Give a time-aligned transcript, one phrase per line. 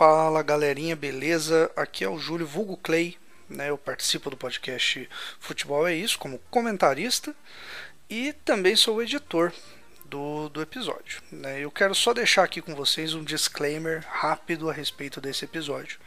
[0.00, 1.70] Fala galerinha, beleza?
[1.76, 3.68] Aqui é o Júlio Vulgo Clay, né?
[3.68, 5.06] Eu participo do podcast
[5.38, 7.36] Futebol é Isso como comentarista
[8.08, 9.52] e também sou editor
[10.10, 11.22] do, do episódio.
[11.30, 11.60] Né?
[11.60, 15.98] Eu quero só deixar aqui com vocês um disclaimer rápido a respeito desse episódio,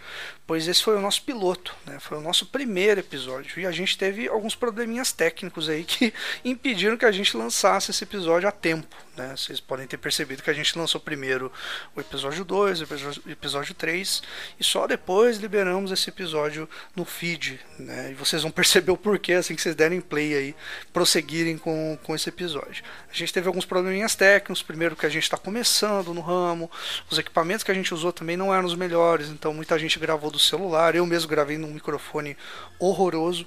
[0.46, 1.98] pois esse foi o nosso piloto, né?
[2.00, 6.14] foi o nosso primeiro episódio e a gente teve alguns probleminhas técnicos aí que
[6.44, 8.96] impediram que a gente lançasse esse episódio a tempo.
[9.16, 9.34] Né?
[9.38, 11.52] Vocês podem ter percebido que a gente lançou primeiro
[11.96, 14.24] o episódio 2, o episódio 3
[14.60, 17.60] e só depois liberamos esse episódio no feed.
[17.80, 18.12] Né?
[18.12, 20.56] E vocês vão perceber o porquê assim que vocês derem play aí,
[20.92, 22.84] prosseguirem com, com esse episódio.
[23.10, 26.70] A gente teve alguns probleminhas técnicos, primeiro que a gente está começando no ramo,
[27.10, 30.32] os equipamentos que a gente usou também não eram os melhores, então muita gente gravou
[30.32, 32.36] do celular, eu mesmo gravei num microfone
[32.80, 33.46] horroroso.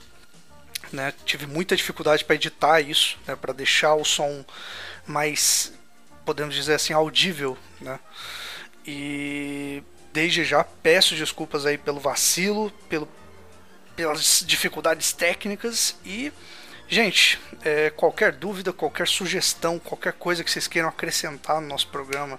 [0.92, 4.44] Né, tive muita dificuldade para editar isso, né, para deixar o som
[5.04, 5.72] mais,
[6.24, 7.98] podemos dizer assim, audível, né?
[8.86, 13.08] E desde já peço desculpas aí pelo vacilo, pelo,
[13.96, 16.32] pelas dificuldades técnicas e
[16.88, 22.38] Gente, é, qualquer dúvida, qualquer sugestão, qualquer coisa que vocês queiram acrescentar no nosso programa,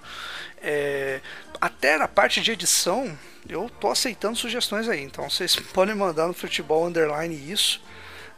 [0.62, 1.20] é,
[1.60, 3.18] até na parte de edição,
[3.48, 5.02] eu tô aceitando sugestões aí.
[5.02, 7.82] Então vocês podem mandar no futebol underline isso,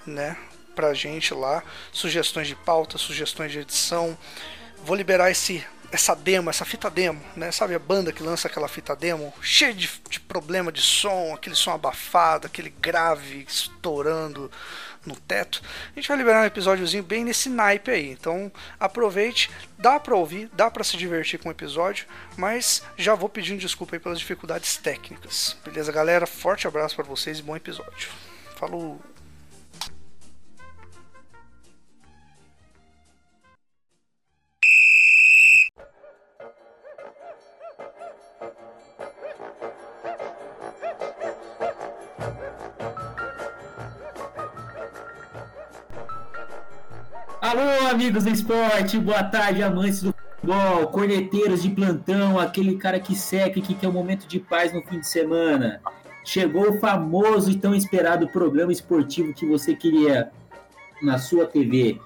[0.07, 0.37] né?
[0.75, 4.17] pra gente lá, sugestões de pauta, sugestões de edição.
[4.85, 7.51] Vou liberar esse essa demo, essa fita demo, né?
[7.51, 11.57] Sabe a banda que lança aquela fita demo cheia de, de problema de som, aquele
[11.57, 14.49] som abafado, aquele grave estourando
[15.05, 15.63] no teto.
[15.91, 18.11] A gente vai liberar um episódiozinho bem nesse naipe aí.
[18.11, 22.07] Então aproveite, dá para ouvir, dá para se divertir com o episódio,
[22.37, 25.57] mas já vou pedindo desculpa aí pelas dificuldades técnicas.
[25.65, 26.27] Beleza, galera?
[26.27, 28.09] Forte abraço para vocês e bom episódio.
[28.57, 29.01] Falou!
[47.51, 53.13] Alô, amigos do esporte, boa tarde, amantes do futebol, corneteiros de plantão, aquele cara que
[53.13, 55.81] seca e que quer um momento de paz no fim de semana.
[56.25, 60.31] Chegou o famoso e tão esperado programa esportivo que você queria
[61.03, 61.99] na sua TV.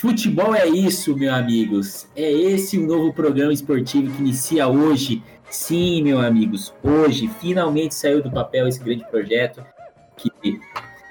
[0.00, 2.08] Futebol é isso, meus amigos.
[2.16, 5.22] É esse o novo programa esportivo que inicia hoje.
[5.48, 9.64] Sim, meus amigos, hoje finalmente saiu do papel esse grande projeto
[10.16, 10.28] que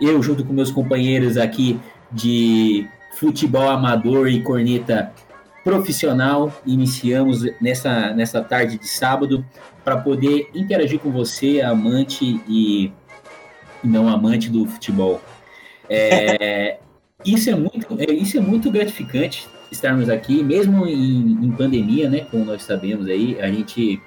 [0.01, 1.79] eu, junto com meus companheiros aqui
[2.11, 5.11] de futebol amador e corneta
[5.63, 6.53] profissional.
[6.65, 9.43] Iniciamos nessa, nessa tarde de sábado
[9.83, 12.91] para poder interagir com você, amante e,
[13.83, 15.21] não amante do futebol.
[15.89, 16.77] É,
[17.25, 22.27] isso, é muito, é, isso é muito gratificante estarmos aqui, mesmo em, em, pandemia, né?
[22.31, 24.01] Como nós sabemos aí, a gente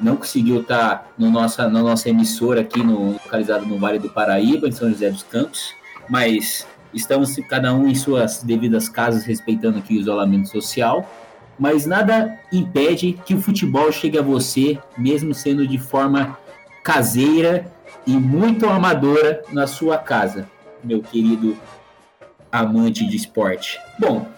[0.00, 4.68] não conseguiu estar no nossa, na nossa emissora aqui, no, localizado no Vale do Paraíba,
[4.68, 5.72] em São José dos Campos,
[6.08, 11.10] mas Estamos cada um em suas devidas casas, respeitando aqui o isolamento social,
[11.58, 16.38] mas nada impede que o futebol chegue a você, mesmo sendo de forma
[16.82, 17.66] caseira
[18.06, 20.48] e muito amadora na sua casa,
[20.82, 21.56] meu querido
[22.52, 23.80] amante de esporte.
[23.98, 24.28] Bom,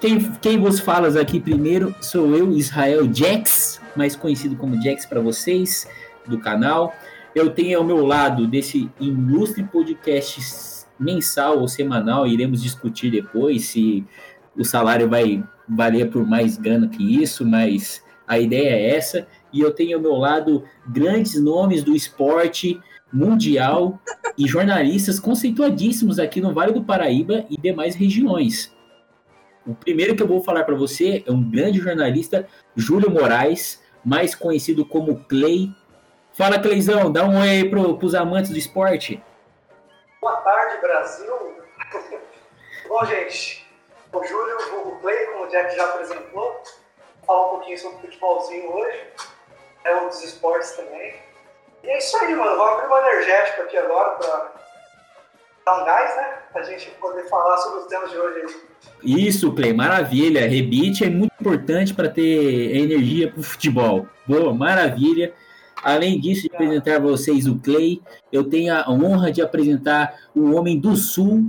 [0.00, 5.20] quem, quem vos falas aqui primeiro sou eu, Israel Jax, mais conhecido como Jax para
[5.20, 5.88] vocês
[6.26, 6.94] do canal.
[7.34, 10.40] Eu tenho ao meu lado desse ilustre podcast
[11.02, 14.04] mensal ou semanal, iremos discutir depois se
[14.56, 19.26] o salário vai valer por mais grana que isso, mas a ideia é essa.
[19.52, 22.80] E eu tenho ao meu lado grandes nomes do esporte
[23.12, 24.00] mundial
[24.38, 28.74] e jornalistas conceituadíssimos aqui no Vale do Paraíba e demais regiões.
[29.66, 34.34] O primeiro que eu vou falar para você é um grande jornalista, Júlio Moraes, mais
[34.34, 35.70] conhecido como Clay.
[36.32, 39.22] Fala, Cleizão, dá um oi para os amantes do esporte.
[40.22, 41.34] Boa tarde, Brasil.
[42.88, 43.66] Bom, gente,
[44.12, 44.56] o Júlio,
[44.86, 46.62] o Play, como o Jack já apresentou,
[47.26, 49.04] falar um pouquinho sobre futebolzinho hoje,
[49.82, 51.16] é um dos esportes também.
[51.82, 52.54] E é isso aí, mano.
[52.56, 54.52] Vou abrir uma energética aqui agora para
[55.66, 56.38] dar um gás, né?
[56.52, 58.56] Pra gente poder falar sobre os temas de hoje.
[59.02, 60.48] Isso, Play, maravilha.
[60.48, 64.06] Rebite é muito importante para ter energia para o futebol.
[64.24, 65.34] Boa, maravilha.
[65.82, 68.00] Além disso, de apresentar vocês o Clay,
[68.30, 71.44] eu tenho a honra de apresentar o homem do Sul,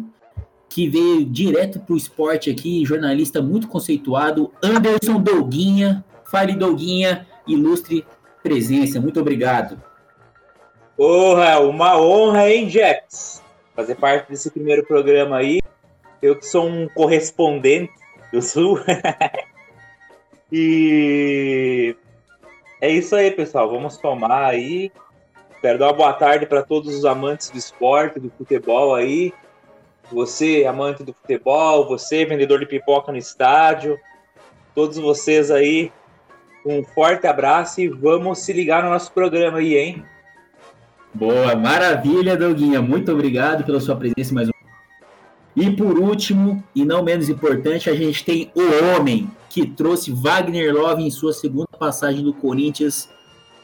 [0.67, 6.03] que veio direto para o esporte aqui, jornalista muito conceituado, Anderson Douguinha.
[6.25, 8.03] Fale, Douguinha, ilustre
[8.41, 8.99] presença.
[8.99, 9.79] Muito obrigado.
[10.97, 13.43] Porra, uma honra, hein, Jax?
[13.75, 15.59] Fazer parte desse primeiro programa aí.
[16.21, 17.93] Eu que sou um correspondente
[18.31, 18.79] do Sul.
[20.51, 21.95] e
[22.83, 23.71] É isso aí, pessoal.
[23.71, 24.91] Vamos tomar aí.
[25.61, 29.31] Quero dar uma boa tarde para todos os amantes do esporte, do futebol aí.
[30.11, 33.97] Você, amante do futebol, você, vendedor de pipoca no estádio,
[34.75, 35.93] todos vocês aí,
[36.65, 40.03] um forte abraço e vamos se ligar no nosso programa aí, hein?
[41.13, 42.81] Boa, maravilha, Douguinha.
[42.81, 44.51] Muito obrigado pela sua presença mais um.
[45.55, 50.73] E por último, e não menos importante, a gente tem o homem que trouxe Wagner
[50.73, 53.07] Love em sua segunda passagem do Corinthians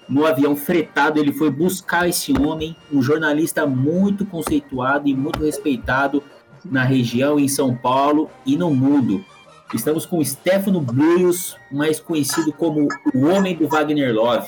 [0.07, 1.19] no avião fretado.
[1.19, 6.23] Ele foi buscar esse homem, um jornalista muito conceituado e muito respeitado
[6.63, 9.25] na região, em São Paulo e no mundo.
[9.73, 14.47] Estamos com Stefano Brios, mais conhecido como o homem do Wagner Love.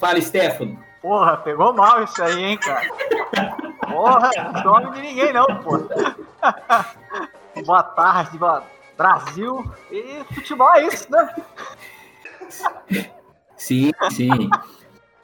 [0.00, 0.80] Fala, Stefano.
[1.00, 2.88] Porra, pegou mal isso aí, hein, cara?
[3.86, 6.16] Porra, não dorme de ninguém não, porra.
[7.64, 8.79] Boa tarde, boa...
[9.00, 9.64] Brasil.
[9.90, 11.34] E futebol é isso, né?
[13.56, 14.28] Sim, sim.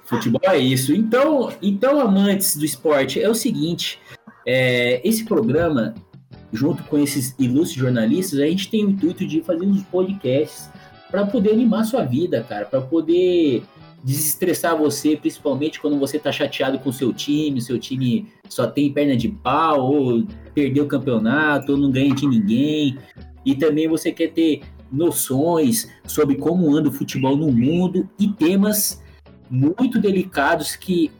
[0.02, 0.94] Futebol é isso.
[0.94, 4.00] Então, então, amantes do esporte, é o seguinte:
[4.46, 5.94] é, esse programa,
[6.50, 10.70] junto com esses ilustres jornalistas, a gente tem o intuito de fazer uns podcasts
[11.10, 13.62] para poder animar sua vida, cara, para poder
[14.02, 19.16] desestressar você, principalmente quando você tá chateado com seu time, seu time só tem perna
[19.16, 22.98] de pau, ou perdeu o campeonato, ou não ganha de ninguém.
[23.46, 29.02] E também você quer ter noções sobre como anda o futebol no mundo e temas
[29.48, 31.10] muito delicados que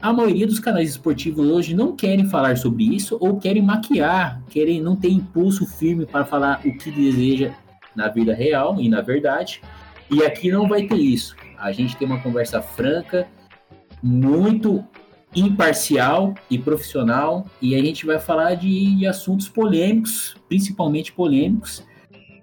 [0.00, 4.80] a maioria dos canais esportivos hoje não querem falar sobre isso ou querem maquiar, querem
[4.80, 7.52] não ter impulso firme para falar o que deseja
[7.96, 9.60] na vida real e na verdade.
[10.10, 11.34] E aqui não vai ter isso.
[11.58, 13.26] A gente tem uma conversa franca,
[14.02, 14.84] muito
[15.34, 21.82] imparcial e profissional, e a gente vai falar de, de assuntos polêmicos, principalmente polêmicos,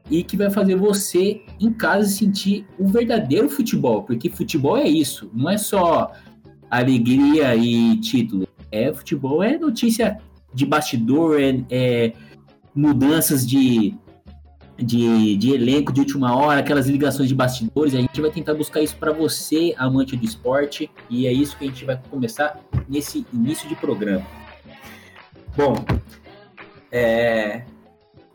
[0.10, 5.30] e que vai fazer você em casa sentir o verdadeiro futebol, porque futebol é isso,
[5.34, 6.12] não é só
[6.70, 8.48] alegria e título.
[8.72, 10.18] É futebol, é notícia
[10.54, 12.14] de bastidor, é, é
[12.74, 13.94] mudanças de
[14.82, 17.94] de, de elenco de última hora, aquelas ligações de bastidores.
[17.94, 21.66] A gente vai tentar buscar isso para você, amante do esporte, e é isso que
[21.66, 24.26] a gente vai começar nesse início de programa.
[25.56, 25.76] Bom,
[26.92, 27.64] é,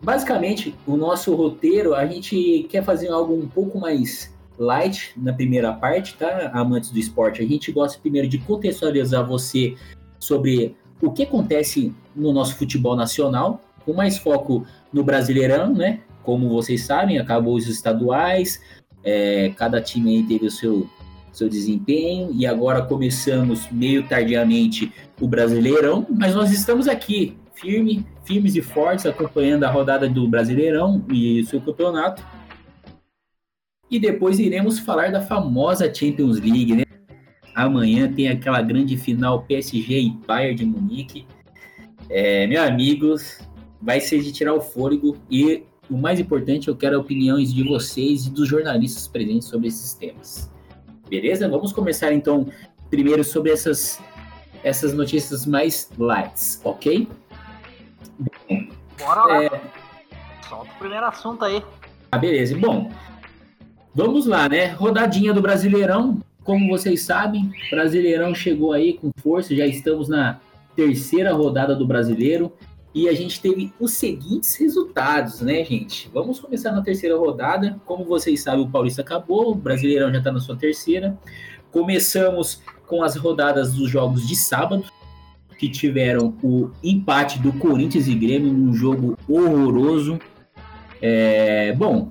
[0.03, 5.73] basicamente, o nosso roteiro, a gente quer fazer algo um pouco mais light na primeira
[5.73, 7.43] parte, tá, amantes do esporte?
[7.43, 9.77] A gente gosta primeiro de contextualizar você
[10.19, 16.01] sobre o que acontece no nosso futebol nacional, com mais foco no Brasileirão, né?
[16.27, 18.61] Como vocês sabem, acabou os estaduais,
[19.05, 20.91] é, cada time teve o seu,
[21.33, 28.57] seu desempenho e agora começamos meio tardiamente o Brasileirão, mas nós estamos aqui firme, firmes
[28.57, 32.27] e fortes acompanhando a rodada do Brasileirão e seu campeonato.
[33.89, 36.83] E depois iremos falar da famosa Champions League, né?
[37.55, 41.25] Amanhã tem aquela grande final PSG e Bayern de Munique.
[42.11, 43.39] É, meus amigos,
[43.81, 48.27] vai ser de tirar o fôlego e o mais importante, eu quero opiniões de vocês
[48.27, 50.51] e dos jornalistas presentes sobre esses temas.
[51.09, 51.49] Beleza?
[51.49, 52.49] Vamos começar então
[52.91, 54.01] primeiro sobre essas,
[54.63, 57.09] essas notícias mais lights, ok?
[58.99, 59.45] Bora lá.
[59.45, 59.61] É...
[60.49, 61.63] Solta o primeiro assunto aí.
[62.11, 62.57] Ah, beleza.
[62.57, 62.91] Bom,
[63.95, 64.67] vamos lá, né?
[64.69, 66.21] Rodadinha do Brasileirão.
[66.43, 70.39] Como vocês sabem, Brasileirão chegou aí com força, já estamos na
[70.77, 72.53] terceira rodada do Brasileiro.
[72.97, 76.11] E a gente teve os seguintes resultados, né, gente?
[76.15, 77.79] Vamos começar na terceira rodada.
[77.85, 81.15] Como vocês sabem, o Paulista acabou, o Brasileirão já está na sua terceira.
[81.71, 84.83] Começamos com as rodadas dos jogos de sábado,
[85.59, 90.19] que tiveram o empate do Corinthians e Grêmio num jogo horroroso.
[91.03, 92.11] É, bom,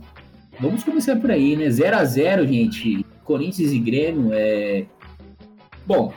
[0.59, 1.67] vamos começar por aí, né?
[1.67, 3.03] 0 a 0 gente.
[3.23, 4.85] Corinthians e Grêmio é.
[5.83, 6.13] Bom,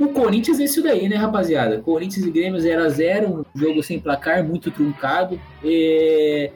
[0.00, 1.80] o Corinthians é isso daí, né, rapaziada?
[1.80, 5.40] Corinthians e Grêmio 0x0, um jogo sem placar, muito truncado.
[5.62, 6.50] E...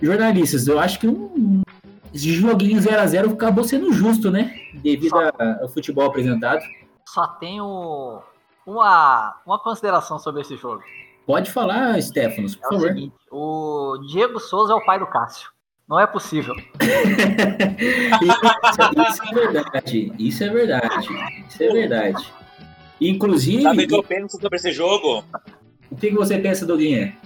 [0.00, 1.62] Jornalistas, eu acho que um,
[2.12, 4.54] joguinho 0x0 acabou sendo justo, né?
[4.74, 5.14] Devido
[5.60, 6.62] ao futebol apresentado.
[7.06, 8.22] Só tenho
[8.66, 10.82] uma, uma consideração sobre esse jogo.
[11.26, 12.84] Pode falar, Stefanos, por é favor.
[12.84, 15.50] O, seguinte, o Diego Souza é o pai do Cássio.
[15.88, 16.54] Não é possível.
[18.22, 18.42] isso,
[19.08, 20.12] isso, é verdade.
[20.18, 21.08] Isso é verdade.
[21.48, 22.32] Isso é verdade.
[23.08, 23.62] Inclusive.
[23.62, 25.24] Sabe o que eu penso sobre esse jogo?
[25.90, 27.16] O que, você pensa, Doguinha?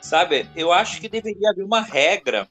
[0.00, 2.48] Sabe, eu acho que deveria haver uma regra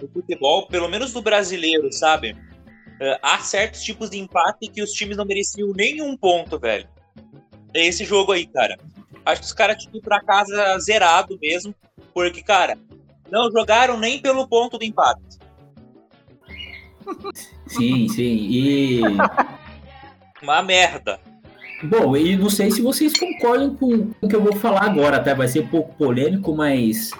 [0.00, 2.32] no futebol, pelo menos no brasileiro, sabe?
[2.32, 6.88] Uh, há certos tipos de empate que os times não mereciam nenhum ponto, velho.
[7.74, 8.78] É esse jogo aí, cara.
[9.24, 11.74] Acho que os caras tinham que ir pra casa zerado mesmo,
[12.14, 12.78] porque, cara,
[13.30, 15.38] não jogaram nem pelo ponto do empate.
[17.66, 18.48] Sim, sim.
[18.50, 19.00] E.
[20.42, 21.18] Uma merda.
[21.82, 25.34] Bom, e não sei se vocês concordam com o que eu vou falar agora, tá?
[25.34, 27.10] Vai ser um pouco polêmico, mas.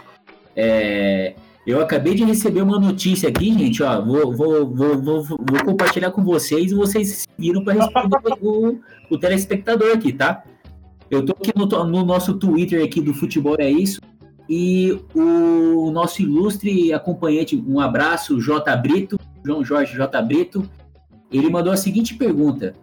[0.55, 1.35] É,
[1.67, 4.01] eu acabei de receber uma notícia aqui, gente, ó.
[4.01, 8.79] Vou, vou, vou, vou, vou compartilhar com vocês e vocês viram para responder o,
[9.11, 10.45] o telespectador aqui, tá?
[11.11, 14.01] Eu tô aqui no, no, nosso Twitter aqui do Futebol é Isso.
[14.49, 18.77] E o nosso ilustre acompanhante, um abraço, J.
[18.77, 20.23] Brito, João Jorge J.
[20.23, 20.69] Brito,
[21.31, 22.75] ele mandou a seguinte pergunta.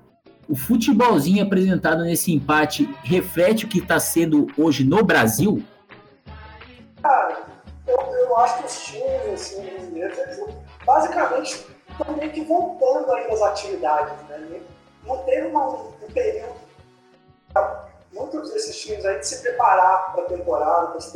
[0.50, 5.64] O futebolzinho apresentado nesse empate reflete o que está sendo hoje no Brasil?
[7.04, 7.38] Cara,
[7.86, 13.32] eu, eu acho que os times assim, brasileiros, eles basicamente estão meio que voltando aí
[13.32, 14.60] as atividades, né?
[15.06, 16.56] Não teve uma, um período
[18.12, 21.12] muitos desses times aí de se preparar para a temporada, para se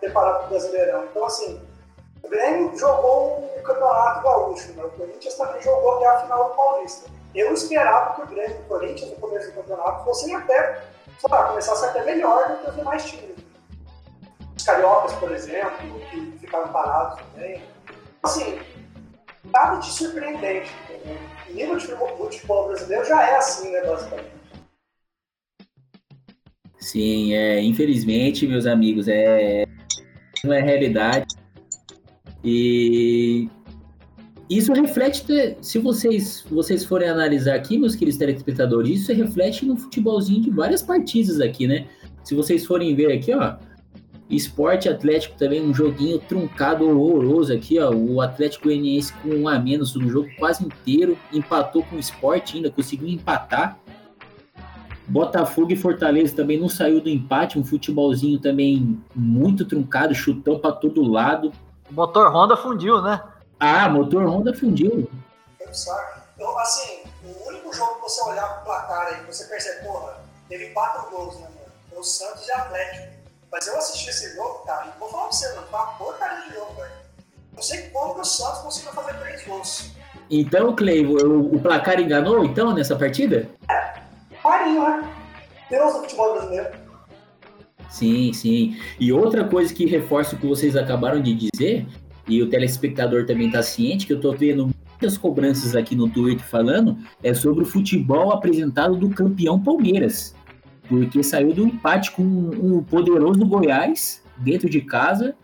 [0.00, 1.04] preparar para o Brasileirão.
[1.04, 1.60] Então, assim,
[2.22, 4.82] o Grêmio jogou o Campeonato Gaúcho, né?
[4.82, 7.17] o Corinthians também jogou até a final do Paulista.
[7.38, 10.82] Eu esperava que o Grêmio o Corinthians, no começo do campeonato, fossem até,
[11.20, 13.36] sei lá, começasse até melhor do que os demais times.
[14.56, 17.62] Os Cariocas, por exemplo, que ficaram parados também.
[18.24, 18.58] Assim,
[19.52, 20.68] nada de surpreendente.
[21.48, 24.32] O nível de futebol brasileiro já é assim, né, basicamente.
[26.80, 29.64] Sim, é, infelizmente, meus amigos, é,
[30.42, 31.36] não é realidade.
[32.42, 33.48] E
[34.48, 40.42] isso reflete, se vocês, vocês forem analisar aqui, meus queridos telespectadores, isso reflete no futebolzinho
[40.42, 41.86] de várias partidas aqui, né?
[42.24, 43.56] Se vocês forem ver aqui, ó,
[44.30, 47.90] Esporte Atlético também, um joguinho truncado, horroroso aqui, ó.
[47.90, 52.56] O Atlético Goianiense com um a menos no jogo quase inteiro, empatou com o Esporte
[52.56, 53.78] ainda, conseguiu empatar.
[55.06, 60.72] Botafogo e Fortaleza também não saiu do empate, um futebolzinho também muito truncado, chutão para
[60.72, 61.50] todo lado.
[61.90, 63.22] O motor Honda fundiu, né?
[63.60, 65.10] Ah, motor Honda fundiu.
[65.60, 70.66] Então, assim, o único jogo que você olhar pro placar aí, você percebe, porra, teve
[70.70, 71.72] quatro gols, né, mano?
[71.90, 73.18] Foi o Santos e Atlético.
[73.50, 76.48] Mas eu assisti esse jogo, cara, e vou falar pra você, mano, foi uma porcaria
[76.48, 76.92] de jogo, velho.
[77.54, 79.90] Não sei como que o Santos conseguiu fazer três gols.
[80.30, 83.48] Então, Clay, o, o placar enganou, então, nessa partida?
[83.68, 84.00] É,
[84.44, 85.14] Marinho, né?
[85.68, 86.78] Deus do futebol brasileiro.
[87.90, 88.80] Sim, sim.
[89.00, 91.86] E outra coisa que reforça o que vocês acabaram de dizer,
[92.28, 96.44] e o telespectador também está ciente, que eu estou vendo muitas cobranças aqui no Twitter
[96.44, 100.34] falando, é sobre o futebol apresentado do campeão Palmeiras.
[100.88, 105.34] Porque saiu do empate com um poderoso Goiás, dentro de casa,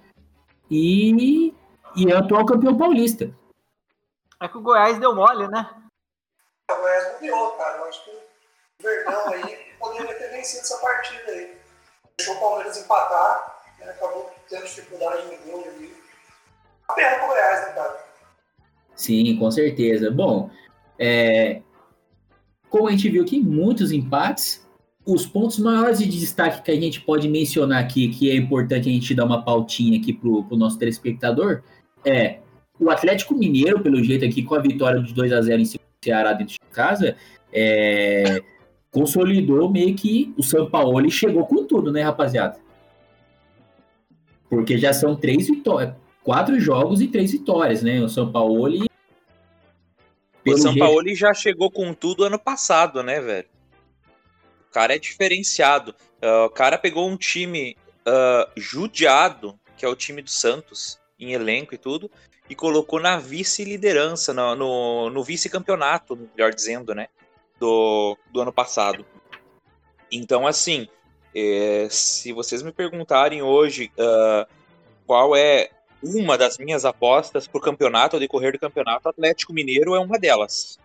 [0.71, 1.55] e,
[1.97, 3.31] e é o atual campeão paulista.
[4.41, 5.71] É que o Goiás deu mole, né?
[6.71, 7.79] O Goiás não deu, cara.
[7.79, 11.57] Eu acho que o Verdão aí poderia ter vencido essa partida aí.
[12.19, 13.91] Deixou o Palmeiras empatar, né?
[13.91, 16.04] acabou tendo dificuldade no gol ali.
[16.89, 18.05] A pena pro Goiás, né, cara?
[18.95, 20.11] Sim, com certeza.
[20.11, 20.51] Bom,
[20.99, 21.63] é...
[22.69, 24.65] como a gente viu aqui, muitos empates.
[25.07, 28.93] Os pontos maiores de destaque que a gente pode mencionar aqui, que é importante a
[28.93, 31.63] gente dar uma pautinha aqui pro, pro nosso telespectador,
[32.05, 32.39] é
[32.79, 35.65] o Atlético Mineiro, pelo jeito aqui, com a vitória de 2 a 0 em
[36.03, 37.17] Ceará dentro de casa,
[37.53, 38.43] é,
[38.91, 42.59] consolidou meio que o São Paulo e chegou com tudo, né, rapaziada?
[44.49, 48.01] Porque já são três vitórias, quatro jogos e três vitórias, né?
[48.01, 48.85] O São Paulo.
[50.45, 50.85] O São jeito...
[50.85, 53.49] Paulo já chegou com tudo ano passado, né, velho?
[54.69, 55.95] O cara é diferenciado.
[56.21, 61.33] Uh, o cara pegou um time uh, judiado, que é o time do Santos, em
[61.33, 62.11] elenco e tudo,
[62.51, 67.07] e colocou na vice-liderança, no, no, no vice-campeonato, melhor dizendo, né?
[67.59, 69.05] do, do ano passado.
[70.11, 70.89] Então, assim,
[71.35, 74.47] é, se vocês me perguntarem hoje uh,
[75.07, 75.71] qual é
[76.05, 80.19] uma das minhas apostas para o campeonato, ao decorrer do campeonato, Atlético Mineiro é uma
[80.19, 80.79] delas.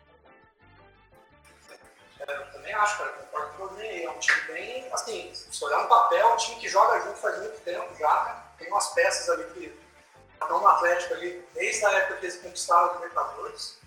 [2.19, 5.83] É, eu também acho, cara, concordo com o É um time bem, assim, se olhar
[5.83, 8.43] no papel, é um time que joga junto faz muito tempo já, né?
[8.57, 9.79] Tem umas peças ali que
[10.33, 13.79] estão no Atlético ali desde a época que eles conquistaram os Libertadores.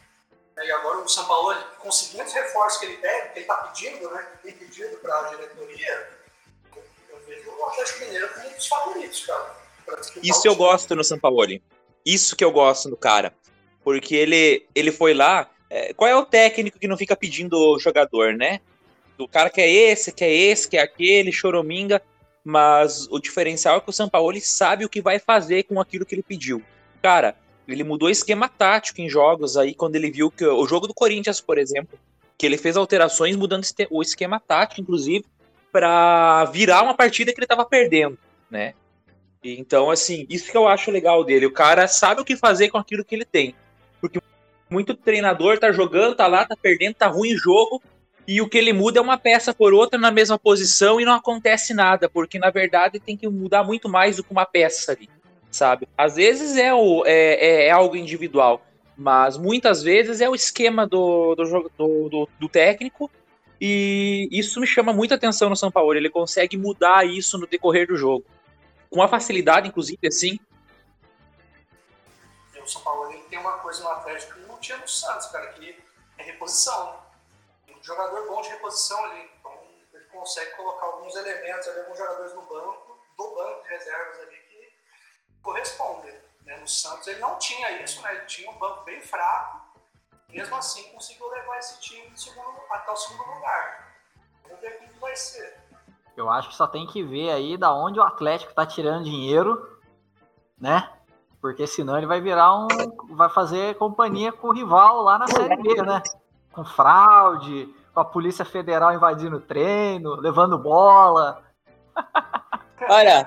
[0.55, 4.11] E agora o São Paulo, conseguindo os reforços que ele tem, que ele está pedindo,
[4.11, 4.23] né?
[4.33, 6.19] Que tem pedido para a diretoria,
[7.09, 9.62] eu vejo o Atlético Mineiro como um dos favoritos, cara.
[10.23, 11.61] Isso eu gosto no São Paulo.
[12.05, 13.33] Isso que eu gosto no cara.
[13.85, 15.49] Porque ele, ele foi lá.
[15.69, 18.61] É, qual é o técnico que não fica pedindo o jogador, né?
[19.19, 22.03] O cara quer esse, quer esse, quer aquele, chorominga.
[22.45, 26.05] Mas o diferencial é que o São Paulo sabe o que vai fazer com aquilo
[26.05, 26.63] que ele pediu.
[27.01, 27.37] Cara,
[27.67, 31.41] ele mudou esquema tático em jogos aí, quando ele viu que o jogo do Corinthians,
[31.41, 31.99] por exemplo,
[32.37, 35.25] que ele fez alterações mudando o esquema tático, inclusive,
[35.71, 38.19] para virar uma partida que ele estava perdendo,
[38.51, 38.75] né?
[39.45, 41.47] Então, assim, isso que eu acho legal dele.
[41.47, 43.55] O cara sabe o que fazer com aquilo que ele tem.
[44.01, 44.21] Porque
[44.71, 47.83] Muito treinador tá jogando, tá lá, tá perdendo, tá ruim o jogo,
[48.27, 51.15] e o que ele muda é uma peça por outra na mesma posição e não
[51.15, 55.11] acontece nada, porque na verdade tem que mudar muito mais do que uma peça ali,
[55.51, 55.89] sabe?
[55.99, 58.65] Às vezes é, o, é, é, é algo individual,
[58.97, 63.11] mas muitas vezes é o esquema do, do, do, do, do técnico
[63.61, 65.95] e isso me chama muita atenção no São Paulo.
[65.95, 68.25] Ele consegue mudar isso no decorrer do jogo.
[68.93, 70.39] Com uma facilidade, inclusive, assim.
[72.57, 75.53] O São Paulo ele tem uma coisa no Atlético que não tinha no Santos, cara,
[75.55, 75.83] que
[76.19, 77.03] é reposição.
[77.69, 79.29] Um jogador bom de reposição ali.
[79.41, 79.53] Então
[79.93, 84.37] ele consegue colocar alguns elementos ali, alguns jogadores no banco, do banco de reservas ali,
[84.37, 84.73] que
[85.43, 86.15] correspondem.
[86.45, 86.57] Né?
[86.59, 88.15] No Santos ele não tinha isso, né?
[88.15, 89.63] Ele tinha um banco bem fraco
[90.33, 93.95] mesmo assim conseguiu levar esse time segundo, até o segundo lugar.
[94.45, 95.62] Vamos ver como vai ser.
[96.17, 99.67] Eu acho que só tem que ver aí da onde o Atlético tá tirando dinheiro,
[100.61, 100.89] né?
[101.41, 102.69] Porque senão ele vai virar um.
[103.11, 106.03] vai fazer companhia com o rival lá na Série B, né?
[106.53, 111.43] Com fraude, com a Polícia Federal invadindo o treino, levando bola.
[112.89, 113.27] Olha,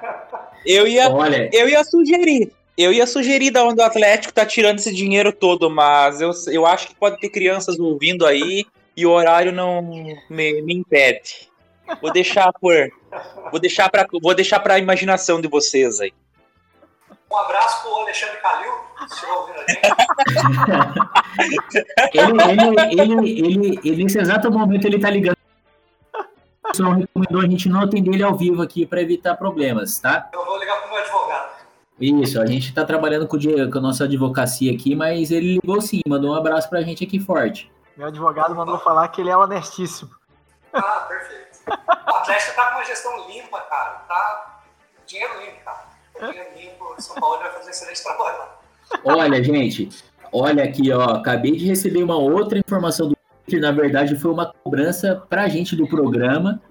[0.65, 1.49] eu ia, Olha.
[1.53, 5.69] eu ia sugerir eu ia sugerir da onde o Atlético tá tirando esse dinheiro todo,
[5.69, 8.65] mas eu, eu acho que pode ter crianças ouvindo aí
[8.95, 11.49] e o horário não me, me impede.
[12.01, 12.73] Vou deixar por.
[13.51, 16.13] Vou deixar para vou deixar para a imaginação de vocês aí.
[17.31, 18.71] Um abraço pro Alexandre Calil,
[19.07, 19.59] se ouvindo
[22.13, 22.41] ele,
[22.93, 25.35] ele, ele, ele, ele, nesse exato momento, ele tá ligando.
[26.71, 30.29] O senhor recomendou a gente não atender ele ao vivo aqui para evitar problemas, tá?
[30.33, 31.55] Eu vou ligar pro meu advogado.
[31.99, 35.81] Isso, a gente está trabalhando com, o, com a nossa advocacia aqui, mas ele ligou
[35.81, 37.71] sim, mandou um abraço pra gente aqui forte.
[37.97, 40.11] Meu advogado mandou falar que ele é honestíssimo.
[40.73, 41.34] Ah, perfeito.
[41.67, 43.91] O Atlético tá com uma gestão limpa, cara.
[44.07, 44.61] Tá
[45.05, 45.85] dinheiro limpo, cara.
[46.19, 48.37] Dinheiro limpo, São Paulo vai fazer excelente trabalho.
[49.03, 49.89] Olha, gente,
[50.31, 51.15] olha aqui, ó.
[51.15, 55.75] Acabei de receber uma outra informação do que na verdade foi uma cobrança pra gente
[55.75, 56.61] do programa,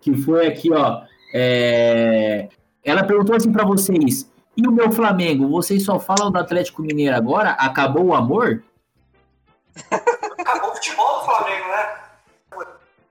[0.00, 1.02] que foi aqui, ó.
[1.34, 2.48] É...
[2.84, 5.48] Ela perguntou assim para vocês: e o meu Flamengo?
[5.48, 7.50] Vocês só falam do Atlético Mineiro agora?
[7.52, 8.62] Acabou o amor?
[10.38, 12.01] Acabou o futebol do Flamengo, né?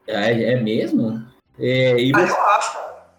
[0.07, 1.25] É, é mesmo?
[1.59, 2.31] É, e você...
[2.31, 3.11] eu acho, cara.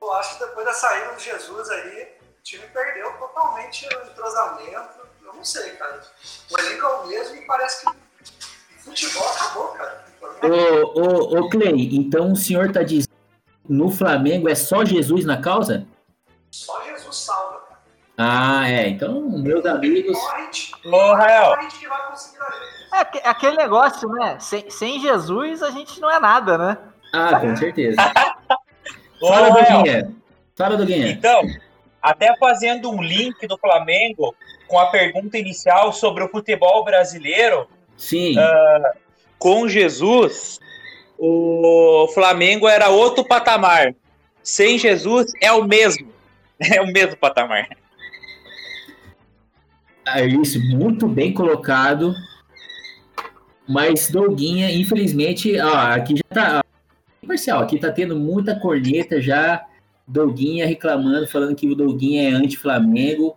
[0.00, 4.98] Eu acho que depois da saída do Jesus aí, o time perdeu totalmente o entrosamento.
[5.24, 6.00] Eu não sei, cara.
[6.50, 10.04] O elenco é o mesmo e parece que o futebol acabou, cara.
[10.42, 13.08] Ô, ô, ô Clay, então o senhor tá dizendo
[13.68, 15.86] no Flamengo é só Jesus na causa?
[16.50, 17.58] Só Jesus salva.
[18.16, 18.88] Ah, é.
[18.88, 20.16] Então, meus amigos.
[20.84, 21.54] Ô, Rael.
[21.54, 21.68] É,
[22.92, 24.36] é aquele negócio, né?
[24.38, 26.78] Sem, sem Jesus a gente não é nada, né?
[27.12, 27.96] Ah, com certeza.
[29.20, 30.12] Fala, Doguinha.
[30.56, 31.10] Fala, Doguinha.
[31.10, 31.42] Então,
[32.00, 34.34] até fazendo um link do Flamengo
[34.66, 37.68] com a pergunta inicial sobre o futebol brasileiro.
[37.96, 38.38] Sim.
[38.38, 38.98] Uh,
[39.38, 40.60] com Jesus,
[41.18, 43.94] o Flamengo era outro patamar.
[44.42, 46.08] Sem Jesus é o mesmo.
[46.60, 47.68] É o mesmo patamar.
[50.04, 52.12] É isso, muito bem colocado.
[53.68, 56.64] Mas Douguinha, infelizmente, ó, aqui já tá.
[57.26, 59.62] Parcial, aqui tá tendo muita corneta já.
[60.06, 63.36] Douguinha reclamando, falando que o Douguinha é anti-Flamengo,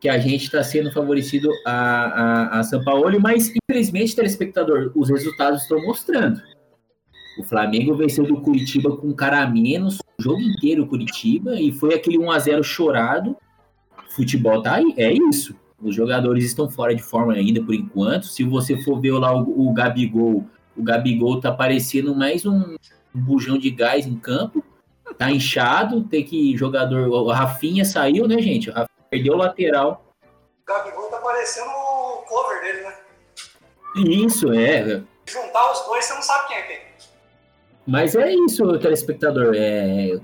[0.00, 5.08] que a gente está sendo favorecido a, a, a São Paulo, mas infelizmente, telespectador, os
[5.08, 6.42] resultados estão mostrando.
[7.38, 11.70] O Flamengo venceu do Curitiba com um cara a menos, o jogo inteiro Curitiba, e
[11.70, 13.36] foi aquele 1x0 chorado.
[14.10, 15.54] Futebol tá aí, é isso.
[15.80, 18.26] Os jogadores estão fora de forma ainda por enquanto.
[18.26, 20.44] Se você for ver lá o, o Gabigol,
[20.76, 22.76] o Gabigol tá parecendo mais um,
[23.14, 24.64] bujão de gás em campo.
[25.16, 27.08] Tá inchado, tem que jogador.
[27.08, 28.70] O Rafinha saiu, né, gente?
[28.70, 30.14] O Rafinha perdeu o lateral.
[30.62, 32.94] O Gabigol tá parecendo o cover dele, né?
[33.96, 35.02] Isso, é.
[35.26, 36.78] Juntar os dois, você não sabe quem é quem.
[37.86, 39.54] Mas é isso, telespectador.
[39.56, 40.18] É,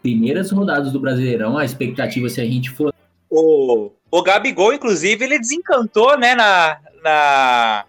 [0.00, 2.94] primeiras rodadas do Brasileirão, a expectativa se a gente for.
[3.28, 7.84] O, o Gabigol, inclusive, ele desencantou, né, na, na,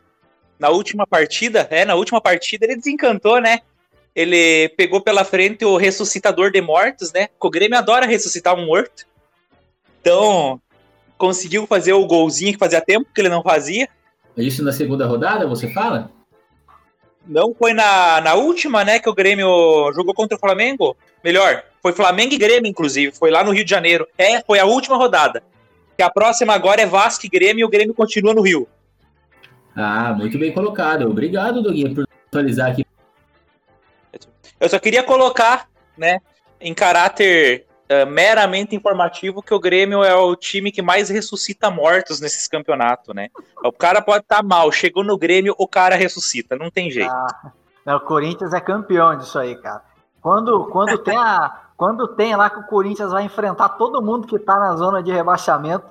[0.59, 1.67] na última partida.
[1.71, 3.59] É, na última partida ele desencantou, né?
[4.15, 7.29] Ele pegou pela frente o ressuscitador de mortos, né?
[7.39, 9.05] O Grêmio adora ressuscitar um morto.
[10.01, 10.61] Então,
[11.17, 13.87] conseguiu fazer o golzinho que fazia tempo que ele não fazia.
[14.37, 16.11] Isso na segunda rodada, você fala?
[17.25, 19.47] Não foi na, na última, né, que o Grêmio
[19.93, 20.97] jogou contra o Flamengo?
[21.23, 23.15] Melhor, foi Flamengo e Grêmio, inclusive.
[23.15, 24.07] Foi lá no Rio de Janeiro.
[24.17, 25.43] É, foi a última rodada.
[26.01, 28.67] Que a próxima agora é Vasco e Grêmio e o Grêmio continua no Rio.
[29.75, 31.07] Ah, muito bem colocado.
[31.07, 32.83] Obrigado, Doguinha, por atualizar aqui.
[34.59, 36.17] Eu só queria colocar, né,
[36.59, 42.19] em caráter uh, meramente informativo que o Grêmio é o time que mais ressuscita mortos
[42.19, 43.29] nesses campeonatos, né?
[43.63, 47.13] O cara pode estar tá mal, chegou no Grêmio, o cara ressuscita, não tem jeito.
[47.85, 49.83] Ah, o Corinthians é campeão disso aí, cara.
[50.19, 54.37] Quando, quando, tem a, quando tem lá que o Corinthians vai enfrentar todo mundo que
[54.37, 55.83] tá na zona de rebaixamento,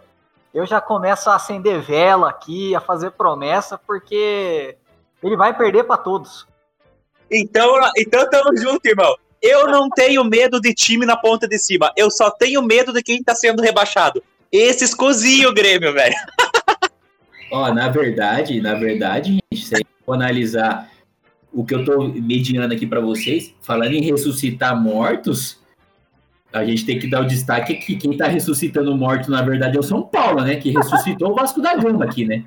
[0.54, 4.76] eu já começo a acender vela aqui, a fazer promessa, porque
[5.20, 6.46] ele vai perder para todos.
[7.28, 9.16] Então, então tamo junto, irmão.
[9.42, 11.92] Eu não tenho medo de time na ponta de cima.
[11.96, 14.22] Eu só tenho medo de quem tá sendo rebaixado.
[14.52, 16.14] Esses cozinham o Grêmio, velho.
[17.50, 20.88] Ó, na verdade, na verdade, gente, se for analisar
[21.52, 25.59] o que eu tô mediando aqui para vocês, falando em ressuscitar mortos,
[26.52, 29.80] a gente tem que dar o destaque que quem tá ressuscitando morto, na verdade, é
[29.80, 30.56] o São Paulo, né?
[30.56, 32.44] Que ressuscitou o Vasco da Gama aqui, né?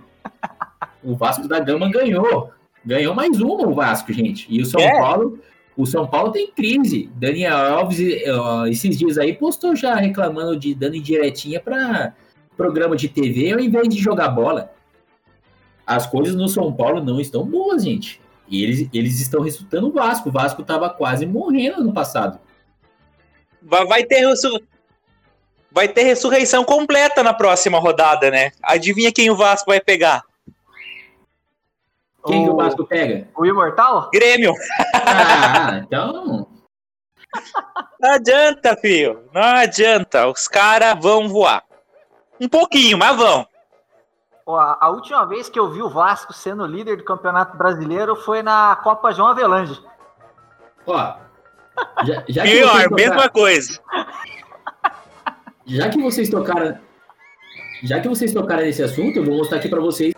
[1.02, 2.52] O Vasco da Gama ganhou.
[2.86, 4.46] Ganhou mais uma o Vasco, gente.
[4.50, 5.00] E o São é.
[5.00, 5.40] Paulo,
[5.78, 7.10] o São Paulo tem crise.
[7.16, 8.00] Daniel Alves,
[8.70, 12.14] esses dias aí, postou já reclamando de dando indiretinha para
[12.58, 14.72] programa de TV ao invés de jogar bola.
[15.88, 18.22] As coisas no São Paulo não estão boas, gente.
[18.50, 20.30] E eles, eles estão resultando o Vasco.
[20.30, 22.40] O Vasco estava quase morrendo no passado.
[23.64, 24.26] Vai ter,
[25.72, 28.52] vai ter ressurreição completa na próxima rodada, né?
[28.62, 30.24] Adivinha quem o Vasco vai pegar?
[32.26, 33.28] Quem o, o Vasco pega?
[33.36, 34.10] O Imortal?
[34.14, 34.54] Grêmio.
[34.94, 36.48] Ah, então.
[38.00, 39.24] Não adianta, filho.
[39.34, 40.28] Não adianta.
[40.28, 41.64] Os caras vão voar.
[42.40, 43.48] Um pouquinho, mas vão.
[44.48, 48.44] A, a, última vez que eu vi o Vasco sendo líder do Campeonato Brasileiro foi
[48.44, 49.82] na Copa João Avelange.
[50.86, 51.16] Ó,
[52.06, 53.80] já, já Pior, mesma coisa.
[55.66, 56.78] Já que vocês tocaram,
[57.84, 60.14] já que vocês tocaram nesse assunto, eu vou mostrar aqui para vocês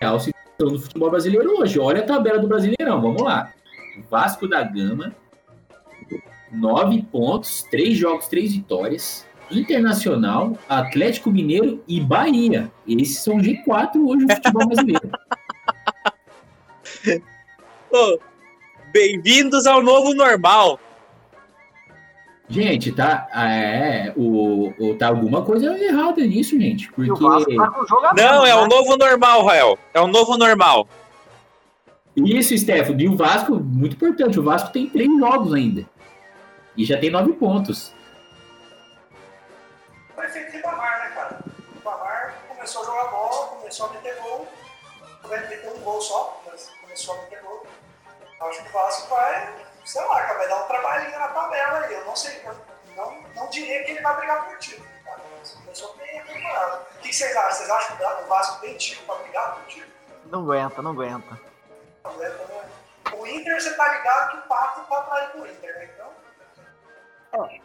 [0.00, 1.78] a situação do futebol brasileiro hoje.
[1.78, 3.52] Olha a tabela do Brasileirão, vamos lá.
[4.10, 5.14] Vasco da Gama,
[6.50, 9.28] nove pontos, três jogos, três vitórias.
[9.50, 12.70] Internacional, Atlético Mineiro e Bahia.
[12.86, 15.10] Esses são G4 hoje no futebol brasileiro.
[17.90, 18.16] oh,
[18.92, 20.80] Bem-vindos ao novo normal.
[22.50, 26.90] Gente, tá, é, o, o, tá alguma coisa errada nisso, gente.
[26.90, 27.08] Porque...
[27.12, 28.68] Tá Não, é o né?
[28.68, 29.78] novo normal, Rael.
[29.94, 30.88] É o novo normal.
[32.16, 33.00] Isso, Stefano.
[33.00, 35.86] E o Vasco, muito importante, o Vasco tem três jogos ainda.
[36.76, 37.94] E já tem nove pontos.
[40.16, 41.44] O efeito Ribamar, né, cara?
[41.46, 44.48] O Ribamar começou a jogar bola, começou a meter gol.
[45.22, 47.64] Vai meter um gol só, mas começou a meter gol.
[48.40, 51.94] Acho que o Vasco vai sei lá, cara, vai dar um trabalhinho na tabela aí.
[51.94, 52.56] Eu não sei, eu
[52.96, 54.86] não, não diria que ele vai brigar por título.
[55.04, 55.20] Cara.
[55.20, 56.82] A temporada.
[56.94, 57.52] O que vocês acham?
[57.52, 59.92] Vocês acham que o Vasco tem time pra brigar por título?
[60.26, 61.40] Não aguenta, não aguenta.
[62.04, 62.64] Não aguenta, né?
[63.18, 65.90] O Inter, você tá ligado que o Pato tá atrás do Inter, né?
[65.94, 67.46] Então.
[67.46, 67.60] É.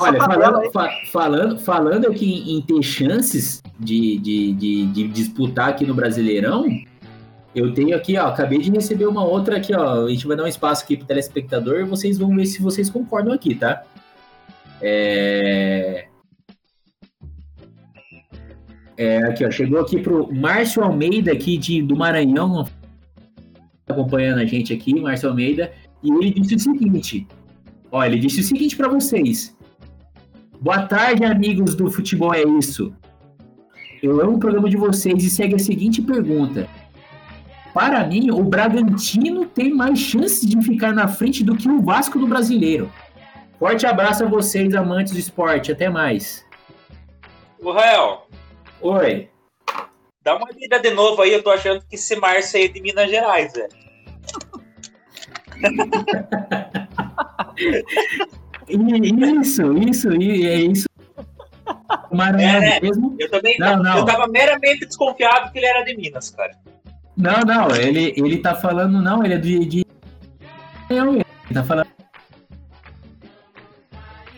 [0.00, 5.68] Olha, falando, fa falando, falando aqui em, em ter chances de, de, de, de disputar
[5.68, 6.64] aqui no Brasileirão,
[7.56, 10.04] eu tenho aqui, ó, acabei de receber uma outra aqui, ó.
[10.04, 13.32] A gente vai dar um espaço aqui pro telespectador vocês vão ver se vocês concordam
[13.32, 13.82] aqui, tá?
[14.82, 16.06] É...
[18.98, 22.68] É, aqui, ó, chegou aqui pro Márcio Almeida aqui de, do Maranhão,
[23.88, 27.26] acompanhando a gente aqui, Márcio Almeida, e ele disse o seguinte,
[27.90, 29.56] ó, ele disse o seguinte para vocês.
[30.60, 32.92] Boa tarde, amigos do Futebol é Isso.
[34.02, 36.68] Eu amo o programa de vocês e segue a seguinte pergunta
[37.76, 42.18] para mim, o Bragantino tem mais chances de ficar na frente do que o Vasco
[42.18, 42.90] do Brasileiro.
[43.58, 45.72] Forte abraço a vocês, amantes do esporte.
[45.72, 46.42] Até mais.
[47.60, 48.26] O Rael.
[48.80, 49.28] Oi.
[50.22, 51.34] Dá uma lida de novo aí.
[51.34, 53.68] Eu tô achando que esse Márcio é de Minas Gerais, velho.
[59.42, 60.86] isso, isso, é isso.
[62.10, 62.80] O Maranhão é, né?
[62.80, 63.14] mesmo?
[63.18, 63.98] Eu também não, não.
[63.98, 66.56] Eu tava meramente desconfiado que ele era de Minas, cara.
[67.16, 69.64] Não, não, ele, ele tá falando, não, ele é de.
[69.64, 69.86] de...
[70.90, 71.88] Ele tá falando.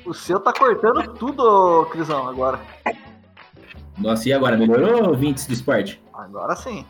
[0.07, 2.61] O seu tá cortando tudo, Crisão, agora.
[3.99, 4.57] Nossa, e agora?
[4.57, 6.01] Melhorou, ouvintes do esporte?
[6.15, 6.87] Agora sim.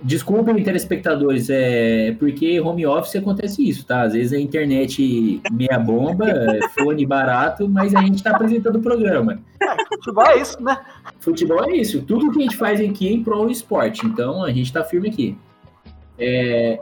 [0.00, 4.02] Desculpem, telespectadores, é porque home office acontece isso, tá?
[4.02, 6.26] Às vezes a internet meia bomba,
[6.78, 9.40] fone barato, mas a gente tá apresentando o programa.
[9.60, 10.78] É, futebol é isso, né?
[11.18, 12.02] Futebol é isso.
[12.02, 14.84] Tudo que a gente faz aqui é em prol do esporte, então a gente tá
[14.84, 15.36] firme aqui.
[16.16, 16.80] É...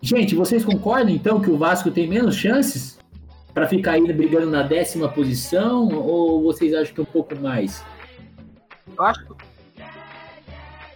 [0.00, 2.98] Gente, vocês concordam então que o Vasco tem menos chances
[3.54, 7.84] para ficar aí brigando na décima posição ou vocês acham que é um pouco mais?
[8.98, 9.32] Eu acho que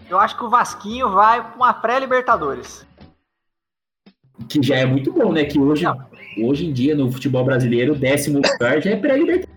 [0.09, 2.87] eu acho que o Vasquinho vai para uma pré-Libertadores.
[4.49, 5.45] Que já é muito bom, né?
[5.45, 5.85] Que hoje,
[6.43, 9.57] hoje em dia, no futebol brasileiro, o décimo lugar já é pré-Libertadores.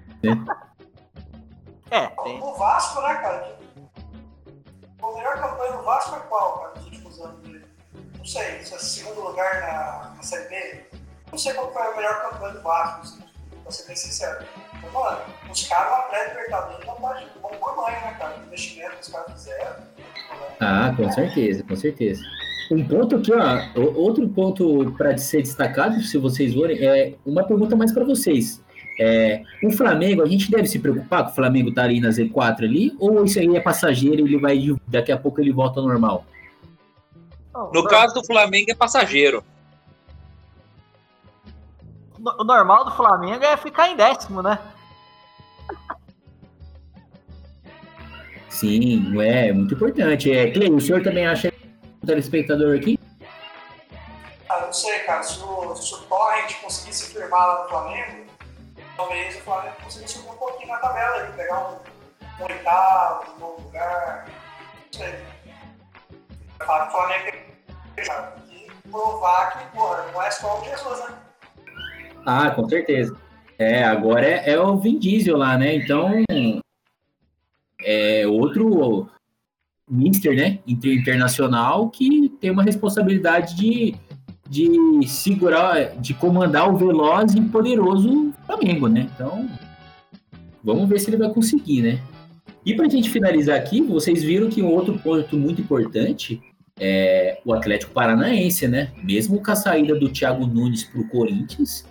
[1.92, 2.42] É, tem.
[2.42, 3.58] O Vasco, né, cara?
[5.02, 7.40] A melhor campanha do Vasco é qual, cara, nos últimos anos?
[7.42, 7.66] dele?
[8.18, 10.86] Não sei, se é segundo lugar na, na Série B.
[11.32, 13.24] Não sei qual foi a melhor campanha do Vasco, assim,
[13.64, 14.46] pra ser bem sincero.
[14.82, 18.38] Mas, mano, os caras na pré-libertadores não tá de bom tamanho, né, cara?
[18.38, 19.76] O investimento que os caras fizeram.
[20.60, 22.22] Ah, com certeza, com certeza.
[22.72, 27.76] Um ponto aqui, ó, outro ponto para ser destacado, se vocês forem, é uma pergunta
[27.76, 28.62] mais para vocês.
[29.00, 32.64] É, o Flamengo, a gente deve se preocupar com o Flamengo tá ali na Z4
[32.64, 35.88] ali, ou isso aí é passageiro e ele vai daqui a pouco ele volta ao
[35.88, 36.26] normal?
[37.74, 39.44] No caso do Flamengo é passageiro.
[42.38, 44.60] O normal do Flamengo é ficar em décimo, né?
[48.50, 50.32] Sim, é muito importante.
[50.32, 51.54] É, o senhor também acha
[52.02, 53.00] um telespectador aqui?
[54.50, 58.26] Ah, não sei, cara, se o, se o Torrent conseguisse firmar lá no Flamengo,
[58.98, 63.40] talvez o Flamengo conseguisse subir um pouquinho na tabela aí, pegar um, um oitavo, um
[63.40, 64.26] novo lugar.
[64.28, 65.14] Não sei.
[66.60, 67.24] O Flamengo
[67.96, 68.06] tem
[68.48, 71.16] que provar que, porra, não é só o Jesus, né?
[72.26, 73.16] Ah, com certeza.
[73.58, 75.76] É, agora é, é o Vin Diesel lá, né?
[75.76, 76.12] Então,
[77.84, 79.08] é outro
[79.90, 80.60] Mister, né?
[80.68, 83.96] Inter- Internacional que tem uma responsabilidade de,
[84.48, 89.10] de segurar, de comandar o veloz e poderoso Flamengo, né?
[89.14, 89.50] Então,
[90.64, 92.00] vamos ver se ele vai conseguir, né?
[92.66, 96.42] E pra gente finalizar aqui, vocês viram que um outro ponto muito importante
[96.80, 98.92] é o Atlético Paranaense, né?
[99.04, 101.86] Mesmo com a saída do Thiago Nunes Corinthians,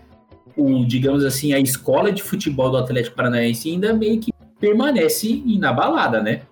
[0.57, 6.21] o, digamos assim, a escola de futebol do Atlético Paranaense ainda meio que permanece inabalada,
[6.21, 6.43] né?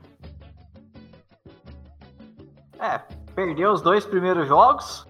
[2.78, 3.00] É,
[3.34, 5.06] perdeu os dois primeiros jogos,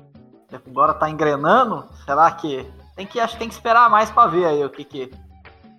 [0.53, 1.89] agora tá engrenando.
[2.05, 4.85] Será que tem que acho que tem que esperar mais pra ver aí o que
[4.85, 5.13] que,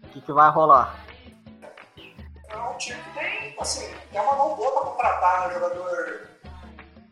[0.04, 0.96] o que, que vai rolar.
[2.50, 5.54] É um time que tem, assim, tem uma mão boa pra contratar, né?
[5.56, 6.28] Jogador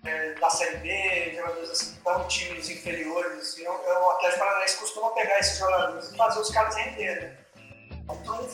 [0.05, 3.39] é, da Série B, jogadores assim, que estão em times inferiores.
[3.39, 7.44] Assim, o, o Atlético Paranaense costuma pegar esses jogadores e fazer os caras render, né?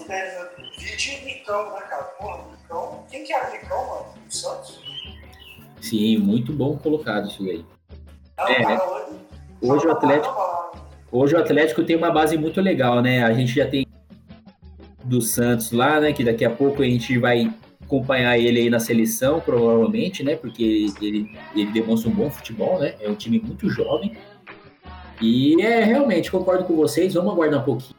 [0.07, 1.25] Né?
[1.25, 2.13] Nicão, né, cara?
[2.51, 4.05] Nicão, quem que era Nicão, mano?
[4.27, 4.79] O Santos?
[5.81, 7.65] Sim, muito bom colocado isso aí.
[8.37, 9.09] Não, É, cara,
[9.61, 10.35] hoje, o Atlético,
[11.11, 13.23] hoje o Atlético tem uma base muito legal, né?
[13.23, 13.85] A gente já tem
[15.03, 16.13] do Santos lá, né?
[16.13, 17.51] Que daqui a pouco a gente vai
[17.83, 20.35] acompanhar ele aí na seleção, provavelmente, né?
[20.35, 20.63] Porque
[21.01, 22.95] ele, ele demonstra um bom futebol, né?
[23.01, 24.15] É um time muito jovem.
[25.21, 27.90] E é realmente, concordo com vocês, vamos aguardar um pouquinho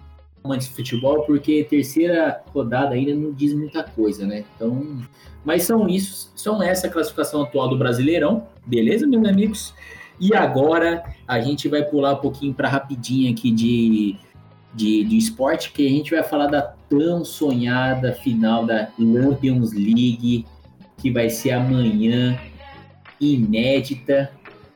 [0.44, 4.44] antes de futebol, porque terceira rodada ainda não diz muita coisa, né?
[4.56, 4.98] Então,
[5.44, 9.74] mas são isso, são essa classificação atual do Brasileirão, beleza, meus amigos?
[10.20, 14.16] E agora a gente vai pular um pouquinho para rapidinho aqui de,
[14.74, 20.46] de, de esporte, que a gente vai falar da tão sonhada final da Champions League,
[20.98, 22.38] que vai ser amanhã,
[23.20, 24.30] inédita,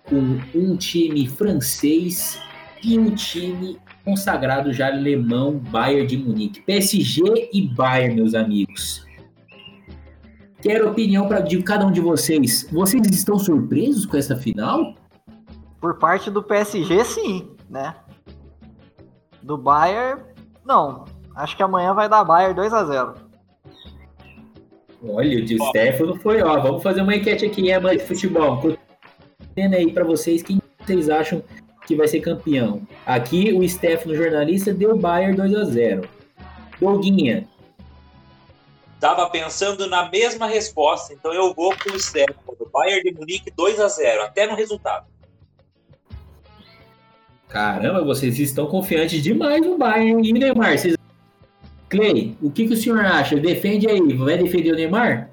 [0.04, 2.40] com um time francês
[2.82, 6.62] e um time consagrado já alemão, Bayern de Munique.
[6.62, 9.04] PSG e Bayern, meus amigos.
[10.62, 12.68] Quero opinião de cada um de vocês.
[12.70, 14.94] Vocês estão surpresos com essa final?
[15.80, 17.96] Por parte do PSG, sim, né?
[19.42, 20.22] Do Bayern,
[20.64, 21.04] não.
[21.34, 23.14] Acho que amanhã vai dar Bayern 2 a 0
[25.08, 26.60] Olha, o de Stefano foi, ó.
[26.60, 28.62] Vamos fazer uma enquete aqui, é mais de futebol.
[29.54, 31.42] Vendo aí pra vocês quem vocês acham
[31.86, 32.82] que vai ser campeão.
[33.04, 36.08] Aqui o Stefano, jornalista, deu Bayern 2 a 0
[36.80, 37.46] Doguinha,
[38.98, 42.38] Tava pensando na mesma resposta, então eu vou com o Stefano.
[42.72, 45.06] Bayern de Munique 2 a 0 até no resultado.
[47.48, 50.26] caramba, vocês estão confiantes demais no Bayern.
[50.28, 50.96] E Neymar, vocês...
[51.88, 53.36] Clay, o que, que o senhor acha?
[53.36, 55.30] Defende aí, vai defender o Neymar?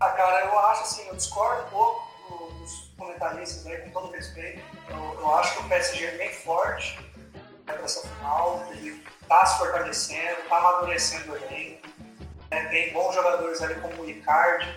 [0.00, 3.92] Ah, cara, eu acho assim, eu discordo um pouco do- dos comentaristas aí, respeito.
[5.24, 6.98] Eu, acho que o PSG é bem forte
[7.66, 8.62] né, para essa final.
[8.72, 11.88] Ele tá se fortalecendo, tá amadurecendo o elenco.
[12.50, 14.68] né, tem bons jogadores ali como o Icardi,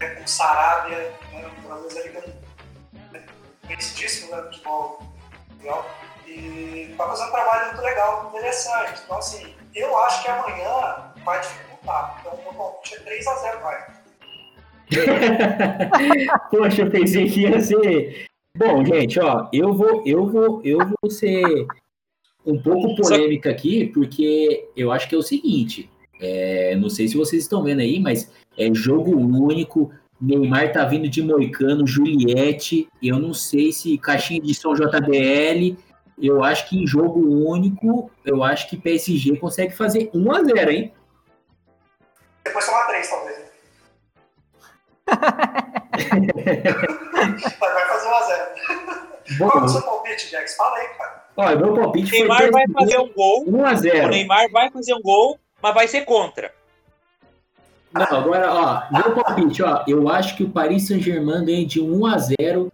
[0.00, 3.26] né, o Sarabia, né, jogadores ali que né,
[3.66, 5.02] conhecidíssimo né, no futebol
[5.50, 5.90] mundial.
[6.26, 9.02] E tá fazendo um trabalho muito legal, interessante.
[9.04, 12.16] Então, assim, eu acho que amanhã vai dificultar.
[12.20, 13.86] Então, o palpite é 3x0, vai.
[16.50, 18.26] Poxa, eu pensei que ia ser.
[18.56, 21.66] Bom, gente, ó, eu vou, eu vou, eu vou ser
[22.44, 25.90] um pouco polêmica aqui, porque eu acho que é o seguinte.
[26.20, 29.92] é, não sei se vocês estão vendo aí, mas é jogo único.
[30.18, 32.88] Neymar tá vindo de Moicano, Juliette.
[33.02, 35.76] Eu não sei se caixinha de som JBL.
[36.18, 40.70] eu acho que em jogo único, eu acho que PSG consegue fazer 1 a 0
[40.70, 40.92] hein?
[42.44, 43.36] Depois tomar 3, talvez.
[47.16, 47.36] né?
[47.58, 48.46] vai fazer 1 a 0
[49.38, 50.56] Bom, Qual é o seu palpite, Jax?
[50.56, 51.24] Fala aí, cara.
[51.36, 53.44] olha, meu palpite O foi Neymar vai PSG fazer um gol.
[53.48, 56.52] 1 a O 0 Neymar vai fazer um gol, mas vai ser contra.
[57.92, 62.06] Não, agora, ó, meu palpite, ó, eu acho que o Paris Saint-Germain ganha de 1
[62.06, 62.72] a 0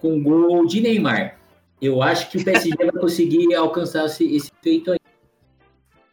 [0.00, 1.36] com gol de Neymar.
[1.80, 4.98] Eu acho que o PSG vai conseguir alcançar esse, esse feito aí.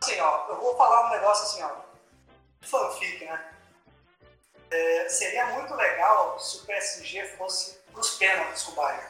[0.04, 1.86] Assim, ó, eu vou falar um negócio assim, ó.
[2.62, 3.05] Fanfic, né?
[4.76, 9.08] É, seria muito legal se o PSG fosse pros pênaltis com o Bayern.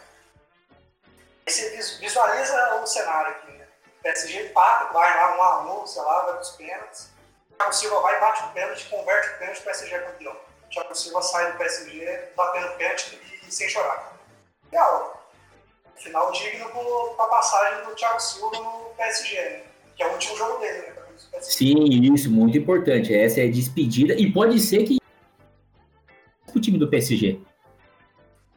[1.48, 3.66] Você vis- visualiza o cenário aqui, né?
[4.00, 7.10] O PSG empata, Bayern lá, um a sei lá, vai pros pênaltis.
[7.52, 10.36] O Thiago Silva vai, bate o pênalti, converte o pênalti, o PSG é campeão.
[10.70, 14.14] Thiago Silva sai do PSG, batendo pênalti e, sem chorar.
[14.72, 15.32] Legal.
[15.96, 19.64] Final digno pro- pra passagem do Thiago Silva no PSG, né?
[19.96, 20.96] Que é o último jogo dele, né?
[21.42, 23.16] Sim, isso, muito importante.
[23.16, 24.14] Essa é a despedida.
[24.14, 25.00] E pode ser que
[26.66, 27.40] time do PSG.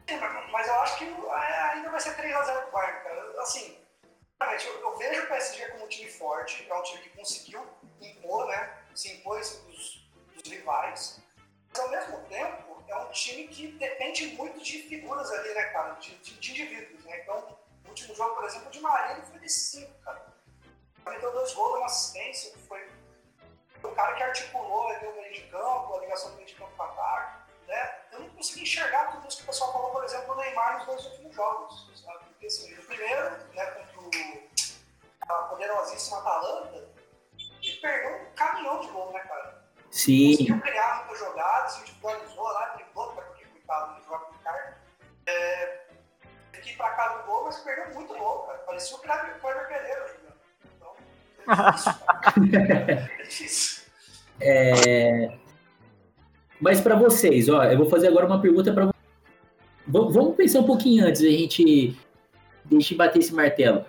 [0.09, 0.16] Sim,
[0.51, 3.42] mas- eu acho que é, ainda vai ser 3x0 pro Bayern, cara.
[3.42, 3.79] Assim,
[4.40, 7.66] eu, eu vejo o PSG como um time forte, é um time que conseguiu
[8.01, 8.79] impor, né?
[8.94, 11.23] Se impôs dos, dos rivais.
[11.71, 15.94] Mas ao mesmo tempo, é um time que depende muito de figuras ali, né, cara?
[15.94, 17.21] De, de, de indivíduos, né?
[17.21, 20.27] Então, no último jogo, por exemplo, o de Maria ele foi de 5, cara.
[21.07, 22.87] Ele deu dois gols, uma assistência, foi
[23.83, 26.73] o cara que articulou ali o meio de campo, a ligação do meio de campo
[26.79, 27.97] o ataque, né?
[28.18, 30.87] Eu não consegui enxergar tudo isso que o pessoal falou, por exemplo, do Neymar nos
[30.87, 32.24] dois últimos jogos, sabe?
[32.24, 34.48] Porque assim, o primeiro, né, contra o
[35.28, 36.88] a poderosíssima Atalanta,
[37.62, 39.62] ele perdeu um caminhão de gol, né, cara?
[39.90, 44.78] Sim, Conseguiu criar muitas jogadas, individualizou lá, driblou, né, porque coitado do jogo do cara.
[45.26, 45.88] É,
[46.64, 48.59] ir pra casa do gol, mas perdeu muito gol, cara.
[48.59, 50.38] Parecia o Kleber Kleber Pereira jogando.
[50.76, 50.96] Então,
[51.38, 53.11] é difícil, cara.
[53.18, 53.83] É difícil.
[54.40, 55.38] É,
[56.61, 58.90] Mas para vocês, ó, eu vou fazer agora uma pergunta para
[59.87, 61.97] Vamos pensar um pouquinho antes, a gente
[62.66, 63.85] deixa eu bater esse martelo.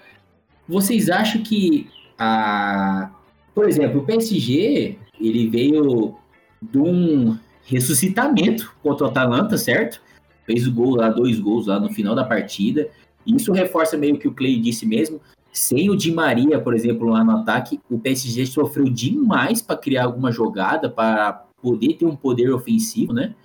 [0.65, 3.11] Vocês acham que a,
[3.53, 6.15] por exemplo, o PSG, ele veio
[6.61, 10.01] de um ressuscitamento contra o Atalanta, certo?
[10.45, 12.89] Fez o gol lá, dois gols lá no final da partida.
[13.27, 15.19] Isso reforça meio que o Clay disse mesmo.
[15.51, 20.05] Sem o Di Maria, por exemplo, lá no ataque, o PSG sofreu demais para criar
[20.05, 23.35] alguma jogada, para poder ter um poder ofensivo, né?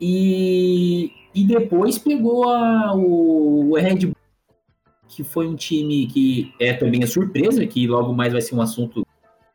[0.00, 4.16] E, e depois pegou a, o, o Red Bull,
[5.08, 8.62] que foi um time que é também a surpresa, que logo mais vai ser um
[8.62, 9.06] assunto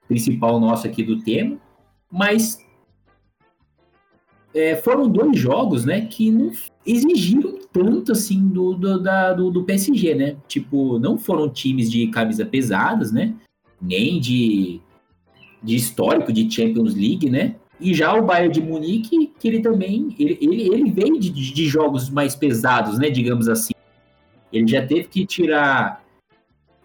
[0.08, 1.58] principal nosso aqui do tema,
[2.10, 2.66] mas
[4.54, 6.52] é, foram dois jogos, né, que não
[6.86, 10.38] exigiram tanto assim do, do, da, do, do PSG, né?
[10.48, 13.36] Tipo, não foram times de camisa pesadas, né?
[13.80, 14.82] Nem de,
[15.62, 17.57] de histórico de Champions League, né?
[17.80, 21.68] E já o Bayern de Munique, que ele também ele, ele, ele veio de, de
[21.68, 23.10] jogos mais pesados, né?
[23.10, 23.74] Digamos assim.
[24.52, 26.04] Ele já teve que tirar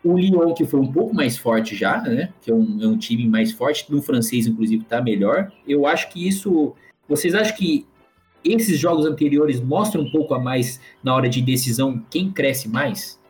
[0.05, 2.33] o Lyon, que foi um pouco mais forte já, né?
[2.43, 5.51] Que é um, é um time mais forte, no francês, inclusive, tá melhor.
[5.67, 6.75] Eu acho que isso.
[7.09, 7.87] Vocês acham que
[8.45, 13.21] esses jogos anteriores mostram um pouco a mais na hora de decisão quem cresce mais?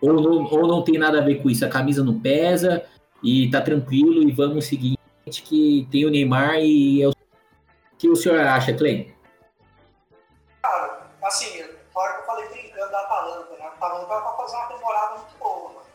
[0.00, 1.64] Ou não, ou não tem nada a ver com isso?
[1.64, 2.82] A camisa não pesa
[3.22, 4.95] e tá tranquilo e vamos seguir
[5.30, 7.12] que tem o Neymar e é o
[7.98, 9.12] que o senhor acha, Clay?
[10.62, 13.64] Cara, assim, claro que eu falei brincando da Atalanta, né?
[13.64, 15.86] A Atalanta vai fazer uma temporada muito boa, mano.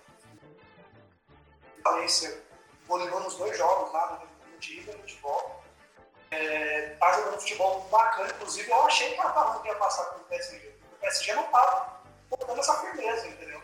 [1.85, 2.43] Eu você
[2.87, 5.63] goleou nos dois jogos lá no, time, no futebol.
[6.31, 10.75] É, tá jogando futebol bacana, inclusive eu achei que a Atalanta ia passar pelo PSG.
[10.93, 13.61] O PSG não tava botando essa firmeza, entendeu?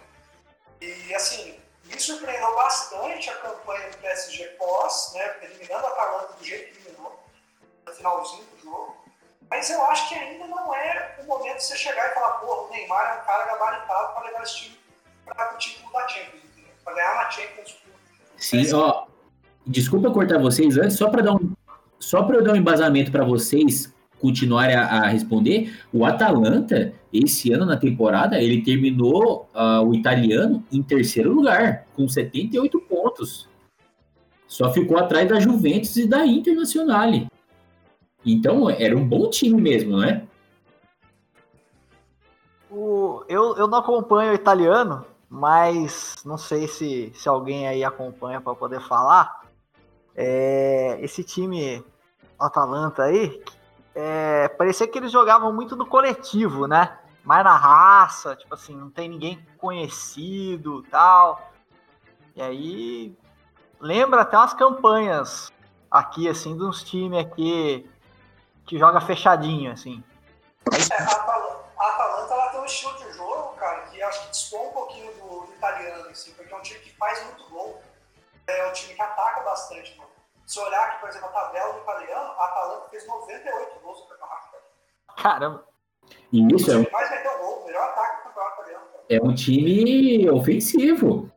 [0.79, 1.59] E assim,
[1.97, 5.35] me surpreendeu bastante a campanha do PSG pós, né?
[5.41, 7.23] Eliminando a Atalanta do jeito que eliminou,
[7.85, 8.95] no finalzinho do jogo.
[9.49, 12.65] Mas eu acho que ainda não é o momento de você chegar e falar, pô,
[12.65, 14.79] o Neymar é um cara gabaritado para levar esse time
[15.25, 16.43] para o título da Champions?
[16.83, 17.77] Para ganhar na Champions.
[18.37, 19.07] Sim, ó.
[19.65, 21.53] Desculpa cortar vocês antes, só para dar um
[21.99, 27.51] só para eu dar um embasamento para vocês continuarem a, a, responder, o Atalanta, esse
[27.51, 33.47] ano na temporada, ele terminou uh, o italiano em terceiro lugar, com 78 pontos.
[34.47, 37.27] Só ficou atrás da Juventus e da Internazionale.
[38.25, 40.23] Então, era um bom time mesmo, não é?
[42.69, 48.41] O, eu, eu não acompanho o italiano, mas não sei se, se alguém aí acompanha
[48.41, 49.41] para poder falar.
[50.15, 51.83] É, esse time
[52.39, 53.41] Atalanta aí,
[53.97, 56.97] é, parecia que eles jogavam muito no coletivo, né?
[57.27, 61.51] mais na raça, tipo assim, não tem ninguém conhecido tal.
[62.33, 63.17] E aí
[63.81, 65.51] lembra até umas campanhas
[65.91, 67.85] aqui, assim, de uns times aqui
[68.65, 70.01] que joga fechadinho, assim.
[70.71, 74.31] É, a, Atal a Atalanta ela tem um estilo de jogo, cara, que acho que
[74.31, 77.81] distou um pouquinho do, do, italiano, assim, porque é um time que faz muito gol.
[78.47, 80.09] É um time que ataca bastante, mano.
[80.47, 84.07] Se olhar aqui, por exemplo, a tabela do italiano, a Atalanta fez 98 gols no
[84.07, 84.57] campeonato.
[85.21, 85.67] Caramba.
[86.31, 88.85] E isso é um, mais meteu gol, melhor ataque do campeonato italiano.
[88.85, 89.03] Cara.
[89.09, 91.29] é um time ofensivo.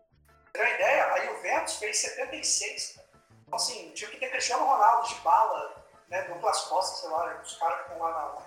[0.53, 3.09] Pra ter uma ideia, a Juventus fez 76, cara.
[3.47, 7.57] Então, assim, tinha que ter Cristiano Ronaldo de bala, né, duplas costas, sei lá, os
[7.57, 8.41] caras que estão lá na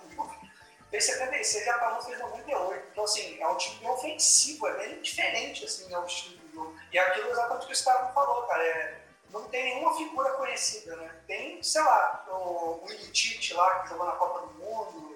[0.90, 2.88] fez 76 e a Atalanta fez 98.
[2.90, 6.76] Então, assim, é um time ofensivo, é bem diferente, assim, é o estilo do jogo.
[6.90, 9.03] E é aquilo exatamente que o Gustavo falou, cara, é,
[9.34, 11.10] não tem nenhuma figura conhecida, né?
[11.28, 15.16] Tem, sei lá, o, Ilitite lá, que jogou na Copa do Mundo,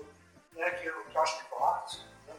[0.56, 1.98] né, que, eu, que eu acho que é polaco,
[2.28, 2.34] né?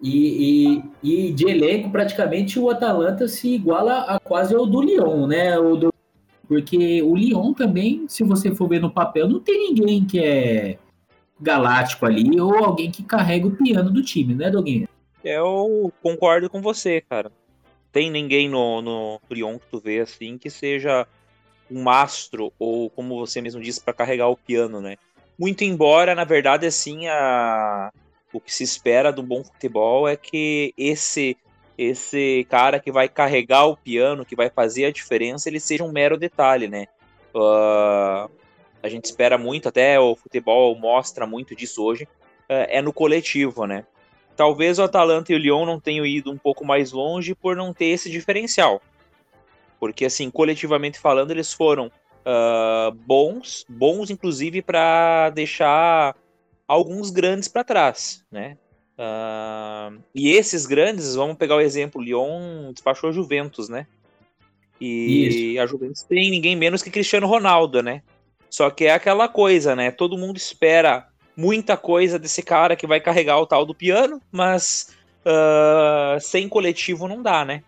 [0.00, 5.26] E, e, e, de elenco, praticamente o Atalanta se iguala a quase ao do Lyon,
[5.26, 5.58] né?
[5.58, 5.94] O do,
[6.48, 10.78] porque o Lyon também, se você for ver no papel, não tem ninguém que é
[11.38, 14.88] galáctico ali ou alguém que carrega o piano do time, né, Doguinho?
[15.22, 17.30] Eu concordo com você, cara.
[17.92, 21.06] Tem ninguém no, no Lyon que tu vê assim que seja
[21.70, 24.96] um mastro ou como você mesmo disse para carregar o piano, né?
[25.38, 27.92] Muito embora, na verdade, assim, a
[28.32, 31.36] o que se espera do bom futebol é que esse
[31.76, 35.90] esse cara que vai carregar o piano, que vai fazer a diferença, ele seja um
[35.90, 36.86] mero detalhe, né?
[37.34, 38.30] Uh,
[38.82, 43.66] a gente espera muito, até o futebol mostra muito disso hoje, uh, é no coletivo,
[43.66, 43.84] né?
[44.36, 47.72] Talvez o Atalanta e o Lyon não tenham ido um pouco mais longe por não
[47.72, 48.80] ter esse diferencial.
[49.78, 56.16] Porque, assim, coletivamente falando, eles foram uh, bons, bons inclusive para deixar
[56.66, 58.56] alguns grandes para trás, né?
[58.96, 63.86] Uh, e esses grandes, vamos pegar o exemplo, o Lyon despachou a Juventus, né?
[64.80, 65.60] E Isso.
[65.60, 68.02] a Juventus tem ninguém menos que Cristiano Ronaldo, né?
[68.50, 69.90] Só que é aquela coisa, né?
[69.90, 74.94] Todo mundo espera muita coisa desse cara que vai carregar o tal do piano, mas
[75.24, 77.62] uh, sem coletivo não dá, né?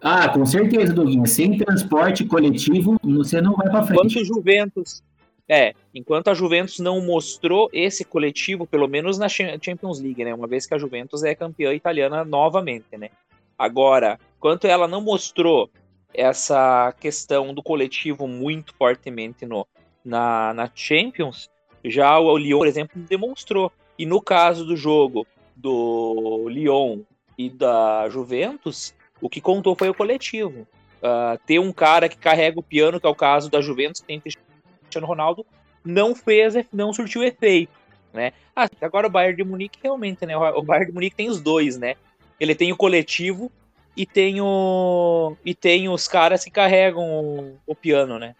[0.00, 1.26] Ah, com certeza, Doguinha.
[1.26, 4.18] Sem transporte coletivo, você não vai para frente.
[4.18, 5.02] Enquanto Juventus
[5.48, 10.34] é, enquanto a Juventus não mostrou esse coletivo, pelo menos na Champions League, né?
[10.34, 13.10] Uma vez que a Juventus é campeã italiana novamente, né?
[13.56, 15.70] Agora, enquanto ela não mostrou
[16.12, 19.66] essa questão do coletivo muito fortemente no,
[20.04, 21.48] na, na Champions,
[21.90, 23.72] já o Lyon, por exemplo, demonstrou.
[23.98, 27.00] E no caso do jogo do Lyon
[27.38, 30.66] e da Juventus, o que contou foi o coletivo.
[30.96, 34.06] Uh, ter um cara que carrega o piano, que é o caso da Juventus, que
[34.06, 35.44] tem Cristiano Ronaldo
[35.86, 37.72] não fez, não surtiu efeito,
[38.12, 38.32] né?
[38.54, 40.36] Ah, agora o Bayern de Munique realmente, né?
[40.36, 41.94] O Bayern de Munique tem os dois, né?
[42.40, 43.50] Ele tem o coletivo
[43.96, 48.34] e tem o e tem os caras que carregam o, o piano, né?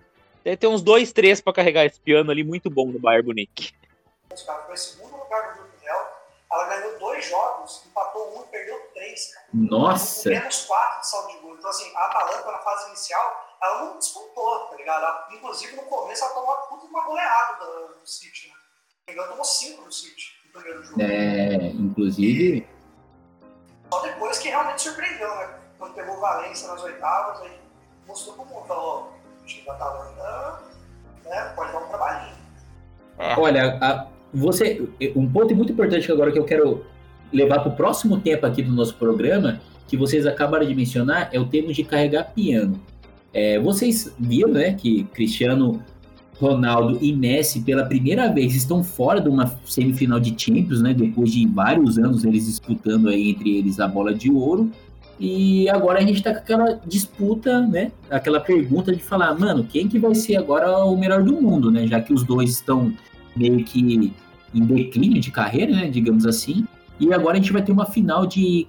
[0.54, 3.72] Tem uns dois, três para carregar esse piano ali muito bom no Bayern Munique.
[4.28, 6.12] Foi em segundo lugar no grupo dela.
[6.52, 9.46] Ela ganhou dois jogos, empatou um e perdeu três, cara.
[9.52, 10.28] Nossa!
[10.28, 11.56] Menos quatro de saldo de gol.
[11.56, 15.02] Então, assim, a Atalanta na fase inicial ela não despontou, tá ligado?
[15.02, 18.54] Ela, inclusive, no começo, ela tomou puta uma goleada do, do City, né?
[19.08, 21.02] Ela tomou 5 no City no primeiro jogo.
[21.02, 22.68] É, inclusive.
[23.90, 25.60] Só depois que realmente surpreendeu, né?
[25.78, 27.60] Quando pegou o Valência nas oitavas, aí
[28.06, 29.12] mostrou pro mundo, falou,
[29.66, 30.60] da Atalanta
[31.24, 32.36] né, pode dar um trabalhinho.
[33.18, 33.38] É.
[33.38, 36.84] Olha, a, você, um ponto muito importante agora que eu quero
[37.32, 41.40] levar para o próximo tempo aqui do nosso programa, que vocês acabaram de mencionar, é
[41.40, 42.80] o termo de carregar piano.
[43.32, 45.82] É, vocês viram, né, que Cristiano
[46.40, 50.92] Ronaldo e Messi pela primeira vez estão fora de uma semifinal de Champions, né?
[50.92, 54.70] Depois de vários anos eles disputando aí entre eles a bola de ouro.
[55.18, 57.90] E agora a gente tá com aquela disputa, né?
[58.10, 61.86] Aquela pergunta de falar, mano, quem que vai ser agora o melhor do mundo, né?
[61.86, 62.92] Já que os dois estão
[63.34, 63.80] meio que
[64.54, 65.88] em declínio de carreira, né?
[65.88, 66.66] Digamos assim.
[67.00, 68.66] E agora a gente vai ter uma final de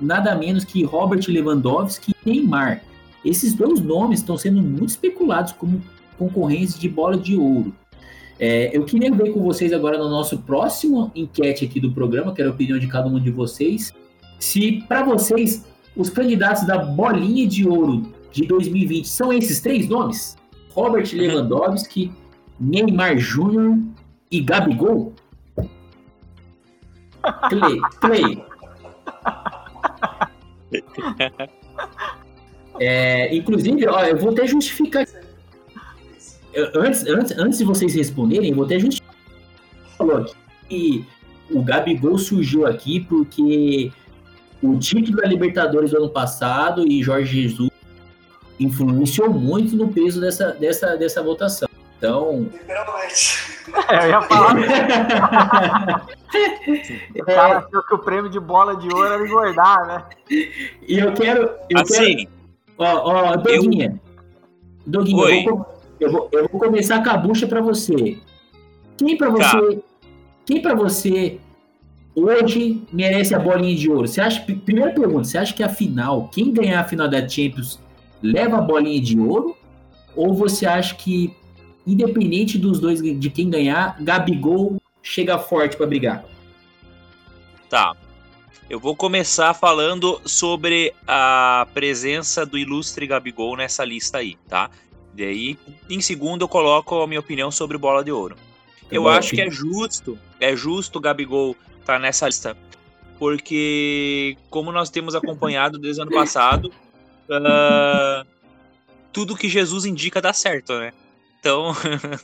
[0.00, 2.82] nada menos que Robert Lewandowski e Neymar.
[3.24, 5.80] Esses dois nomes estão sendo muito especulados como
[6.18, 7.72] concorrentes de bola de ouro.
[8.38, 12.48] É, eu queria ver com vocês agora no nosso próximo enquete aqui do programa, quero
[12.48, 13.92] a opinião de cada um de vocês,
[14.40, 15.64] se para vocês
[15.94, 20.36] os candidatos da bolinha de ouro de 2020 são esses três nomes:
[20.70, 21.18] Robert uhum.
[21.18, 22.10] Lewandowski,
[22.58, 23.78] Neymar Júnior
[24.30, 25.12] e Gabigol.
[27.48, 28.44] Play, play.
[32.82, 35.06] É, inclusive, ó, eu vou até justificar.
[36.74, 39.14] Antes, antes, antes de vocês responderem, eu vou até justificar.
[39.98, 40.24] Falou
[40.66, 41.04] que
[41.50, 43.92] o Gabigol surgiu aqui porque
[44.62, 47.70] o título da Libertadores do ano passado e Jorge Jesus
[48.58, 51.68] influenciou muito no peso dessa, dessa, dessa votação.
[51.96, 52.48] Então.
[52.52, 53.60] Literalmente.
[53.88, 54.54] É, eu ia falar.
[57.14, 60.04] o cara achou que o prêmio de bola de ouro era engordar, né?
[60.88, 61.50] E eu quero.
[61.68, 62.16] Eu assim.
[62.16, 62.30] Quero,
[62.78, 63.86] ó, ó, Doguinha.
[63.86, 64.10] Eu...
[64.86, 65.44] Doguinha, Oi.
[65.46, 65.66] eu vou,
[66.00, 68.18] eu, vou, eu vou começar com a bucha pra você.
[68.96, 69.76] Quem pra você.
[69.76, 69.82] Tá.
[70.46, 71.38] Quem pra você
[72.24, 74.08] hoje merece a bolinha de ouro?
[74.08, 74.40] Você acha.
[74.40, 77.78] Primeira pergunta, você acha que a final, quem ganhar a final da Champions
[78.22, 79.56] leva a bolinha de ouro?
[80.16, 81.34] Ou você acha que,
[81.86, 86.24] independente dos dois de quem ganhar, Gabigol chega forte para brigar?
[87.68, 87.94] Tá.
[88.68, 94.70] Eu vou começar falando sobre a presença do ilustre Gabigol nessa lista aí, tá?
[95.16, 95.58] E aí,
[95.88, 98.36] em segundo, eu coloco a minha opinião sobre bola de ouro.
[98.90, 101.56] Eu bom, acho que é justo, é justo o Gabigol
[101.90, 102.56] estar nessa lista,
[103.18, 106.72] porque como nós temos acompanhado desde o ano passado,
[107.30, 108.24] ah,
[109.12, 110.92] tudo que Jesus indica dá certo, né?
[111.38, 111.74] Então,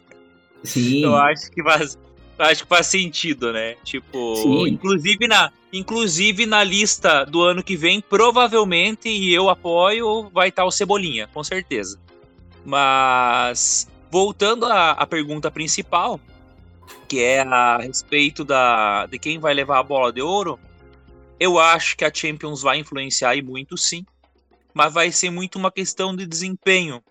[0.63, 1.03] Sim.
[1.03, 1.99] eu acho que faz,
[2.39, 3.75] acho que faz sentido, né?
[3.83, 4.69] Tipo, Sim.
[4.69, 10.65] inclusive na, inclusive na lista do ano que vem, provavelmente, e eu apoio, vai estar
[10.65, 11.99] o Cebolinha, com certeza.
[12.65, 16.21] Mas voltando à, à pergunta principal,
[17.09, 20.59] que é a respeito da, de quem vai levar a bola de ouro,
[21.39, 24.05] eu acho que a Champions vai influenciar e muito sim,
[24.73, 27.03] mas vai ser muito uma questão de desempenho.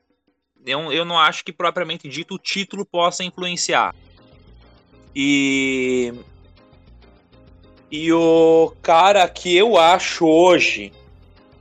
[0.66, 3.94] Eu, eu não acho que propriamente dito o título possa influenciar.
[5.16, 6.14] E
[7.92, 10.92] e o cara que eu acho hoje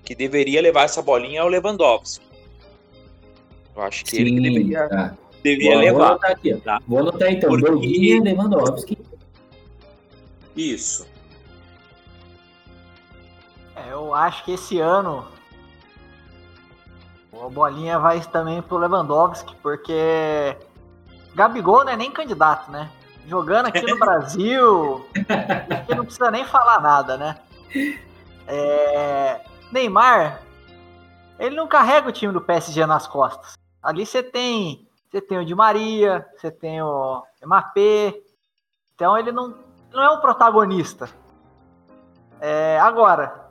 [0.05, 2.25] que deveria levar essa bolinha é o Lewandowski.
[3.77, 5.17] Eu acho que ele que deveria, tá.
[5.45, 6.07] Deveria Vou, vou levar.
[6.13, 6.59] anotar aqui, ó.
[6.59, 6.81] tá?
[6.89, 7.51] Vou anotar então.
[7.51, 8.99] Porque- Doguinha, Lewandowski.
[10.57, 11.07] Isso.
[13.77, 15.27] É, eu acho que esse ano
[17.33, 20.57] a bolinha vai também pro Lewandowski, porque
[21.35, 22.89] Gabigol não é nem candidato, né?
[23.27, 25.05] Jogando aqui no Brasil,
[25.87, 27.37] que não precisa nem falar nada, né?
[28.47, 29.41] É,
[29.73, 30.41] Neymar,
[31.39, 33.55] ele não carrega o time do PSG nas costas.
[33.83, 38.15] Ali você tem, você tem o Di Maria, você tem o Mbappé,
[38.95, 39.55] então ele não,
[39.93, 41.09] não é um protagonista.
[42.41, 43.49] É, agora,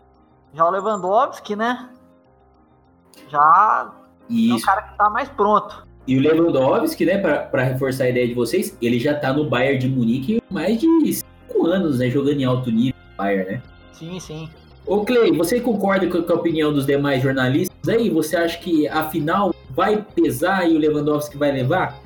[0.54, 1.90] já o Lewandowski, né?
[3.30, 3.94] Já
[4.30, 4.66] é um Isso.
[4.66, 5.88] cara que tá mais pronto.
[6.06, 9.80] E o Lewandowski, né, para reforçar a ideia de vocês, ele já tá no Bayern
[9.80, 13.64] de Munique há mais de cinco anos, né, jogando em alto nível no Bayern, né?
[13.94, 14.50] Sim, sim.
[14.86, 18.10] Ô Clay, você concorda com a opinião dos demais jornalistas aí?
[18.10, 22.00] Você acha que a final vai pesar e o Lewandowski vai levar?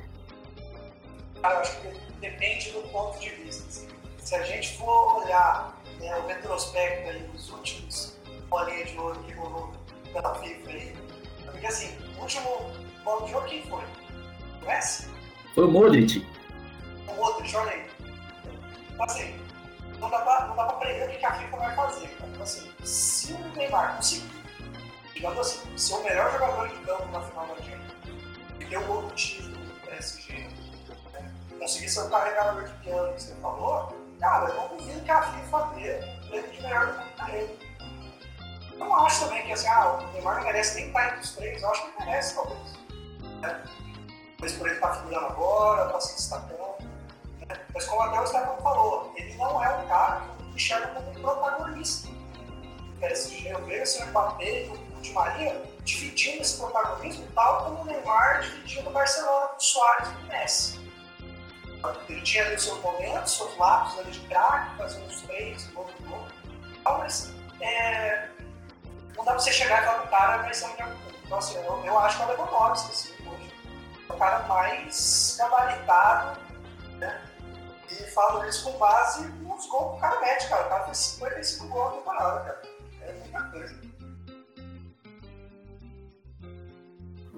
[1.42, 1.88] Cara, eu acho que
[2.20, 3.66] depende do ponto de vista.
[3.68, 3.88] assim.
[4.18, 8.16] Se a gente for olhar né, o retrospecto aí dos últimos
[8.48, 9.72] bolinha de ouro que rolou
[10.12, 10.94] pela FIFA aí,
[11.44, 12.70] porque assim, o último
[13.04, 13.82] bola de ouro quem foi?
[14.62, 15.08] O Messi?
[15.54, 16.26] Foi o Modric.
[17.06, 17.86] O outro, olha aí.
[18.92, 19.34] Então, assim,
[19.98, 22.10] não dá pra, não dá pra prever o que a FIFA vai fazer.
[22.28, 24.30] Então, assim, se o Neymar conseguir,
[25.18, 27.92] digamos assim, ser o melhor jogador de campo na final da Champions,
[28.60, 30.48] e ter um outro título do PSG,
[31.12, 35.10] né, conseguir ser o carregador de piano que você falou, cara, eu não duvido que
[35.10, 37.58] a FIFA dê o prêmio de melhor do mundo pra ele.
[38.72, 41.34] Eu não acho também que assim, ah, o Neymar não merece nem estar entre os
[41.34, 42.72] três, eu acho que merece, talvez.
[43.40, 43.64] Né?
[44.36, 46.76] Talvez por ele estar figurando agora, estar se destacando.
[47.48, 47.56] né?
[47.74, 51.14] Mas como até o Stefano falou, ele não é um cara que enxerga como um
[51.14, 52.08] protagonista.
[52.08, 57.82] O PSG, eu vejo o Mbappé e o Di Maria dividindo esse protagonismo, tal como
[57.82, 60.88] o Neymar dividindo o Barcelona com o Soares e o Messi.
[62.08, 65.84] Ele tinha ali os seus momentos, seus lápis ali de craque, fazendo os três, gol
[65.84, 66.26] do gol.
[66.82, 68.28] tal, Mas é,
[69.16, 71.14] não dá pra você chegar e falar que o cara vai ser do mundo.
[71.24, 73.54] Então, assim, eu, eu acho que é o Lewandowski, assim, hoje.
[74.08, 76.40] É o cara mais gabaritado,
[76.98, 77.22] né?
[77.90, 80.66] E falo isso com base nos gols que o cara mete, cara.
[80.66, 82.62] O cara fez 55 gols na temporada, cara.
[83.02, 83.87] É muita coisa.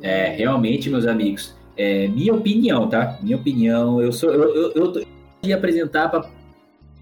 [0.02, 3.18] É, realmente, meus amigos, é minha opinião, tá?
[3.22, 5.02] Minha opinião, eu sou eu, eu, eu tô
[5.54, 6.28] apresentar para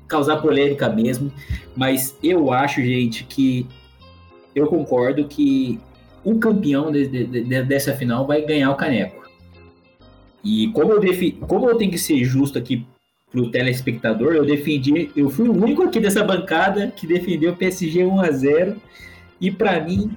[0.07, 1.33] causar polêmica mesmo,
[1.77, 3.67] mas eu acho, gente, que
[4.55, 5.79] eu concordo que
[6.25, 9.29] o campeão de- de- de- dessa final vai ganhar o caneco.
[10.43, 12.87] E como eu, defi, como eu tenho que ser justo aqui
[13.31, 18.05] pro telespectador, eu defendi, eu fui o único aqui dessa bancada que defendeu o PSG
[18.05, 18.77] 1 a 0
[19.41, 20.17] e para mim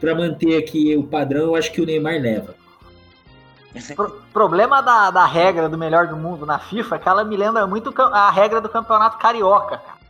[0.00, 2.54] para manter aqui o padrão, eu acho que o Neymar leva.
[3.94, 7.36] Pro, problema da, da regra do melhor do mundo na FIFA é que ela me
[7.36, 10.00] lembra muito a regra do campeonato carioca, cara.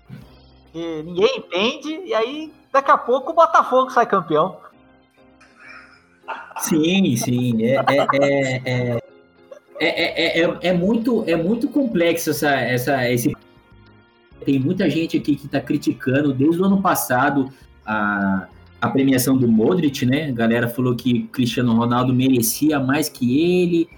[0.72, 4.56] Que ninguém entende, e aí daqui a pouco o Botafogo sai campeão.
[6.58, 7.64] Sim, sim.
[7.64, 9.00] É, é, é,
[9.80, 13.36] é, é, é, muito, é muito complexo essa, essa, esse.
[14.44, 17.52] Tem muita gente aqui que está criticando desde o ano passado
[17.84, 18.46] a,
[18.80, 20.28] a premiação do Modric, né?
[20.28, 23.88] A galera falou que Cristiano Ronaldo merecia mais que ele.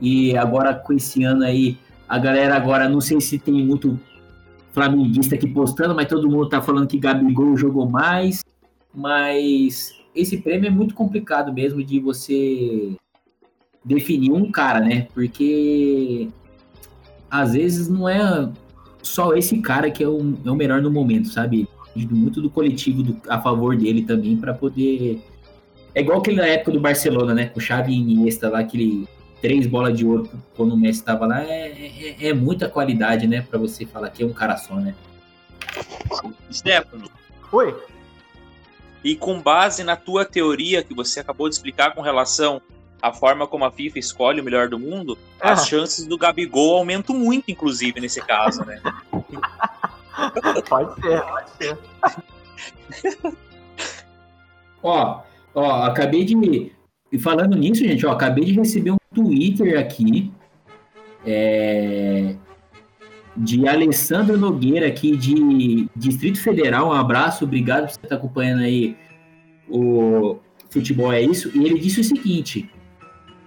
[0.00, 1.76] E agora com esse ano aí,
[2.08, 3.98] a galera agora, não sei se tem muito
[4.72, 8.44] flamenguista aqui postando, mas todo mundo tá falando que Gabigol jogou mais.
[8.94, 12.96] Mas esse prêmio é muito complicado mesmo de você
[13.84, 15.08] definir um cara, né?
[15.12, 16.28] Porque
[17.30, 18.48] às vezes não é
[19.02, 21.68] só esse cara que é o, é o melhor no momento, sabe?
[22.06, 25.20] Muito do coletivo do, a favor dele também para poder.
[25.94, 27.46] É igual aquele na época do Barcelona, né?
[27.46, 29.08] Com Xavi e Iniesta lá, aquele
[29.40, 31.42] três bolas de ouro quando o Messi estava lá.
[31.42, 33.42] É, é, é, muita qualidade, né?
[33.42, 34.94] Para você falar que é um cara só, né?
[36.52, 37.10] Stefano.
[37.52, 37.74] Oi.
[39.02, 42.60] E com base na tua teoria que você acabou de explicar com relação
[43.00, 45.52] à forma como a FIFA escolhe o melhor do mundo, ah.
[45.52, 48.80] as chances do Gabigol aumentam muito, inclusive, nesse caso, né?
[50.68, 51.78] pode ser, pode ser.
[54.82, 55.22] ó,
[55.54, 56.72] ó, acabei de.
[57.20, 60.32] Falando nisso, gente, ó, acabei de receber um Twitter aqui.
[61.26, 62.36] É,
[63.36, 66.88] de Alessandro Nogueira aqui de Distrito Federal.
[66.88, 68.96] Um abraço, obrigado por você estar acompanhando aí
[69.68, 70.38] o
[70.70, 71.50] futebol é isso.
[71.54, 72.70] E ele disse o seguinte: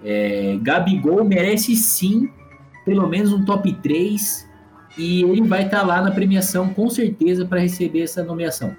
[0.03, 2.30] é, Gabigol merece sim
[2.86, 4.49] pelo menos um top 3
[4.98, 8.76] e ele vai estar lá na premiação com certeza para receber essa nomeação.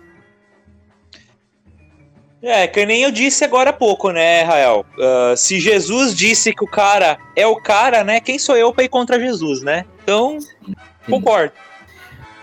[2.43, 4.85] É, que nem eu disse agora há pouco, né, Rael?
[4.99, 8.19] Uh, se Jesus disse que o cara é o cara, né?
[8.19, 9.85] Quem sou eu para ir contra Jesus, né?
[10.03, 10.75] Então, sim.
[11.09, 11.53] Concordo.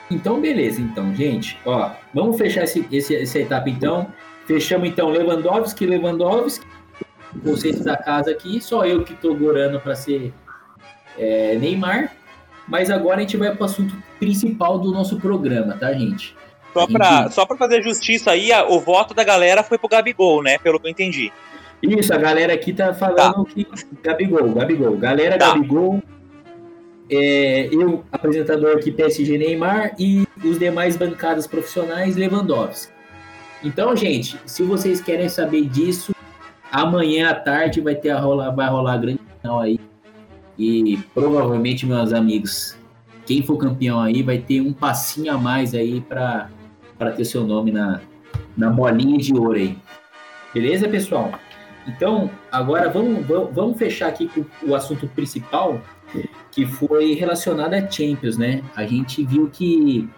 [0.09, 0.79] Então, beleza.
[0.79, 4.07] Então, gente, ó, vamos fechar esse, esse, essa etapa então.
[4.47, 6.65] Fechamos então Lewandowski, Lewandowski,
[7.35, 10.33] vocês da casa aqui, só eu que tô gorando para ser
[11.17, 12.11] é, Neymar.
[12.69, 16.35] Mas agora a gente vai para o assunto principal do nosso programa, tá, gente?
[16.73, 20.57] Só para só pra fazer justiça aí, o voto da galera foi pro Gabigol, né?
[20.59, 21.31] Pelo que eu entendi.
[21.81, 23.51] Isso, a galera aqui tá falando tá.
[23.51, 23.67] que
[24.03, 24.97] Gabigol, Gabigol.
[24.97, 25.47] Galera, tá.
[25.47, 26.01] Gabigol
[27.09, 32.93] é, eu, apresentador aqui PSG Neymar e os demais bancadas profissionais Lewandowski.
[33.63, 36.13] Então, gente, se vocês querem saber disso,
[36.71, 39.79] amanhã à tarde vai ter a rola, vai rolar a grande final aí.
[40.59, 42.77] E provavelmente, meus amigos,
[43.25, 46.49] quem for campeão aí vai ter um passinho a mais aí para
[47.15, 48.01] ter seu nome na,
[48.57, 49.77] na bolinha de ouro aí.
[50.53, 51.31] Beleza, pessoal?
[51.87, 55.81] Então, agora vamos, vamos fechar aqui com o assunto principal,
[56.51, 58.61] que foi relacionado a Champions, né?
[58.75, 60.09] A gente viu que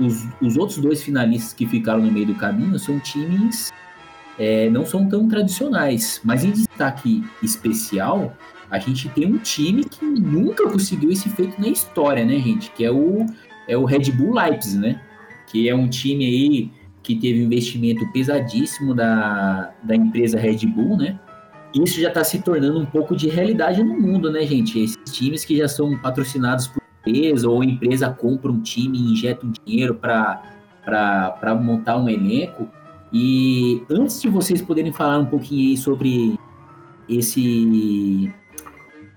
[0.00, 3.72] os, os outros dois finalistas que ficaram no meio do caminho são times
[4.38, 8.36] é, não são tão tradicionais, mas em destaque especial,
[8.70, 12.70] a gente tem um time que nunca conseguiu esse feito na história, né, gente?
[12.72, 13.26] Que é o,
[13.68, 15.00] é o Red Bull Leipzig, né?
[15.46, 16.70] Que é um time aí
[17.02, 21.18] que teve um investimento pesadíssimo da, da empresa Red Bull, né?
[21.82, 24.78] isso já está se tornando um pouco de realidade no mundo, né, gente?
[24.78, 29.12] Esses times que já são patrocinados por empresa ou a empresa compra um time e
[29.12, 32.68] injeta um dinheiro para montar um elenco.
[33.12, 36.38] E antes de vocês poderem falar um pouquinho aí sobre
[37.08, 38.32] esse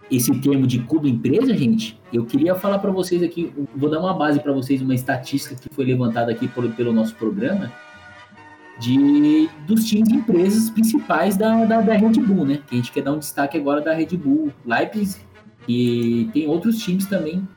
[0.09, 4.13] esse termo de clube empresa, gente, eu queria falar para vocês aqui, vou dar uma
[4.13, 7.71] base para vocês, uma estatística que foi levantada aqui pelo, pelo nosso programa
[8.79, 12.61] de dos times e empresas principais da, da, da, Red Bull, né?
[12.67, 15.25] Que a gente quer dar um destaque agora da Red Bull Leipzig
[15.67, 17.47] e tem outros times também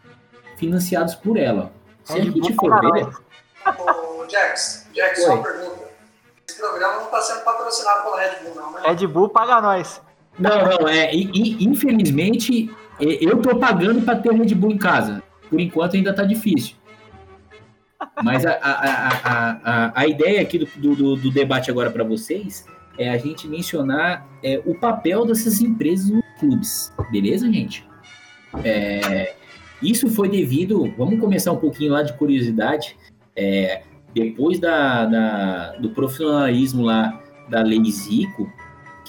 [0.56, 1.72] financiados por ela.
[2.04, 3.06] Se a gente for ver...
[3.78, 5.90] Ô, Jax, Jax, só uma pergunta.
[6.48, 8.80] Esse programa não está sendo patrocinado pela Red Bull, não, né?
[8.86, 10.00] Red Bull paga nós.
[10.40, 15.22] Não, não, é, infelizmente eu tô pagando para ter Red Bull em casa.
[15.48, 16.76] Por enquanto ainda tá difícil.
[18.22, 22.64] Mas a, a, a, a, ideia aqui do, do, do debate agora para vocês
[22.96, 27.86] é a gente mencionar é, o papel dessas empresas nos clubes, beleza, gente?
[28.64, 29.34] É,
[29.82, 32.96] isso foi devido, vamos começar um pouquinho lá de curiosidade,
[33.36, 33.82] é,
[34.14, 38.50] depois da, da, do profissionalismo lá da Lei Zico,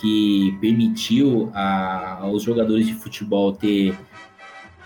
[0.02, 3.96] que permitiu a, aos jogadores de futebol ter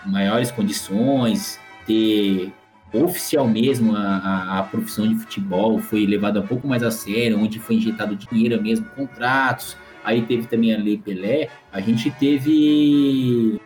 [0.05, 1.57] maiores condições,
[1.87, 2.51] ter
[2.93, 7.39] oficial mesmo a, a, a, profissão de futebol foi levada um pouco mais a sério,
[7.39, 13.59] onde foi injetado dinheiro mesmo, contratos, aí teve também a Lei Pelé, a gente teve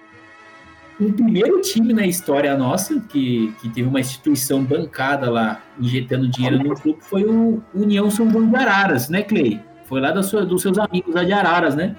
[0.99, 6.57] um primeiro time na história nossa que, que teve uma instituição bancada lá, injetando dinheiro
[6.59, 9.68] no clube, foi o União São João de Araras, né, Clay?
[9.89, 11.97] Foi lá sua, dos seus amigos lá de Araras, né?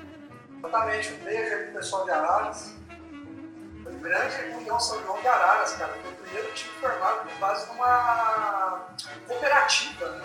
[0.59, 2.77] Exatamente, um beijo pro pessoal de Araras.
[3.83, 5.93] Foi grande União São João de Araras, cara.
[6.01, 8.87] Foi o primeiro time formado com base numa
[9.27, 10.25] cooperativa, né?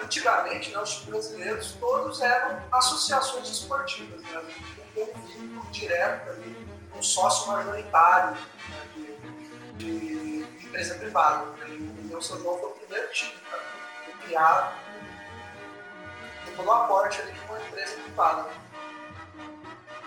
[0.00, 4.42] Antigamente, né, os times brasileiros todos eram associações esportivas, né?
[4.96, 6.66] Um vínculo direto ali
[6.96, 8.36] um sócio majoritário
[8.68, 9.16] né,
[9.76, 11.46] de, de, empresa privada.
[11.56, 11.66] Né?
[12.08, 13.62] E o São João foi o primeiro time cara,
[14.24, 14.85] criado
[16.58, 18.46] o aporte ali de uma empresa privada.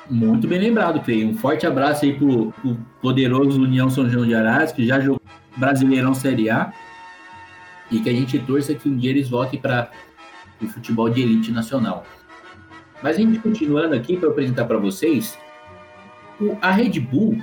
[0.10, 1.24] Muito bem lembrado, Clay.
[1.26, 5.22] Um forte abraço aí pro, pro poderoso União São João de Arás, que já jogou
[5.56, 6.74] Brasileirão Série A.
[7.92, 9.92] E que a gente torça que um dia eles voltem para
[10.62, 12.06] o futebol de elite nacional.
[13.02, 15.38] Mas a gente continuando aqui para apresentar para vocês
[16.62, 17.38] a Red Bull,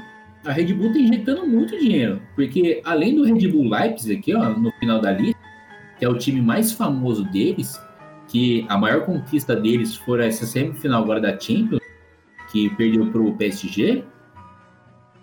[0.44, 4.50] a Red Bull está injetando muito dinheiro, porque além do Red Bull Leipzig aqui, ó,
[4.50, 5.40] no final da lista,
[5.98, 7.80] que é o time mais famoso deles,
[8.28, 11.80] que a maior conquista deles foi essa semifinal agora da Champions,
[12.50, 14.04] que perdeu para o PSG,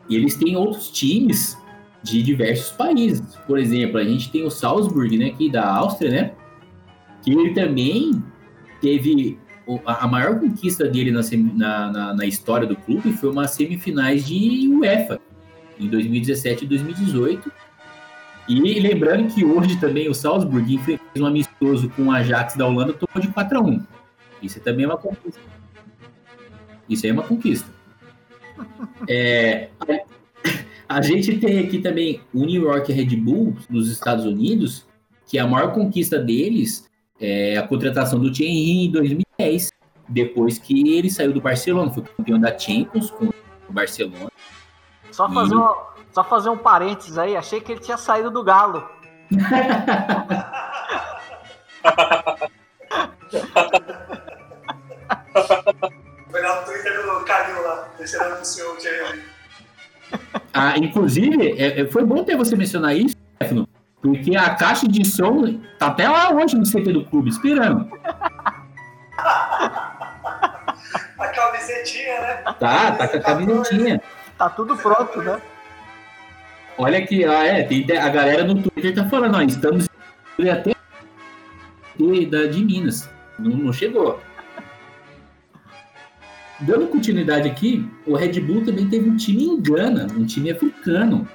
[0.09, 1.57] e eles têm outros times
[2.01, 3.35] de diversos países.
[3.47, 6.31] Por exemplo, a gente tem o Salzburg, né, aqui da Áustria, né,
[7.21, 8.21] que ele também
[8.81, 9.39] teve
[9.85, 11.21] a maior conquista dele na,
[11.91, 15.21] na, na, história do clube foi uma semifinais de UEFA
[15.79, 17.51] em 2017 e 2018.
[18.47, 22.93] E lembrando que hoje também o Salzburg fez um amistoso com o Ajax da Holanda,
[22.93, 23.83] tomou de 4 a 1
[24.41, 25.41] Isso também é uma conquista.
[26.89, 27.69] Isso aí é uma conquista.
[29.09, 29.69] É,
[30.87, 34.85] a gente tem aqui também o New York Red Bull nos Estados Unidos,
[35.25, 36.87] que a maior conquista deles
[37.19, 39.71] é a contratação do Thierry em 2010,
[40.07, 44.31] depois que ele saiu do Barcelona, foi campeão da Champions com o Barcelona.
[45.11, 45.57] Só fazer, e...
[45.57, 45.67] um,
[46.13, 48.87] só fazer um parênteses aí, achei que ele tinha saído do Galo.
[56.29, 59.23] Foi lá no Twitter do Calil lá, esse era o senhor Thierry.
[60.53, 63.67] Ah, inclusive, é, é, foi bom ter você mencionar isso, Stefano,
[63.99, 67.89] porque a caixa de som tá até lá hoje no CT do clube, esperando.
[69.17, 69.95] a
[71.33, 72.43] camisetinha, né?
[72.59, 73.99] Tá, tá com a camisetinha.
[74.37, 75.41] Tá tudo pronto, né?
[76.77, 79.87] Olha aqui, ah, é, tem, a galera no Twitter tá falando, ó, estamos
[80.51, 80.73] até
[82.29, 83.09] da, de Minas.
[83.37, 84.19] Não, não chegou.
[86.61, 91.27] Dando continuidade aqui, o Red Bull também teve um time em Gana, um time africano,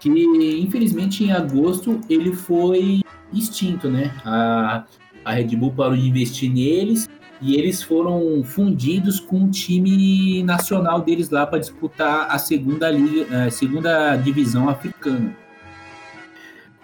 [0.00, 4.12] que infelizmente em agosto ele foi extinto, né?
[4.24, 4.84] A,
[5.24, 7.08] a Red Bull parou de investir neles
[7.40, 13.46] e eles foram fundidos com o time nacional deles lá para disputar a segunda liga,
[13.46, 15.36] a segunda divisão africana.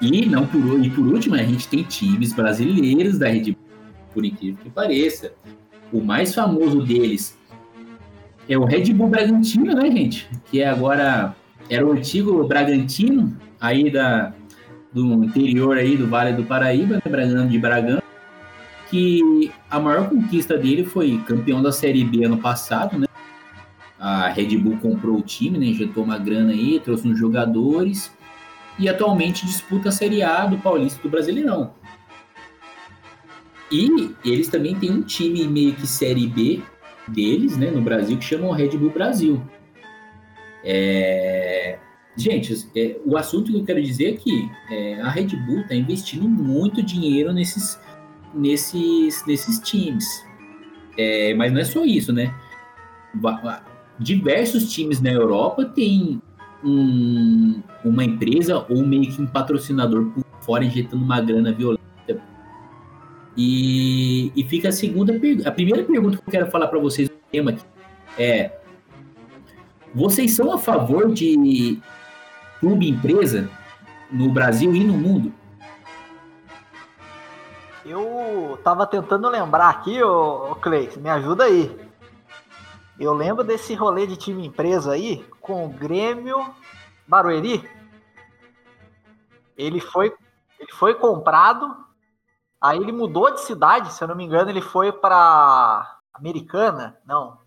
[0.00, 3.56] E não por e por último a gente tem times brasileiros da Red Bull,
[4.12, 5.32] por incrível que pareça.
[5.92, 7.38] O mais famoso deles
[8.48, 10.28] é o Red Bull Bragantino, né, gente?
[10.50, 11.34] Que é agora
[11.70, 14.34] era o antigo Bragantino, aí da,
[14.92, 18.02] do interior aí do Vale do Paraíba, né, de Bragança,
[18.90, 23.06] que a maior conquista dele foi campeão da Série B ano passado, né?
[23.98, 25.64] A Red Bull comprou o time, né?
[25.64, 28.12] Injetou uma grana aí, trouxe uns jogadores
[28.78, 31.72] e atualmente disputa a Série A do Paulista do Brasileirão.
[33.70, 36.60] E eles também têm um time meio que Série B
[37.08, 39.42] deles, né, no Brasil, que chama o Red Bull Brasil.
[40.62, 41.78] É...
[42.14, 45.74] Gente, é, o assunto que eu quero dizer é que é, a Red Bull está
[45.74, 47.80] investindo muito dinheiro nesses,
[48.34, 50.04] nesses, nesses times.
[50.96, 52.34] É, mas não é só isso, né?
[53.98, 56.20] Diversos times na Europa têm
[56.64, 61.82] um, uma empresa ou meio que um patrocinador por fora injetando uma grana violenta.
[63.36, 65.48] E, e fica a segunda pergunta.
[65.48, 67.64] A primeira pergunta que eu quero falar para vocês no tema aqui
[68.18, 68.50] é
[69.94, 71.78] vocês são a favor de
[72.60, 73.48] clube empresa
[74.10, 75.32] no Brasil e no mundo?
[77.84, 80.68] Eu tava tentando lembrar aqui, ô, ô
[80.98, 81.90] me ajuda aí.
[82.98, 86.54] Eu lembro desse rolê de time empresa aí com o Grêmio
[87.06, 87.68] Barueri.
[89.56, 90.14] Ele foi,
[90.58, 91.76] ele foi comprado,
[92.60, 97.42] aí ele mudou de cidade, se eu não me engano, ele foi para Americana, não,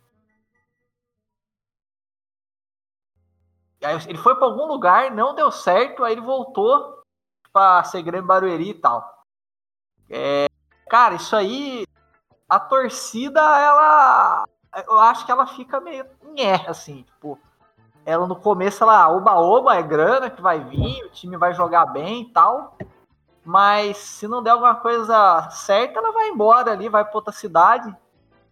[3.85, 7.03] Aí ele foi para algum lugar, não deu certo, aí ele voltou
[7.53, 9.14] para ser Grêmio Barueri e tal.
[10.09, 10.47] É,
[10.89, 11.85] cara, isso aí
[12.47, 14.45] a torcida, ela.
[14.87, 17.39] Eu acho que ela fica meio nhé, assim, tipo.
[18.05, 22.21] Ela no começo, ela oba-oba, é grana que vai vir, o time vai jogar bem
[22.21, 22.77] e tal.
[23.43, 27.95] Mas se não der alguma coisa certa, ela vai embora ali, vai para outra cidade.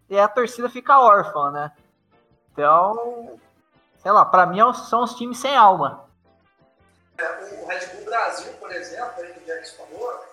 [0.10, 1.72] E a torcida fica órfã, né?
[2.52, 3.40] Então,
[3.98, 6.06] sei lá, para mim é são os times sem alma.
[7.18, 10.26] É, o Red Bull Brasil, por exemplo, que o Jackson falou,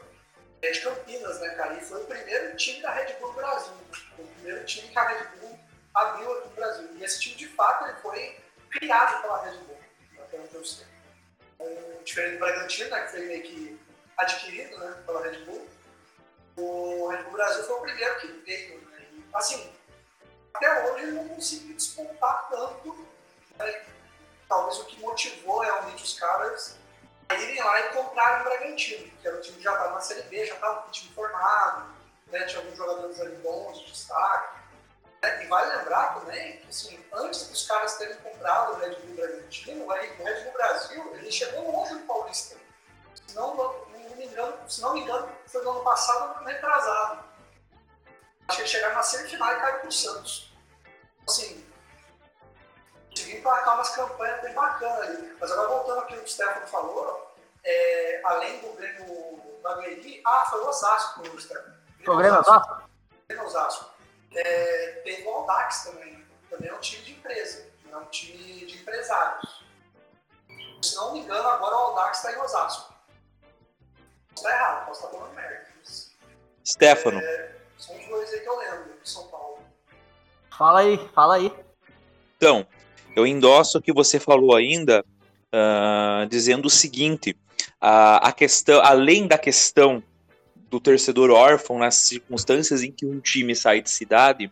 [0.63, 1.75] é de Campinas, né, cara?
[1.75, 3.73] E foi o primeiro time da Red Bull Brasil.
[4.17, 5.59] Foi o primeiro time que a Red Bull
[5.95, 6.89] abriu aqui no Brasil.
[6.97, 8.41] E esse time, de fato, ele foi
[8.71, 9.81] criado pela Red Bull,
[10.19, 10.87] até onde eu sei.
[11.59, 13.81] Um, diferente do Bragantino, né, que foi meio que
[14.17, 15.69] adquirido né, pela Red Bull,
[16.57, 18.81] o Red Bull Brasil foi o primeiro que veio.
[18.81, 19.07] Né?
[19.13, 19.73] E, assim,
[20.55, 23.07] até hoje ele não conseguiu despontar tanto.
[23.59, 23.85] Né?
[24.49, 26.77] Talvez o que motivou realmente os caras
[27.31, 30.01] a irem lá e comprarem o Bragantino, que era um time que já estava na
[30.01, 31.95] Série B, já estava com o time formado,
[32.27, 32.45] né?
[32.47, 34.59] tinha alguns jogadores ali bons, de destaque.
[35.23, 35.45] Né?
[35.45, 39.85] E vale lembrar também que, assim, antes dos caras terem comprado o Red Bull Bragantino,
[39.85, 42.57] o Red Bull Brasil ele chegou longe do Paulista.
[43.29, 47.25] Se não, não me engano, se não me engano, foi no ano passado, retrasado.
[48.49, 50.53] Acho que eles chegaram na semifinal e caíram pro Santos.
[51.29, 51.65] Assim,
[53.11, 55.37] consegui emplacar umas campanhas bem bacanas ali.
[55.41, 57.35] Mas agora voltando aqui no que o Stefano falou,
[57.65, 61.75] é, além do Grêmio Bagueri, ah, foi o Osasco, o Stefano.
[62.05, 62.83] Foi o Grêmio Osasco?
[63.29, 63.91] Grêmio Osasco.
[64.35, 66.27] É, teve o Aldax também.
[66.49, 69.65] Também é um time de empresa, é um time de empresários.
[70.83, 72.93] Se não me engano, agora o Aldax está em Osasco.
[74.35, 75.71] Posso estar errado, posso estar falando merda.
[76.67, 77.21] Stefano.
[77.21, 79.59] É, são os dois aí que eu lembro de São Paulo.
[80.57, 81.65] Fala aí, fala aí.
[82.37, 82.67] Então,
[83.17, 85.05] eu endosso o que você falou ainda,
[85.53, 87.37] uh, dizendo o seguinte:
[87.81, 90.03] a, a questão, além da questão
[90.71, 94.51] do torcedor órfão nas circunstâncias em que um time sai de cidade,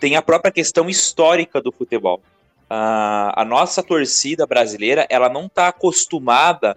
[0.00, 2.22] tem a própria questão histórica do futebol.
[2.70, 6.76] Uh, a nossa torcida brasileira ela não está acostumada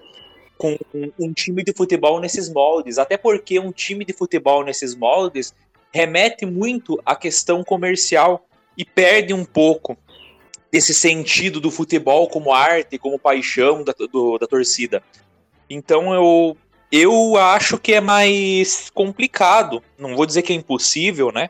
[0.57, 0.77] com
[1.17, 5.53] um time de futebol nesses moldes, até porque um time de futebol nesses moldes
[5.91, 8.45] remete muito à questão comercial
[8.77, 9.97] e perde um pouco
[10.71, 15.03] desse sentido do futebol como arte, como paixão da, do, da torcida.
[15.69, 16.57] Então eu,
[16.91, 21.49] eu acho que é mais complicado, não vou dizer que é impossível, né?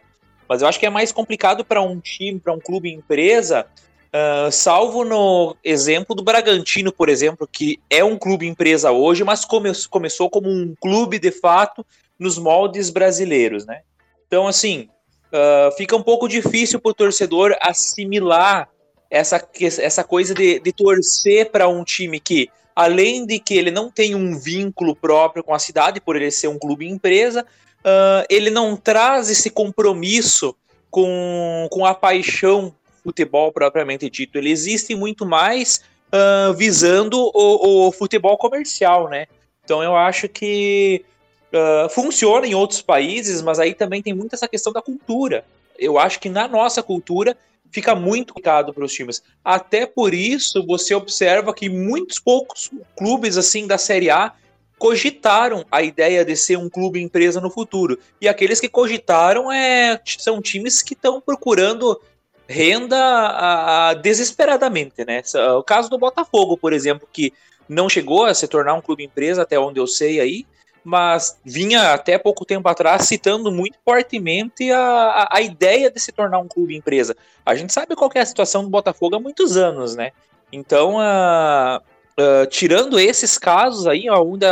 [0.50, 3.68] Mas eu acho que é mais complicado para um time, para um clube empresa,
[4.12, 9.46] Uh, salvo no exemplo do Bragantino, por exemplo, que é um clube empresa hoje, mas
[9.46, 11.86] come começou como um clube de fato
[12.20, 13.84] nos moldes brasileiros, né?
[14.28, 14.90] Então, assim,
[15.32, 18.68] uh, fica um pouco difícil para o torcedor assimilar
[19.12, 23.92] essa, essa coisa de, de torcer para um time que, além de que ele não
[23.92, 27.46] tem um vínculo próprio com a cidade, por ele ser um clube empresa,
[27.82, 30.56] uh, ele não traz esse compromisso
[30.90, 34.38] com, com a paixão futebol propriamente dito.
[34.38, 39.28] Ele existe muito mais uh, visando o, o, futebol comercial, né?
[39.64, 41.04] Então eu acho que
[41.52, 45.44] uh, funciona em outros países, mas aí também tem muito essa questão da cultura.
[45.78, 47.36] Eu acho que na nossa cultura
[47.72, 49.24] fica muito complicado para os times.
[49.44, 54.34] Até por isso você observa que muitos poucos clubes assim da Série A
[54.78, 58.00] cogitaram a ideia de ser um clube empresa no futuro.
[58.20, 62.02] E aqueles que cogitaram é, são times que estão procurando
[62.48, 65.22] renda a, a, desesperadamente, né?
[65.58, 67.32] O caso do Botafogo, por exemplo, que
[67.70, 70.46] não chegou a se tornar um clube empresa, até onde eu sei aí,
[70.84, 76.40] mas vinha até pouco tempo atrás citando muito fortemente a, a, ideia de se tornar
[76.40, 77.16] um clube empresa.
[77.46, 80.12] A gente sabe qual é a situação do Botafogo há muitos anos, né?
[80.52, 84.46] Então, uh, uh, tirando esses casos aí, onde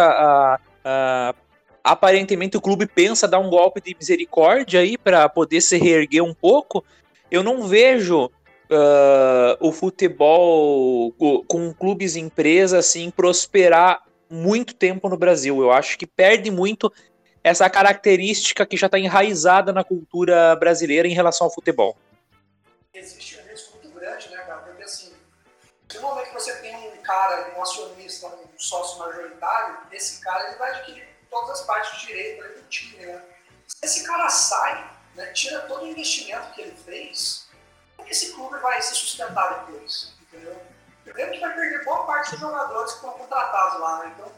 [1.84, 6.34] aparentemente o clube pensa dar um golpe de misericórdia aí para poder se reerguer um
[6.34, 6.84] pouco,
[7.32, 11.12] eu não vejo uh, o futebol
[11.48, 15.62] com clubes e empresas assim prosperar muito tempo no Brasil.
[15.62, 16.92] Eu acho que perde muito
[17.44, 21.98] essa característica que já está enraizada na cultura brasileira em relação ao futebol.
[22.94, 24.62] Existe um risco muito grande, né, cara?
[24.62, 25.14] Porque assim,
[25.96, 30.58] no momento que você tem um cara, um acionista, um sócio majoritário, esse cara ele
[30.58, 33.22] vai adquirir todas as partes de direito do time, né?
[33.68, 37.48] Se esse cara sai né, tira todo o investimento que ele fez,
[37.96, 40.14] como que esse clube vai se sustentar depois?
[40.22, 40.62] Entendeu?
[41.04, 44.14] Primeiro que vai perder boa parte dos jogadores que estão contratados lá, né?
[44.16, 44.32] Então,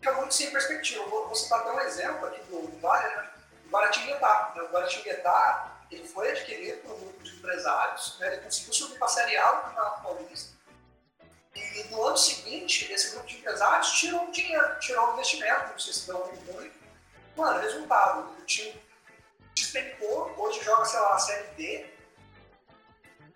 [0.00, 1.04] fica muito sem perspectiva.
[1.06, 3.30] Vou, vou citar até um exemplo aqui do, do Vale, né?
[3.66, 4.52] O Guaratinguetá.
[4.54, 4.62] Né?
[4.62, 8.28] O Guaratinguetá, ele foi adquirido por um grupo de empresários, né?
[8.28, 10.56] ele conseguiu subir para a Série A do Campeonato Paulista.
[11.54, 15.78] E no ano seguinte, esse grupo de empresários tirou o dinheiro, tirou o investimento, não
[15.78, 16.76] sei se deu muito.
[17.34, 18.80] Mano, resultado, o time
[19.54, 21.95] despencou, hoje joga, sei lá, a Série D,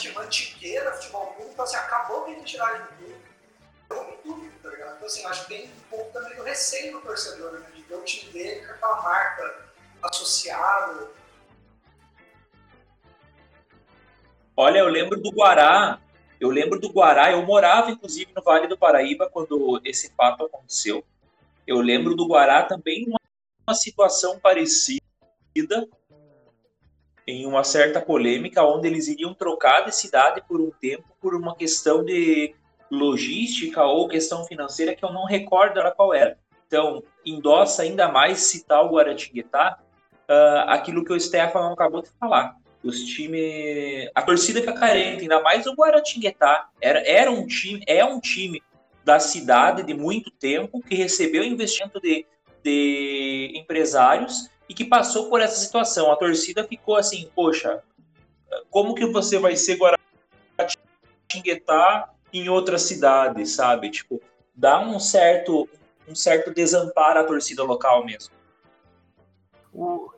[0.03, 3.15] de mantiqueira, futebol público, então assim, acabou com a identidade do clube.
[3.89, 4.97] Derrubou tudo, tá ligado?
[4.97, 7.67] Então assim, acho que tem um pouco também do receio do torcedor, né?
[7.75, 9.71] De ver o time dele com aquela marca
[10.03, 11.11] associada.
[14.57, 16.01] Olha, eu lembro do Guará,
[16.39, 21.05] eu lembro do Guará, eu morava inclusive no Vale do Paraíba quando esse fato aconteceu.
[21.67, 23.07] Eu lembro do Guará também
[23.67, 25.01] uma situação parecida,
[27.27, 31.55] em uma certa polêmica, onde eles iriam trocar de cidade por um tempo por uma
[31.55, 32.55] questão de
[32.91, 36.37] logística ou questão financeira que eu não recordo era qual era.
[36.67, 39.79] Então, endossa ainda mais citar o Guaratinguetá,
[40.29, 42.57] uh, aquilo que o Stefano acabou de falar.
[42.83, 44.09] Os times.
[44.15, 46.69] A torcida fica carente, ainda mais o Guaratinguetá.
[46.81, 48.63] Era, era um time, é um time
[49.05, 52.25] da cidade de muito tempo que recebeu investimento de,
[52.63, 56.13] de empresários e que passou por essa situação.
[56.13, 57.83] A torcida ficou assim, poxa,
[58.71, 59.77] como que você vai ser
[61.29, 63.91] Guaratinguetá em outra cidade, sabe?
[63.91, 64.23] Tipo,
[64.55, 65.69] dá um certo
[66.07, 68.33] um certo desamparo à torcida local mesmo.
[69.75, 70.13] O,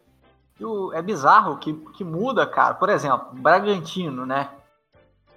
[0.61, 2.75] o, é bizarro que, que muda, cara.
[2.75, 4.51] Por exemplo, Bragantino, né?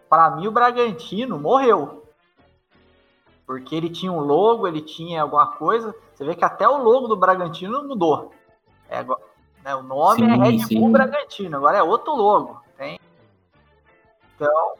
[0.09, 2.05] Para mim, o Bragantino morreu.
[3.45, 5.95] Porque ele tinha um logo, ele tinha alguma coisa.
[6.13, 8.35] Você vê que até o logo do Bragantino mudou.
[8.90, 9.04] É,
[9.64, 10.92] né, o nome é sim, é Red Bull sim.
[10.92, 12.62] Bragantino, agora é outro logo.
[12.78, 13.00] Tem...
[14.36, 14.74] Então,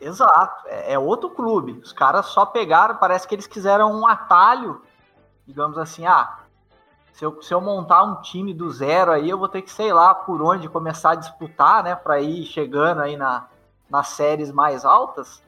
[0.00, 1.72] exato, é, é, outro clube.
[1.82, 4.82] Os caras só pegaram, parece que eles quiseram um atalho,
[5.46, 6.40] digamos assim, ah,
[7.12, 9.92] se eu, se eu montar um time do zero aí, eu vou ter que, sei
[9.92, 13.46] lá, por onde começar a disputar, né, para ir chegando aí na,
[13.90, 15.42] nas séries mais altas.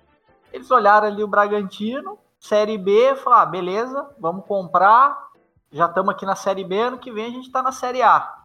[0.52, 5.31] Eles olharam ali o Bragantino, Série B, falaram, ah, beleza, vamos comprar,
[5.72, 8.42] já estamos aqui na Série B, ano que vem a gente está na Série A.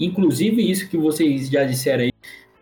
[0.00, 2.12] Inclusive, isso que vocês já disseram aí,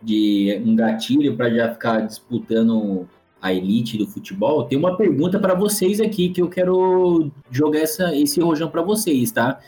[0.01, 3.07] de um gatilho para já ficar disputando
[3.41, 8.15] a elite do futebol, tem uma pergunta para vocês aqui que eu quero jogar essa,
[8.15, 9.59] esse rojão para vocês, tá?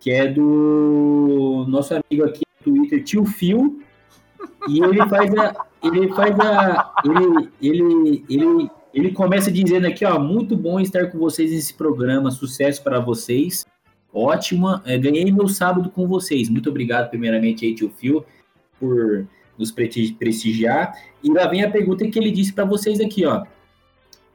[0.00, 3.80] Que é do nosso amigo aqui no Twitter, Tio Phil,
[4.68, 5.66] e ele faz a.
[5.82, 6.92] Ele faz a.
[7.04, 12.30] Ele, ele, ele, ele começa dizendo aqui, ó, muito bom estar com vocês nesse programa,
[12.30, 13.64] sucesso para vocês.
[14.12, 16.48] Ótima, é, ganhei meu sábado com vocês.
[16.48, 18.24] Muito obrigado, primeiramente, aí, tio Phil,
[18.78, 19.26] por
[19.56, 20.94] nos prestigiar.
[21.22, 23.44] E lá vem a pergunta que ele disse para vocês aqui, ó.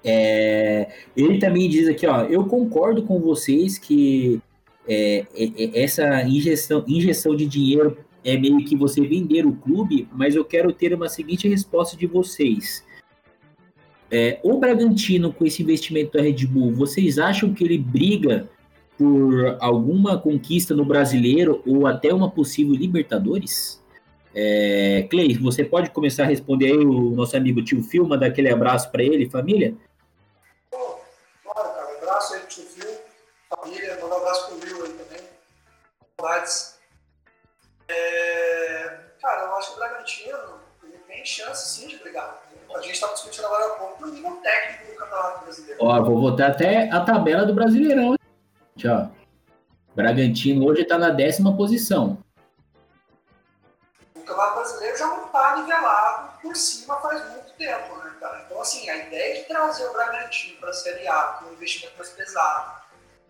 [0.03, 4.41] É, ele também diz aqui, ó, eu concordo com vocês que
[4.87, 10.07] é, é, é, essa injeção, injeção de dinheiro é meio que você vender o clube,
[10.11, 12.85] mas eu quero ter uma seguinte resposta de vocês.
[14.09, 18.49] É, o Bragantino, com esse investimento da Red Bull, vocês acham que ele briga
[18.97, 23.83] por alguma conquista no brasileiro ou até uma possível Libertadores?
[24.33, 28.49] É, Clay, você pode começar a responder aí o nosso amigo tio Phil, mandar aquele
[28.49, 29.75] abraço para ele, família?
[30.71, 30.99] Pô,
[31.43, 32.97] claro, cara, um abraço aí pro tio Phil,
[33.49, 35.23] família, manda um abraço pro Will aí também.
[36.19, 36.79] Saudades.
[37.89, 42.46] É, cara, eu acho que o Bragantino ele tem chance sim de brigar.
[42.75, 45.79] A gente estava discutindo agora há pouco no nível técnico do Campeonato Brasileiro.
[45.81, 48.15] Ó, vou botar até a tabela do Brasileirão.
[48.77, 49.11] Tchau.
[49.95, 52.17] Bragantino hoje está na décima posição.
[54.13, 58.43] Campeonato Brasileiro já não está nivelado por cima faz muito tempo, né, cara?
[58.45, 61.95] Então, assim, a ideia de trazer o Bragantino para a Série A com um investimento
[61.97, 62.81] mais pesado,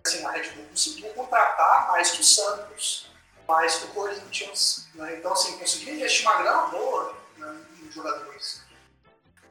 [0.05, 3.11] assim, a Red Bull conseguiu contratar mais que o Santos,
[3.47, 5.17] mais que o Corinthians, né?
[5.17, 8.66] Então, assim, conseguiu investir uma grana boa né, em jogadores.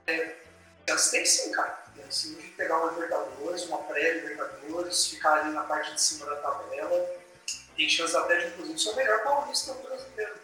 [0.06, 0.36] É,
[0.86, 1.84] tem sim, cara.
[1.94, 6.36] Tem sim de pegar uma Libertadores, uma pré-Libertadores, ficar ali na parte de cima da
[6.36, 7.06] tabela.
[7.76, 10.34] Tem chance até de, inclusive, ser o melhor paulista brasileiro.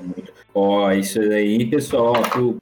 [0.00, 2.58] Muito Ó, isso aí, pessoal, pro,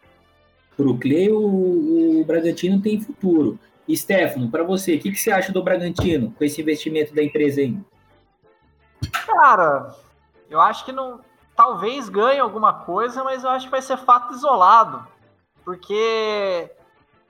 [0.76, 3.58] pro Cleo, o, o Bragantino tem futuro.
[3.90, 7.60] Stefano, para você, o que, que você acha do Bragantino com esse investimento da empresa
[7.60, 7.78] aí?
[9.24, 9.94] Cara,
[10.50, 11.20] eu acho que não.
[11.56, 15.06] Talvez ganhe alguma coisa, mas eu acho que vai ser fato isolado.
[15.68, 16.70] Porque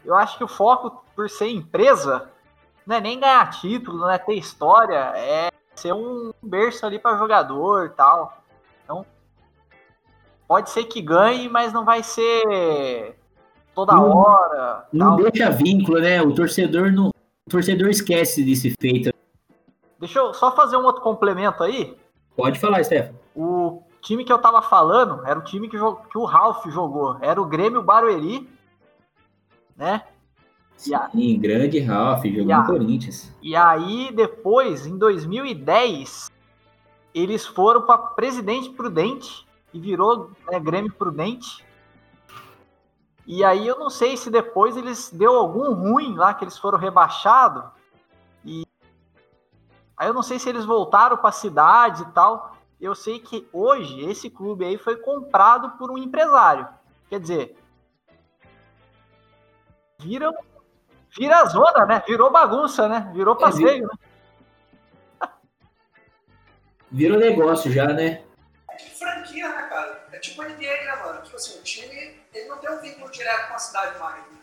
[0.05, 2.31] eu acho que o foco, por ser empresa,
[2.87, 7.19] não é nem ganhar título, não é ter história, é ser um berço ali para
[7.19, 8.41] jogador e tal.
[8.85, 9.05] Então,
[10.47, 13.19] pode ser que ganhe, mas não vai ser
[13.75, 14.87] toda não, hora.
[14.93, 15.33] Não tal.
[15.33, 16.23] deixa vínculo, né?
[16.23, 19.13] O torcedor não, o torcedor esquece desse feito.
[19.99, 21.99] Deixa eu só fazer um outro complemento aí.
[22.37, 23.19] Pode falar, Stefano.
[23.35, 27.17] O time que eu tava falando era o time que, que o Ralph jogou.
[27.21, 28.49] Era o Grêmio Barueri,
[29.77, 30.03] né?
[30.77, 31.11] Sim, a...
[31.41, 33.35] grande Ralph, jogou no Corinthians.
[33.43, 36.31] E aí, depois, em 2010,
[37.15, 41.67] eles foram para Presidente Prudente e virou né, Grêmio Prudente.
[43.27, 46.79] E aí eu não sei se depois eles deu algum ruim lá que eles foram
[46.79, 47.65] rebaixados.
[48.45, 48.65] E
[49.97, 52.57] aí eu não sei se eles voltaram para a cidade e tal.
[52.81, 56.69] Eu sei que hoje esse clube aí foi comprado por um empresário.
[57.09, 57.57] Quer dizer,
[59.99, 60.33] vira
[61.17, 62.03] vira zona, né?
[62.07, 63.11] Virou bagunça, né?
[63.13, 65.29] Virou é, passeio, é, né?
[66.91, 68.25] Virou negócio já, né?
[68.71, 70.07] É franquia, né, cara?
[70.13, 71.23] É tipo a NBA, né, mano?
[71.23, 74.23] Tipo assim, o time ele não tem um vínculo direto com a cidade mais.
[74.23, 74.39] Né?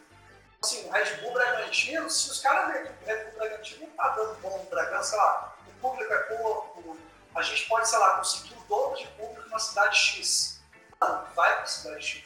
[0.61, 3.95] Assim, o Red Bull Bragantino, se os caras verem que o Red Bull Bragantino não
[3.95, 6.97] tá dando bom no Bragança, sei lá, o público é pouco,
[7.35, 10.61] a gente pode, sei lá, conseguir o dobro de público na cidade X.
[11.01, 12.23] Não, vai pra cidade X.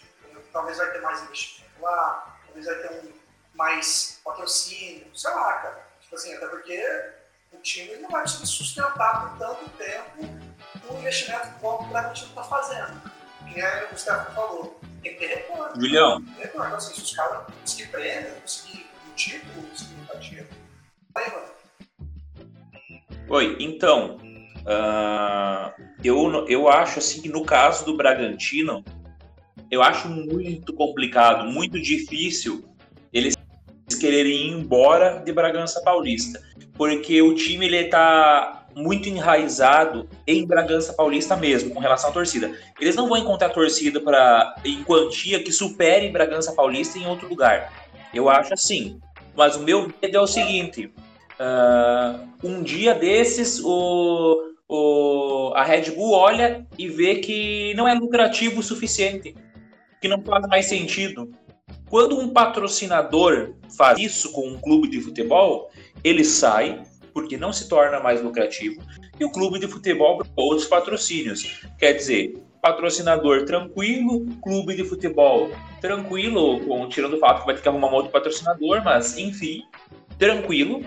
[0.53, 3.11] Talvez vai ter mais investimento lá, talvez vai ter um
[3.53, 5.87] mais patrocínio, sei lá, cara.
[6.01, 7.11] Tipo assim, até porque
[7.51, 10.21] o time não vai conseguir sustentar por tanto tempo
[10.89, 13.01] o investimento que o Bragantino está fazendo.
[13.51, 14.79] Que é o Gustavo falou.
[15.01, 15.75] Tem que ter retorno.
[15.75, 16.23] Julião.
[16.23, 16.67] Tem retorno.
[16.67, 20.49] Então, assim, se os caras conseguirem prêmio, conseguir um título, conseguir um dinheiro.
[21.15, 21.59] Aí, mano.
[23.29, 24.17] Oi, então,
[24.69, 28.83] uh, eu, eu acho assim que no caso do Bragantino,
[29.69, 32.63] eu acho muito complicado, muito difícil
[33.11, 33.35] eles
[33.99, 36.41] quererem ir embora de Bragança Paulista,
[36.75, 42.51] porque o time ele está muito enraizado em Bragança Paulista mesmo, com relação à torcida.
[42.79, 47.73] Eles não vão encontrar torcida para em quantia que supere Bragança Paulista em outro lugar.
[48.13, 48.99] Eu acho assim.
[49.35, 50.91] Mas o meu medo é o seguinte:
[51.39, 57.95] uh, um dia desses o, o, a Red Bull olha e vê que não é
[57.95, 59.35] lucrativo o suficiente,
[59.99, 61.31] que não faz mais sentido.
[61.89, 65.71] Quando um patrocinador faz isso com um clube de futebol,
[66.03, 68.79] ele sai porque não se torna mais lucrativo
[69.19, 71.61] e o clube de futebol outros patrocínios.
[71.79, 75.49] Quer dizer, patrocinador tranquilo, clube de futebol
[75.81, 79.63] tranquilo, com, tirando o fato que vai ter que arrumar um outro patrocinador, mas enfim,
[80.19, 80.83] tranquilo.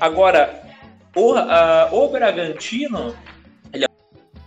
[0.00, 0.69] Agora,
[1.14, 3.16] o, uh, o Bragantino
[3.72, 3.84] ele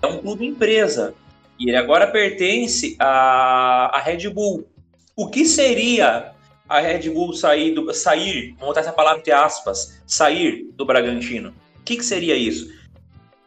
[0.02, 1.14] é um clube empresa
[1.60, 4.68] e ele agora pertence à, à Red Bull.
[5.16, 6.34] O que seria
[6.68, 11.54] a Red Bull sair, do, sair vamos botar essa palavra entre aspas, sair do Bragantino?
[11.80, 12.72] O que, que seria isso?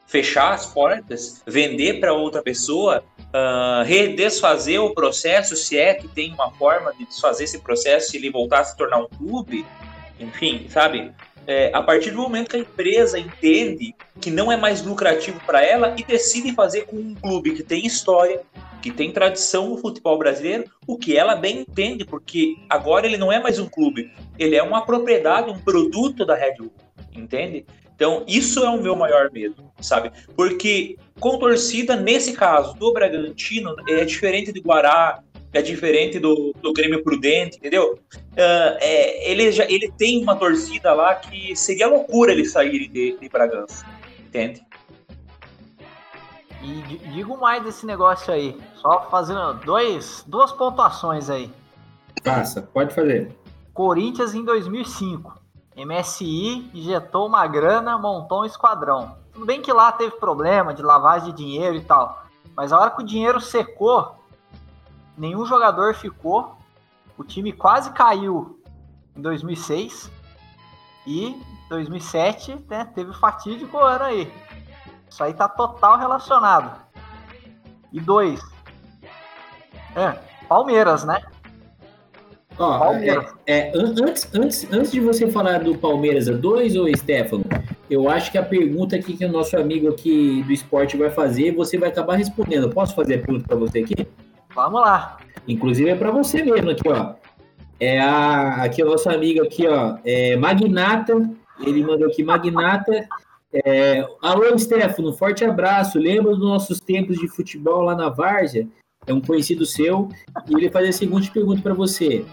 [0.06, 6.32] Fechar as portas, vender para outra pessoa, uh, redesfazer o processo, se é que tem
[6.32, 9.66] uma forma de desfazer esse processo, se ele voltar a se tornar um clube,
[10.20, 11.12] enfim, sabe?
[11.46, 15.64] É, a partir do momento que a empresa entende que não é mais lucrativo para
[15.64, 18.42] ela e decide fazer com um clube que tem história,
[18.82, 23.30] que tem tradição no futebol brasileiro, o que ela bem entende, porque agora ele não
[23.30, 26.72] é mais um clube, ele é uma propriedade, um produto da Red Bull,
[27.14, 27.64] entende?
[27.94, 30.12] Então, isso é o meu maior medo, sabe?
[30.36, 35.22] Porque com torcida, nesse caso do Bragantino, é diferente de Guará,
[35.52, 37.98] é diferente do, do Grêmio Prudente, entendeu?
[38.14, 43.18] Uh, é, ele, já, ele tem uma torcida lá que seria loucura ele sair de,
[43.18, 43.86] de Bragança,
[44.26, 44.64] entende?
[46.62, 51.50] E digo mais desse negócio aí, só fazendo dois, duas pontuações aí.
[52.24, 53.30] Passa, pode fazer.
[53.72, 55.38] Corinthians em 2005.
[55.76, 59.16] MSI injetou uma grana, montou um esquadrão.
[59.32, 62.24] Tudo bem que lá teve problema de lavagem de dinheiro e tal,
[62.56, 64.15] mas a hora que o dinheiro secou,
[65.16, 66.56] nenhum jogador ficou.
[67.16, 68.60] O time quase caiu
[69.16, 70.10] em 2006
[71.06, 74.32] e 2007 né, teve o fatídico ano aí.
[75.08, 76.80] Isso aí tá total relacionado.
[77.92, 78.40] E dois.
[79.94, 81.22] É, Palmeiras, né?
[82.58, 83.34] Ó, Palmeiras.
[83.46, 87.44] É, é, antes, antes, antes de você falar do Palmeiras a dois, ou Stefano,
[87.88, 91.54] eu acho que a pergunta aqui que o nosso amigo aqui do esporte vai fazer,
[91.54, 92.68] você vai acabar respondendo.
[92.70, 94.06] Posso fazer a pergunta para você aqui?
[94.56, 95.18] Vamos lá.
[95.46, 97.12] Inclusive é para você mesmo aqui, ó.
[97.78, 101.30] É a, aqui o nosso amigo aqui, ó, é Magnata.
[101.60, 103.06] Ele mandou aqui Magnata.
[103.52, 105.98] É, alô, Stefano, forte abraço.
[105.98, 108.66] Lembra dos nossos tempos de futebol lá na Várzea?
[109.06, 110.08] É um conhecido seu.
[110.48, 112.24] E ele faz a seguinte pergunta para você.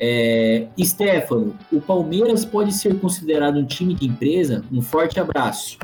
[0.00, 4.64] É, Stefano, o Palmeiras pode ser considerado um time de empresa?
[4.72, 5.78] Um forte abraço.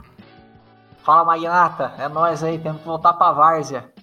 [1.05, 1.95] Fala, Magnata.
[1.99, 3.94] É nós aí, temos que voltar para Várzea.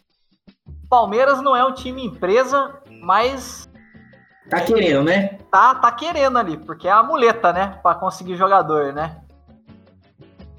[0.91, 3.65] Palmeiras não é um time empresa, mas.
[4.49, 5.37] Tá querendo, né?
[5.49, 7.79] Tá, tá querendo ali, porque é a muleta, né?
[7.81, 9.21] Pra conseguir jogador, né?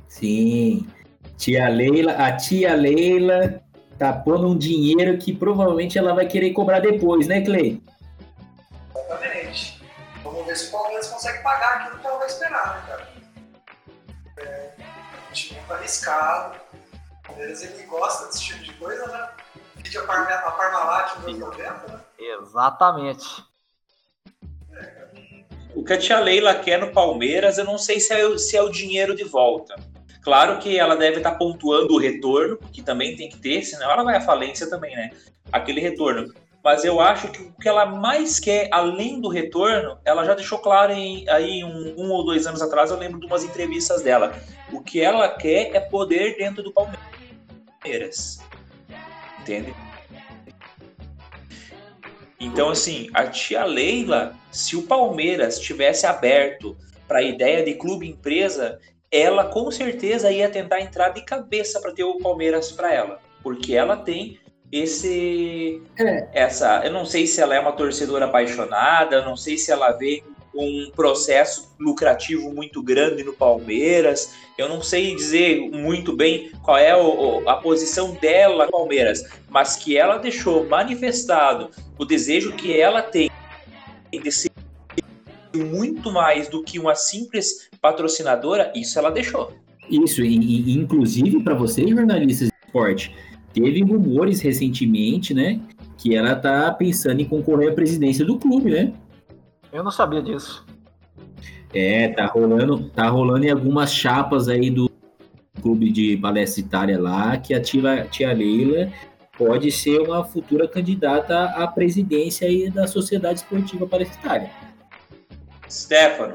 [0.08, 0.88] Sim.
[1.36, 3.60] Tia Leila, a tia Leila
[3.98, 7.82] tá pondo um dinheiro que provavelmente ela vai querer cobrar depois, né, Clay?
[8.96, 9.82] Exatamente.
[10.24, 13.08] Vamos ver se o Palmeiras consegue pagar aquilo que ela vai esperar, né, cara?
[14.38, 14.70] É,
[15.28, 16.58] um time muito arriscado.
[17.26, 19.28] Palmeiras ele gosta desse tipo de coisa, né?
[19.82, 22.00] Vídeo a, Parma, a Parmalat nos 90, né?
[22.18, 23.44] Exatamente.
[25.74, 28.62] O que a tia Leila quer no Palmeiras, eu não sei se é, se é
[28.62, 29.74] o dinheiro de volta.
[30.22, 34.04] Claro que ela deve estar pontuando o retorno, que também tem que ter, senão ela
[34.04, 35.10] vai à falência também, né?
[35.50, 36.32] Aquele retorno.
[36.62, 40.60] Mas eu acho que o que ela mais quer, além do retorno, ela já deixou
[40.60, 44.32] claro em, aí um, um ou dois anos atrás, eu lembro de umas entrevistas dela.
[44.72, 48.40] O que ela quer é poder dentro do Palmeiras.
[49.42, 49.74] Entende?
[52.38, 58.08] Então, assim, a tia Leila, se o Palmeiras tivesse aberto para a ideia de clube
[58.08, 63.20] empresa, ela com certeza ia tentar entrar de cabeça para ter o Palmeiras para ela,
[63.42, 64.38] porque ela tem
[64.72, 66.28] esse é.
[66.32, 69.92] essa, eu não sei se ela é uma torcedora apaixonada, eu não sei se ela
[69.92, 74.34] vê um processo lucrativo muito grande no Palmeiras.
[74.58, 76.92] Eu não sei dizer muito bem qual é
[77.46, 83.30] a posição dela no Palmeiras, mas que ela deixou manifestado o desejo que ela tem
[84.12, 84.50] de ser
[85.54, 89.52] muito mais do que uma simples patrocinadora, isso ela deixou.
[89.90, 93.14] Isso, e, e inclusive para vocês jornalistas de esporte,
[93.52, 95.60] teve rumores recentemente, né,
[95.98, 98.92] que ela tá pensando em concorrer à presidência do clube, né?
[99.72, 100.64] Eu não sabia disso.
[101.72, 104.90] É, tá rolando, tá rolando em algumas chapas aí do
[105.62, 108.92] clube de palestra lá, que a tia, tia Leila
[109.38, 114.50] pode ser uma futura candidata à presidência aí da Sociedade Esportiva Palestra
[115.70, 116.34] Stefano.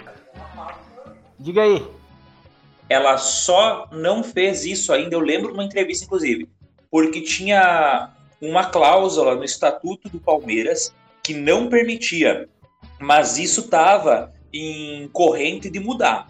[1.40, 1.86] Diga aí.
[2.90, 6.50] Ela só não fez isso ainda, eu lembro de uma entrevista, inclusive,
[6.90, 8.12] porque tinha
[8.42, 12.48] uma cláusula no Estatuto do Palmeiras que não permitia,
[13.00, 16.28] mas isso estava em corrente de mudar.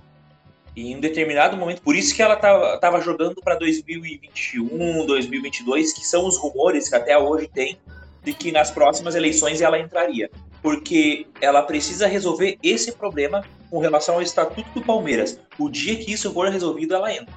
[0.76, 6.06] E em um determinado momento, por isso que ela estava jogando para 2021, 2022, que
[6.06, 7.80] são os rumores que até hoje tem
[8.23, 10.30] de que nas próximas eleições ela entraria
[10.61, 15.39] porque ela precisa resolver esse problema com relação ao estatuto do Palmeiras.
[15.57, 17.34] O dia que isso for resolvido, ela entra.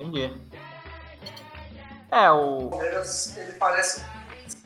[0.00, 0.32] Entendi.
[2.10, 2.66] É, o.
[2.66, 4.02] O Palmeiras, ele parece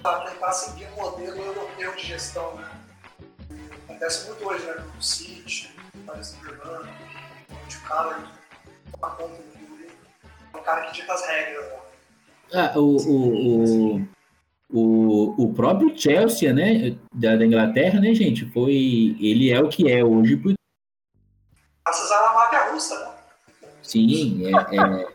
[0.02, 2.67] tentar seguir um modelo europeu de gestão, né?
[3.98, 4.74] Acontece muito hoje, né?
[4.94, 6.88] No City, no Paris Saint-Germain,
[7.48, 8.24] o cara
[8.92, 9.88] toma conta do clube,
[10.54, 11.66] é o cara que dita as regras.
[11.66, 11.78] Né?
[12.54, 14.08] Ah, o, o, o,
[14.70, 20.04] o, o próprio Chelsea, né, da, Inglaterra, né, gente, foi, ele é o que é
[20.04, 20.40] hoje.
[21.84, 23.14] Graças à máfia russa, né?
[23.82, 25.07] Sim, é, é,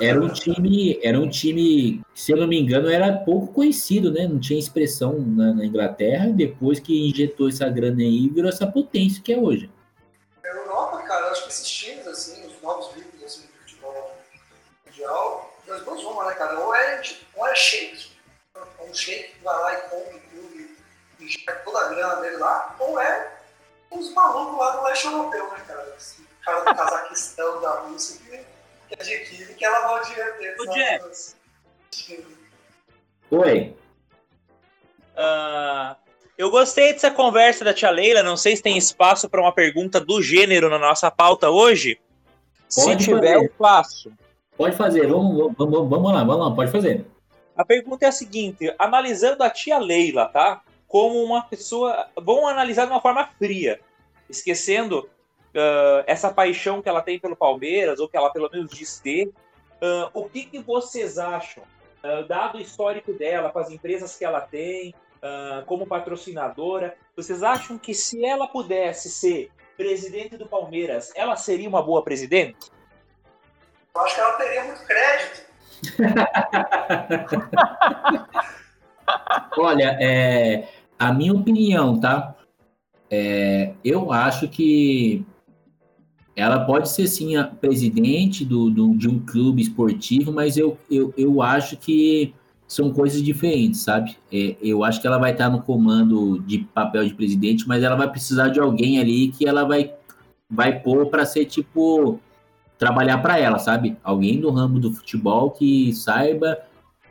[0.00, 4.28] era um time, era um time, se eu não me engano, era pouco conhecido, né,
[4.28, 9.22] não tinha expressão na, na Inglaterra, depois que injetou essa grana aí, virou essa potência
[9.22, 9.70] que é hoje.
[10.42, 14.16] Na Europa, cara, acho que esses times, assim, os novos vínculos, assim, do futebol
[14.86, 17.02] mundial, das duas né, cara, ou é,
[17.36, 20.76] ou é um shake que vai lá e compra o clube
[21.20, 23.38] e gera toda a grana dele lá, ou é
[23.90, 25.94] uns malucos lá do leste europeu, né, cara?
[25.96, 28.57] Esse cara do Cazaquistão, da Rússia, que
[28.94, 30.56] adquire, que ela vai o dinheiro dele.
[30.60, 31.34] O Jeff.
[33.30, 33.76] Oi.
[35.16, 35.96] Uh,
[36.36, 38.22] eu gostei dessa conversa da tia Leila.
[38.22, 41.98] Não sei se tem espaço para uma pergunta do gênero na nossa pauta hoje.
[42.74, 43.46] Pode se tiver, fazer.
[43.46, 44.12] eu faço.
[44.56, 47.04] Pode fazer, vamos, vamos, vamos lá, vamos lá, pode fazer.
[47.56, 50.62] A pergunta é a seguinte: analisando a tia Leila, tá?
[50.86, 52.08] Como uma pessoa.
[52.16, 53.80] Vamos analisar de uma forma fria,
[54.28, 55.08] esquecendo
[55.54, 59.26] uh, essa paixão que ela tem pelo Palmeiras, ou que ela pelo menos diz ter.
[59.26, 64.24] Uh, o que, que vocês acham, uh, dado o histórico dela, com as empresas que
[64.24, 64.94] ela tem,
[65.66, 71.82] como patrocinadora, vocês acham que se ela pudesse ser presidente do Palmeiras, ela seria uma
[71.82, 72.70] boa presidente?
[73.92, 75.48] Eu acho que ela teria muito crédito
[79.58, 80.68] Olha, é,
[80.98, 82.34] a minha opinião, tá?
[83.10, 85.24] É, eu acho que
[86.38, 91.12] ela pode ser sim a presidente do, do, de um clube esportivo, mas eu, eu,
[91.18, 92.32] eu acho que
[92.64, 94.16] são coisas diferentes, sabe?
[94.32, 97.96] É, eu acho que ela vai estar no comando de papel de presidente, mas ela
[97.96, 99.92] vai precisar de alguém ali que ela vai,
[100.48, 102.20] vai pôr para ser tipo
[102.78, 103.96] trabalhar para ela, sabe?
[104.04, 106.56] Alguém do ramo do futebol que saiba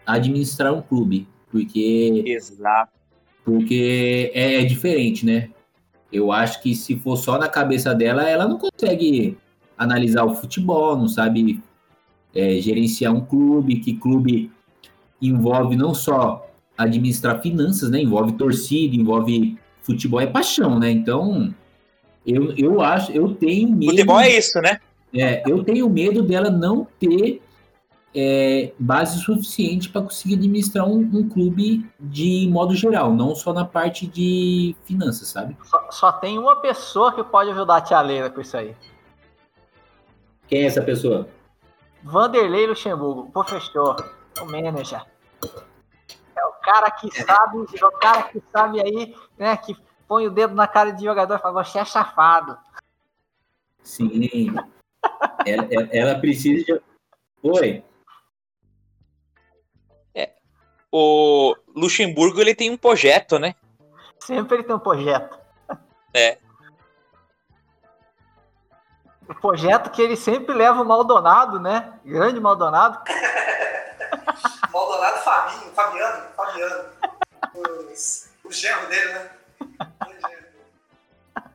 [0.06, 2.94] administrar um clube, porque Exato.
[3.44, 5.50] Porque é, é diferente, né?
[6.12, 9.38] Eu acho que se for só na cabeça dela, ela não consegue
[9.78, 11.62] analisar o futebol, não sabe
[12.34, 14.52] é, gerenciar um clube, que clube
[15.22, 16.48] envolve não só
[16.78, 18.02] administrar finanças, né?
[18.02, 20.92] Envolve torcida, envolve futebol, é paixão, né?
[20.92, 21.54] Então,
[22.26, 23.92] eu, eu acho, eu tenho medo.
[23.92, 24.80] Futebol é isso, né?
[25.14, 27.42] É, eu tenho medo dela não ter
[28.20, 33.64] é, base suficiente para conseguir administrar um, um, clube de modo geral, não só na
[33.64, 35.56] parte de finanças, sabe?
[35.64, 38.76] Só, só tem uma pessoa que pode ajudar a tia Leila com isso aí.
[40.48, 41.30] Quem é essa pessoa?
[42.02, 44.12] Vanderlei Luxemburgo, professor,
[44.42, 45.06] o manager.
[46.36, 49.78] É o cara que sabe, é o cara que sabe aí, né, que
[50.08, 52.58] põe o dedo na cara de jogador e fala, você é chafado.
[53.84, 54.56] Sim.
[55.46, 56.82] ela, ela precisa de...
[57.44, 57.84] Oi.
[60.98, 63.56] O Luxemburgo ele tem um projeto, né?
[64.20, 65.38] Sempre ele tem um projeto.
[66.14, 66.38] É.
[69.30, 71.94] O projeto que ele sempre leva o Maldonado, né?
[72.04, 73.00] Grande Maldonado.
[74.74, 76.86] Maldonado Fabinho, Fabiano, Fabiano.
[77.92, 79.30] Os, o genro dele, né?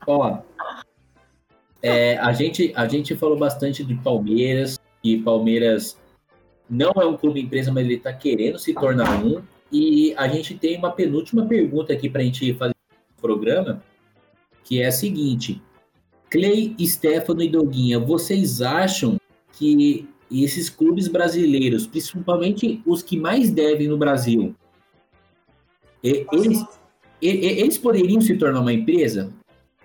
[0.06, 0.38] Ó,
[1.82, 5.98] é, a, gente, a gente falou bastante de Palmeiras, e Palmeiras
[6.72, 9.42] não é um clube empresa, mas ele está querendo se tornar um.
[9.70, 12.74] E a gente tem uma penúltima pergunta aqui para a gente fazer
[13.14, 13.82] no programa,
[14.64, 15.60] que é a seguinte:
[16.30, 19.20] Clay, Stefano e Doguinha, vocês acham
[19.52, 24.54] que esses clubes brasileiros, principalmente os que mais devem no Brasil,
[26.02, 26.64] eles,
[27.20, 29.30] eles poderiam se tornar uma empresa?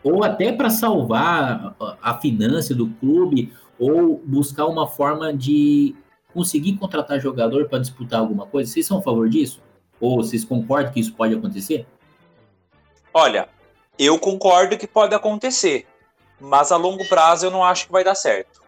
[0.01, 5.93] Ou até para salvar a finança do clube, ou buscar uma forma de
[6.38, 8.72] conseguir contratar jogador para disputar alguma coisa?
[8.72, 9.59] Vocês são a favor disso?
[9.99, 11.88] Ou vocês concordam que isso pode acontecer?
[13.11, 13.49] Olha,
[13.97, 15.88] eu concordo que pode acontecer,
[16.39, 18.61] mas a longo prazo eu não acho que vai dar certo.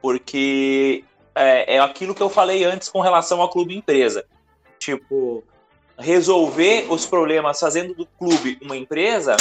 [0.00, 1.02] Porque
[1.34, 4.24] é, é aquilo que eu falei antes com relação ao clube empresa.
[4.78, 5.42] Tipo,
[5.98, 9.36] resolver os problemas fazendo do clube uma empresa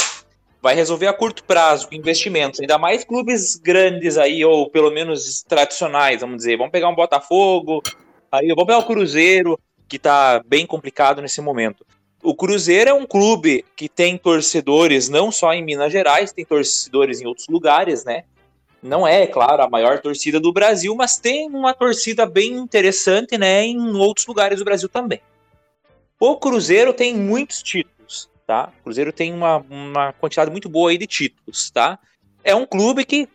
[0.65, 5.43] vai resolver a curto prazo, com investimentos, ainda mais clubes grandes aí, ou pelo menos
[5.43, 6.57] tradicionais, vamos dizer.
[6.57, 7.83] Vamos pegar um Botafogo,
[8.31, 11.85] aí vamos pegar o Cruzeiro, que está bem complicado nesse momento.
[12.23, 17.21] O Cruzeiro é um clube que tem torcedores não só em Minas Gerais, tem torcedores
[17.21, 18.23] em outros lugares, né?
[18.81, 23.63] Não é, claro, a maior torcida do Brasil, mas tem uma torcida bem interessante, né,
[23.63, 25.21] em outros lugares do Brasil também.
[26.19, 27.94] O Cruzeiro tem muitos títulos
[28.45, 28.71] tá?
[28.79, 31.99] O Cruzeiro tem uma, uma quantidade muito boa aí de títulos, tá?
[32.43, 33.27] É um clube que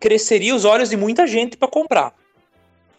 [0.00, 2.14] cresceria os olhos de muita gente para comprar.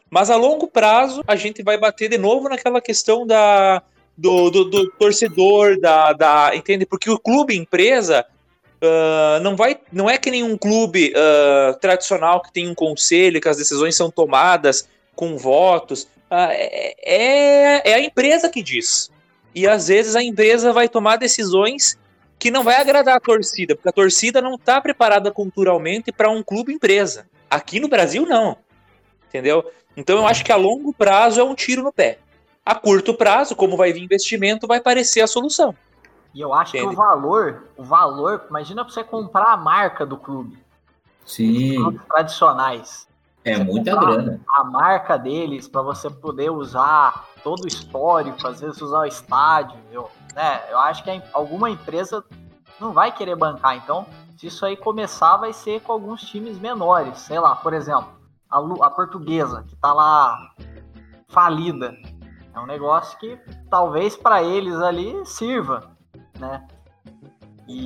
[0.09, 3.81] Mas a longo prazo, a gente vai bater de novo naquela questão da,
[4.17, 6.85] do, do, do torcedor, da, da, entende?
[6.85, 8.25] Porque o clube empresa
[8.81, 13.41] uh, não vai, não é que nem um clube uh, tradicional que tem um conselho,
[13.41, 16.03] que as decisões são tomadas com votos.
[16.31, 19.11] Uh, é, é a empresa que diz.
[19.57, 21.97] E às vezes a empresa vai tomar decisões
[22.38, 26.43] que não vai agradar a torcida, porque a torcida não está preparada culturalmente para um
[26.43, 27.25] clube empresa.
[27.49, 28.55] Aqui no Brasil, não.
[29.27, 29.67] Entendeu?
[29.95, 32.19] Então eu acho que a longo prazo é um tiro no pé.
[32.63, 35.73] A curto prazo, como vai vir investimento, vai parecer a solução.
[36.35, 36.93] E eu acho Entende?
[36.93, 40.55] que o valor, o valor, imagina você comprar a marca do clube.
[41.25, 41.77] Sim.
[41.77, 43.06] Clubes tradicionais.
[43.52, 44.41] É muita grana.
[44.49, 49.78] A marca deles para você poder usar todo o histórico, às vezes usar o estádio,
[49.91, 50.61] eu, né?
[50.69, 52.24] Eu acho que alguma empresa
[52.80, 53.76] não vai querer bancar.
[53.78, 54.06] Então,
[54.38, 57.19] se isso aí começar, vai ser com alguns times menores.
[57.19, 58.10] Sei lá, por exemplo,
[58.49, 60.52] a, a portuguesa, que tá lá
[61.28, 61.95] falida.
[62.53, 65.91] É um negócio que talvez para eles ali sirva,
[66.40, 66.65] né?
[67.68, 67.84] E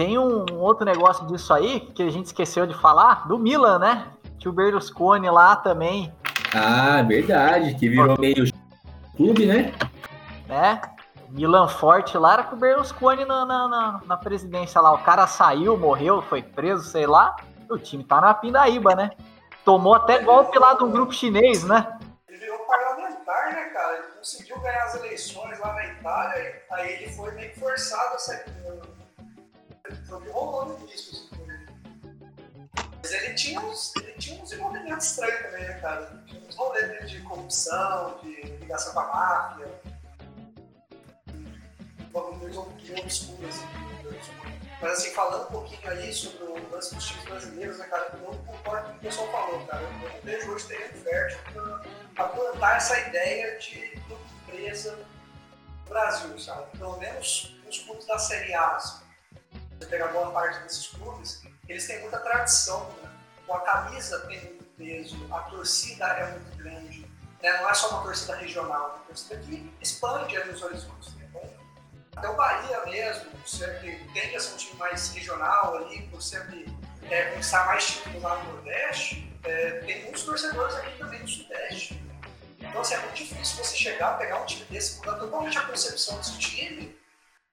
[0.00, 4.06] tem um outro negócio disso aí que a gente esqueceu de falar, do Milan, né?
[4.38, 6.10] Que o Berlusconi lá também
[6.54, 8.50] ah, verdade, que virou meio
[9.14, 9.74] clube, né?
[10.48, 10.80] É,
[11.28, 14.92] Milan Forte lá era com o Berlusconi na, na, na, na, presidência lá.
[14.92, 17.36] O cara saiu, morreu, foi preso, sei lá.
[17.70, 19.10] O time tá na pindaíba, né?
[19.66, 21.86] Tomou até golpe lá do grupo chinês, né?
[22.26, 23.98] Ele virou parlamentar, né, cara?
[23.98, 28.59] Ele conseguiu ganhar as eleições lá na Itália, aí ele foi meio forçado a sair.
[30.10, 31.30] Foi o que rolou no início,
[33.00, 36.24] Mas ele tinha uns, ele tinha uns envolvimentos estranhos também, né, cara?
[36.48, 39.80] uns rolês de corrupção, de ligação com a máfia.
[42.12, 43.68] Bagulhos obscuros, assim.
[44.82, 48.34] Mas assim, falando um pouquinho aí sobre o lance dos times brasileiros, né, cara, eu
[48.38, 49.82] concordo com o que o pessoal falou, cara.
[49.82, 51.38] Eu não vejo hoje terreno fértil
[52.16, 53.94] para plantar essa ideia de
[54.48, 56.76] empresa no Brasil, sabe?
[56.76, 59.09] Pelo menos nos clubes da Série A, assim.
[59.80, 63.10] Você pegar boa parte desses clubes, eles têm muita tradição, né?
[63.50, 67.00] A camisa tem peso, a torcida é muito grande,
[67.42, 67.60] né?
[67.60, 71.14] não é só uma torcida regional, é uma torcida que expande os horizontes.
[71.14, 71.26] Né?
[71.30, 71.50] Então,
[72.14, 76.66] até o Bahia mesmo, sempre tende a ser um time mais regional ali, por sempre
[77.10, 82.00] é, conquistar mais títulos lá no Nordeste, é, tem muitos torcedores aqui também do Sudeste.
[82.58, 86.18] Então, assim, é muito difícil você chegar, pegar um time desse, mudar totalmente a concepção
[86.18, 86.99] desse time,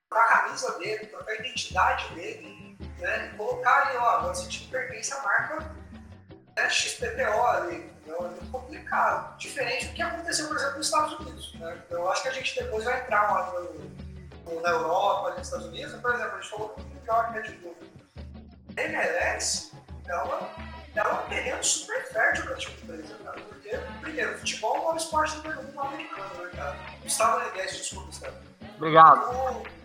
[0.08, 3.26] trocar a camisa dele, trocar a identidade dele, né?
[3.26, 5.70] E colocar ali, ó, esse time pertence à marca
[6.56, 7.92] né, XPTO ali.
[8.02, 9.36] Então, é muito complicado.
[9.36, 11.54] Diferente do que aconteceu, por exemplo, nos Estados Unidos.
[11.54, 11.82] Né?
[11.90, 15.94] Eu acho que a gente depois vai entrar lá no, na Europa, nos Estados Unidos.
[16.00, 17.76] Por exemplo, a gente falou do New York Red Bull.
[18.76, 19.72] A MLS,
[20.06, 20.50] ela,
[20.94, 23.40] ela é um terreno super fértil para tipo empresa, cara.
[23.40, 26.76] Porque, primeiro, o futebol é um esporte número um americano, né, cara?
[27.04, 28.36] Estadunidense, desculpa, Estado.
[28.76, 29.18] Obrigado.
[29.18, 29.77] Então,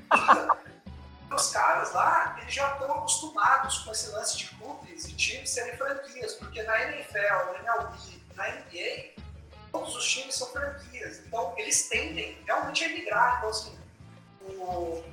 [1.35, 5.76] os caras lá, eles já estão acostumados com esse lance de clubes e times serem
[5.77, 9.23] franquias, porque na NFL, na MLB, na NBA,
[9.72, 11.19] todos os times são franquias.
[11.26, 13.38] Então, eles tendem realmente a migrar.
[13.38, 13.80] Então, assim,
[14.41, 15.03] o...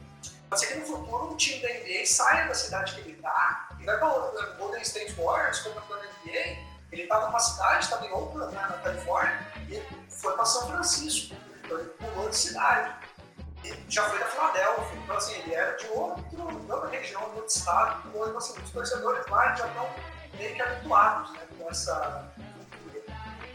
[0.49, 3.69] pode ser que no futuro um time da NBA saia da cidade que ele está
[3.81, 4.11] e vai para.
[4.11, 8.55] Por exemplo, Golden State Warriors, como na NBA, ele estava numa cidade, estava em Oakland,
[8.55, 9.83] né, na Califórnia, e
[10.13, 11.35] foi para São Francisco.
[11.65, 13.00] Então, ele pulou de cidade.
[13.65, 14.99] E já foi da Filadélfia.
[15.05, 18.03] Então, assim, ele era de outro, de outra região, de outro estado.
[18.09, 19.89] Então, assim, os torcedores lá já estão
[20.39, 22.33] meio que habituados né, com essa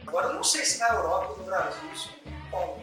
[0.07, 2.09] Agora, eu não sei se na Europa ou no Brasil isso
[2.51, 2.79] bom.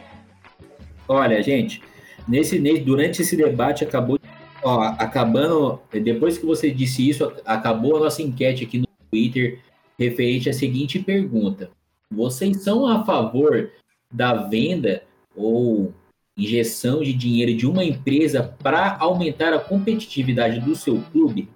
[1.07, 1.81] Olha, gente,
[2.27, 4.19] nesse, durante esse debate acabou
[4.61, 9.59] ó, acabando, depois que você disse isso, acabou a nossa enquete aqui no Twitter
[9.97, 11.71] referente à seguinte pergunta:
[12.11, 13.71] vocês são a favor
[14.11, 15.03] da venda
[15.35, 15.93] ou
[16.37, 21.49] injeção de dinheiro de uma empresa para aumentar a competitividade do seu clube?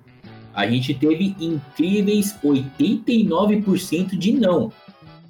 [0.54, 4.72] A gente teve incríveis 89% de não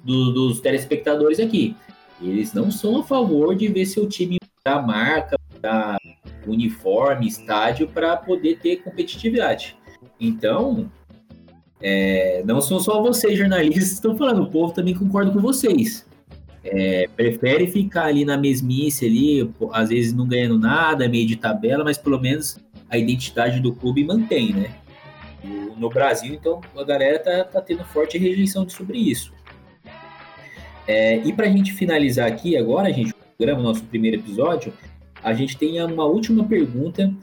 [0.02, 1.76] do, dos telespectadores aqui.
[2.20, 5.98] Eles não são a favor de ver seu time da marca, da
[6.46, 9.76] uniforme, estádio para poder ter competitividade.
[10.18, 10.90] Então,
[11.80, 16.07] é, não são só vocês, jornalistas, estão falando, o povo também concorda com vocês.
[16.70, 21.82] É, prefere ficar ali na mesmice ali, às vezes não ganhando nada, meio de tabela,
[21.82, 22.58] mas pelo menos
[22.90, 24.74] a identidade do clube mantém, né?
[25.76, 29.32] No Brasil, então, a galera tá, tá tendo forte rejeição sobre isso.
[30.86, 34.72] É, e para a gente finalizar aqui agora, gente, o programa, nosso primeiro episódio,
[35.22, 37.14] a gente tem uma última pergunta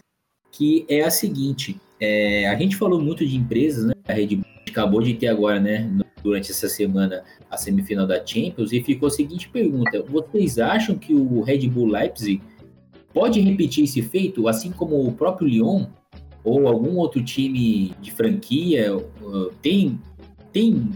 [0.51, 3.93] que é a seguinte: é, a gente falou muito de empresas, né?
[4.07, 5.89] A Red Bull acabou de ter agora, né?
[6.25, 11.13] Durante essa semana a semifinal da Champions e ficou a seguinte pergunta: vocês acham que
[11.13, 12.41] o Red Bull Leipzig
[13.13, 15.85] pode repetir esse feito, assim como o próprio Lyon
[16.43, 18.91] ou algum outro time de franquia
[19.61, 19.99] tem
[20.51, 20.89] tem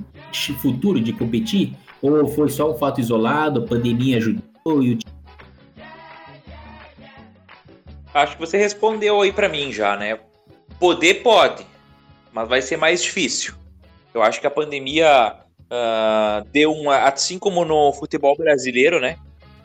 [0.57, 1.75] futuro de competir?
[2.01, 4.97] Ou foi só um fato isolado, a pandemia ajudou e o
[8.11, 10.17] Acho que você respondeu aí para mim já, né?
[10.79, 11.63] Poder pode,
[12.33, 13.53] mas vai ser mais difícil.
[14.13, 15.35] Eu acho que a pandemia
[15.69, 19.17] uh, deu uma, assim como no futebol brasileiro, né?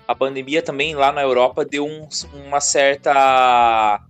[0.07, 2.09] A pandemia também lá na Europa deu um,
[2.47, 4.01] uma certa,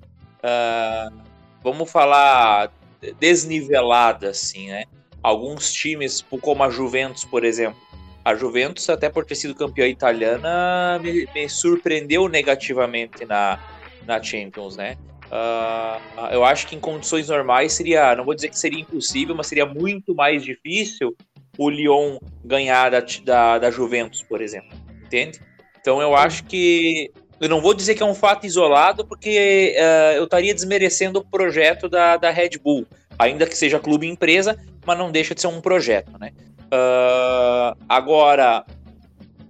[0.43, 1.17] uh,
[1.63, 2.73] vamos falar,
[3.21, 4.85] desnivelada, assim, né?
[5.23, 7.81] Alguns times, como a Juventus, por exemplo,
[8.25, 13.59] a Juventus, até por ter sido campeã italiana, me, me surpreendeu negativamente na,
[14.07, 14.97] na Champions, né?
[15.27, 19.47] Uh, eu acho que em condições normais seria, não vou dizer que seria impossível, mas
[19.47, 21.17] seria muito mais difícil
[21.59, 25.41] o Lyon ganhar da, da, da Juventus, por exemplo, entende?
[25.81, 27.11] Então eu acho que
[27.41, 31.25] eu não vou dizer que é um fato isolado, porque uh, eu estaria desmerecendo o
[31.25, 32.87] projeto da, da Red Bull,
[33.19, 36.33] ainda que seja clube empresa, mas não deixa de ser um projeto, né?
[36.67, 38.65] Uh, agora,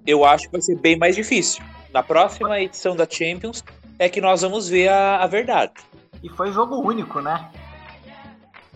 [0.06, 1.62] eu acho que vai ser bem mais difícil.
[1.92, 3.62] Na próxima edição da Champions
[3.98, 5.74] é que nós vamos ver a, a verdade.
[6.22, 7.50] E foi jogo único, né?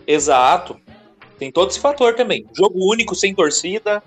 [0.05, 0.79] Exato.
[1.37, 2.47] Tem todo esse fator também.
[2.53, 4.03] Jogo único, sem torcida.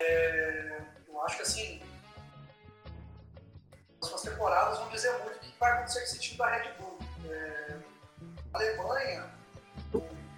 [0.00, 0.78] É,
[1.08, 1.80] eu acho que assim.
[4.02, 6.70] As suas temporadas vão dizer muito o que vai acontecer com esse time da Red
[6.78, 6.98] Bull.
[7.30, 7.76] É,
[8.52, 9.34] a Alemanha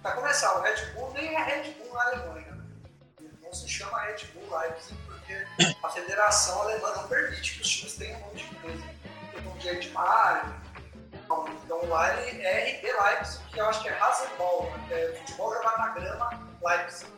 [0.07, 2.51] para começar, o Red Bull nem é Red Bull na Alemanha.
[2.51, 3.29] Né?
[3.41, 4.95] Não se chama Red Bull Leipzig
[5.27, 8.83] porque a federação alemã não permite que os times tenham nome de empresa.
[9.33, 10.55] Tem nome de Ed Mario.
[11.65, 15.03] Então lá ele é RB Leipzig, que eu acho que é Rasenball, né?
[15.03, 17.11] é futebol jogado na grama Leipzig.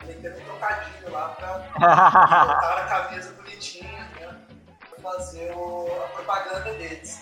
[0.00, 4.40] Tem que ter um trocadilho lá para botar a camisa bonitinha, né?
[4.90, 7.20] Pra fazer o, a propaganda deles.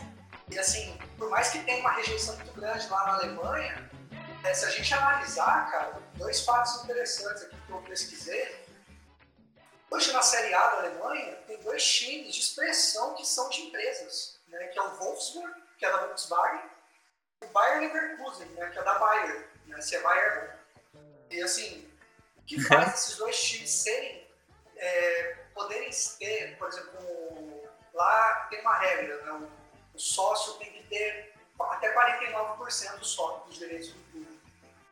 [0.50, 3.90] E assim, por mais que tenha uma rejeição muito grande lá na Alemanha,
[4.44, 8.65] é, se a gente analisar, cara, dois fatos interessantes aqui que eu pesquisei.
[9.88, 14.38] Hoje na Série A da Alemanha, tem dois times de expressão que são de empresas,
[14.48, 16.70] né, que é o Wolfsburg, que é da Volkswagen,
[17.42, 19.48] e o Bayer Leverkusen, né, que é da Bayer.
[19.66, 19.78] Né?
[20.02, 21.00] Bayern é bom.
[21.30, 21.88] E assim,
[22.36, 24.26] o que faz esses dois times serem,
[24.76, 29.32] é, poderem ter, por exemplo, lá tem uma regra, né?
[29.32, 34.40] o, o sócio tem que ter até 49% só dos direitos do clube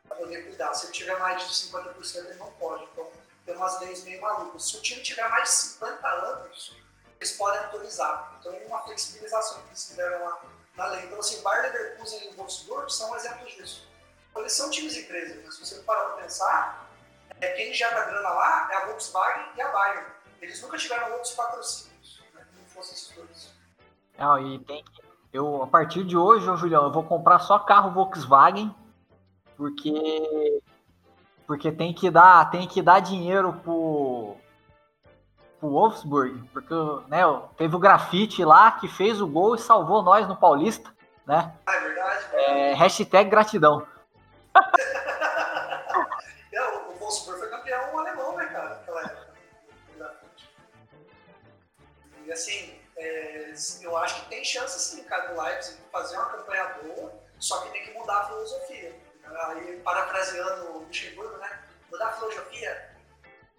[0.07, 0.73] para poder cuidar.
[0.73, 2.83] Se ele tiver mais de 50%, ele não pode.
[2.85, 3.11] Então,
[3.45, 4.69] tem umas leis meio malucas.
[4.69, 6.75] Se o time tiver mais de 50 anos,
[7.19, 8.35] eles podem autorizar.
[8.39, 10.41] Então, é uma flexibilização que eles fizeram lá
[10.75, 11.05] na lei.
[11.05, 13.87] Então, assim, Bayer Leverkusen e Wolfsburg são exemplos disso.
[14.29, 15.55] Então, eles são times empresas.
[15.55, 16.89] Se você parar para pensar,
[17.39, 20.07] é, quem gera grana lá é a Volkswagen e a Bayern.
[20.41, 22.45] Eles nunca tiveram outros patrocínios, né?
[22.57, 23.53] não fossem esses dois.
[24.17, 25.05] Não, e tem que
[25.35, 28.73] eu, a partir de hoje, ô Julião, eu vou comprar só carro Volkswagen,
[29.57, 30.61] porque
[31.47, 34.35] porque tem que dar, tem que dar dinheiro pro,
[35.59, 36.73] pro Wolfsburg, porque
[37.07, 37.21] né,
[37.57, 40.93] teve o grafite lá que fez o gol e salvou nós no Paulista,
[41.25, 41.53] né?
[41.65, 42.25] Ah, é verdade.
[42.33, 43.85] É, hashtag gratidão.
[46.53, 48.69] é, o, o Wolfsburg foi campeão alemão, né, cara?
[48.69, 49.25] Naquela época.
[52.25, 53.53] E assim, é,
[53.83, 57.69] eu acho que tem chance sim, cara, do Leipzig fazer uma campanha boa, só que
[57.69, 58.95] tem que mudar a filosofia.
[59.27, 61.63] Aí, parafraseando o Luxemburgo, né?
[61.91, 62.95] Mudar a filosofia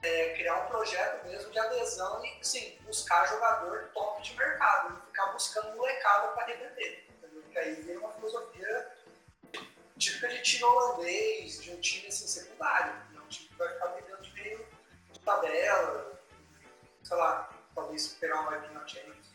[0.03, 5.01] é criar um projeto mesmo de adesão e, sim, buscar jogador top de mercado, não
[5.03, 7.07] ficar buscando molecada para revender.
[7.21, 8.93] Porque aí vem uma filosofia
[9.99, 12.93] típica de time holandês, de um time assim, secundário.
[13.13, 13.21] Né?
[13.25, 14.67] Um time que vai ficar vendendo de meio
[15.13, 16.21] de tabela,
[17.03, 19.27] sei lá, talvez pegar uma vibe na Champions.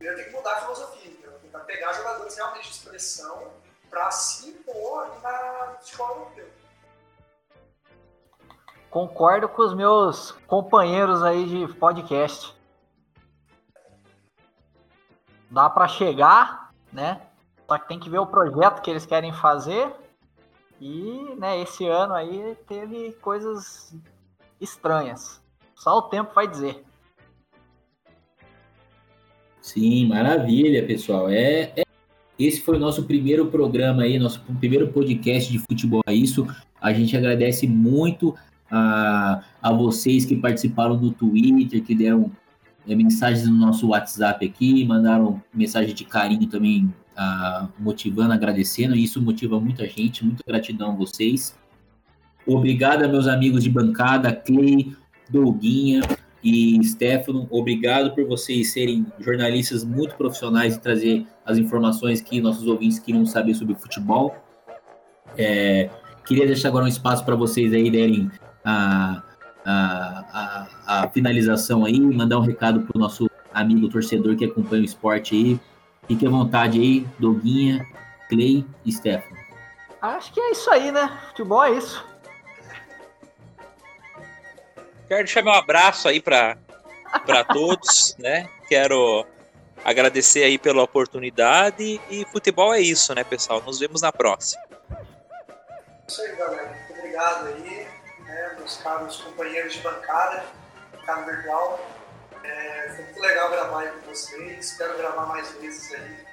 [0.00, 1.38] Ele tem que mudar a filosofia, entendeu?
[1.40, 3.52] tentar pegar jogadores realmente de expressão
[3.90, 6.48] para se impor na escola europeu.
[8.88, 12.54] Concordo com os meus companheiros aí de podcast.
[15.50, 17.20] Dá para chegar, né?
[17.68, 19.92] Só que tem que ver o projeto que eles querem fazer.
[20.80, 23.94] E, né, esse ano aí teve coisas
[24.60, 25.40] estranhas.
[25.74, 26.84] Só o tempo vai dizer.
[29.60, 31.28] Sim, maravilha, pessoal.
[31.28, 31.84] É, é,
[32.46, 36.00] esse foi o nosso primeiro programa aí, nosso primeiro podcast de futebol.
[36.06, 36.46] É isso.
[36.80, 38.34] A gente agradece muito
[38.70, 42.30] a, a vocês que participaram do Twitter, que deram
[42.88, 48.94] é, mensagens no nosso WhatsApp aqui, mandaram mensagem de carinho também, a, motivando, agradecendo.
[48.94, 50.24] E isso motiva muita gente.
[50.24, 51.58] Muita gratidão a vocês.
[52.46, 54.94] Obrigado, meus amigos de bancada, Clay,
[55.28, 56.00] Douguinha.
[56.42, 62.66] E Stefano, obrigado por vocês serem jornalistas muito profissionais e trazer as informações que nossos
[62.66, 64.34] ouvintes queriam saber sobre futebol.
[65.36, 65.90] É,
[66.24, 68.30] queria deixar agora um espaço para vocês aí derem
[68.64, 69.22] a,
[69.64, 74.82] a, a, a, finalização aí, mandar um recado para o nosso amigo torcedor que acompanha
[74.82, 75.60] o esporte aí.
[76.08, 77.86] Fique à vontade aí, Doguinha,
[78.28, 79.36] Clay e Stefano.
[80.00, 81.10] Acho que é isso aí, né?
[81.28, 82.09] Futebol é isso.
[85.10, 86.56] Quero deixar meu abraço aí para
[87.52, 88.48] todos, né?
[88.68, 89.26] Quero
[89.84, 93.60] agradecer aí pela oportunidade e futebol é isso, né, pessoal?
[93.60, 94.62] Nos vemos na próxima.
[96.06, 96.68] Isso aí, galera.
[96.68, 97.88] Muito obrigado aí,
[98.20, 100.44] né, meus caros companheiros de bancada,
[100.92, 101.84] bancada virtual.
[102.44, 104.64] É, foi muito legal gravar aí com vocês.
[104.64, 106.24] Espero gravar mais vezes aí.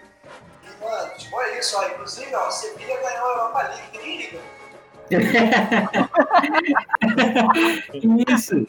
[0.62, 1.88] E, mano, futebol é isso, ó.
[1.88, 4.57] Inclusive, ó, Sevilha ganhou a Europa League, ninguém liga.
[8.30, 8.68] isso,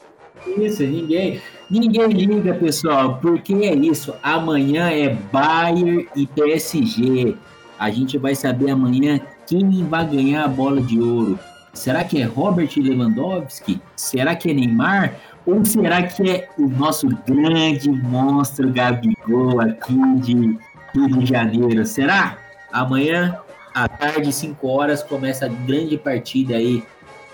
[0.57, 1.41] isso, ninguém,
[1.71, 4.15] ninguém liga, pessoal, porque é isso.
[4.23, 7.37] Amanhã é Bayern e PSG.
[7.79, 11.39] A gente vai saber amanhã quem vai ganhar a bola de ouro.
[11.73, 13.81] Será que é Robert Lewandowski?
[13.95, 15.15] Será que é Neymar?
[15.47, 20.59] Ou será que é o nosso grande monstro Gabigol aqui de
[20.95, 21.87] Rio de Janeiro?
[21.87, 22.39] Será?
[22.73, 23.39] Amanhã
[23.85, 26.85] à tarde, 5 horas, começa a grande partida aí.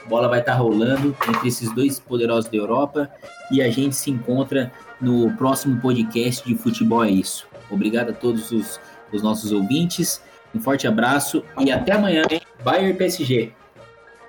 [0.05, 3.11] A bola vai estar tá rolando entre esses dois poderosos da Europa
[3.51, 7.47] e a gente se encontra no próximo podcast de Futebol é Isso.
[7.71, 8.79] Obrigado a todos os,
[9.11, 10.23] os nossos ouvintes.
[10.55, 12.41] Um forte abraço e até amanhã, hein?
[12.63, 13.53] Bayern PSG.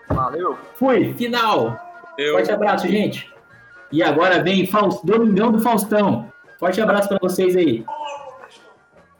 [0.08, 0.58] Valeu.
[0.76, 1.78] Fui, final.
[2.18, 2.36] Eu...
[2.36, 3.30] Forte abraço, gente.
[3.92, 5.06] E agora vem Faust...
[5.06, 6.32] Domingão do Faustão.
[6.58, 7.86] Forte abraço para vocês aí.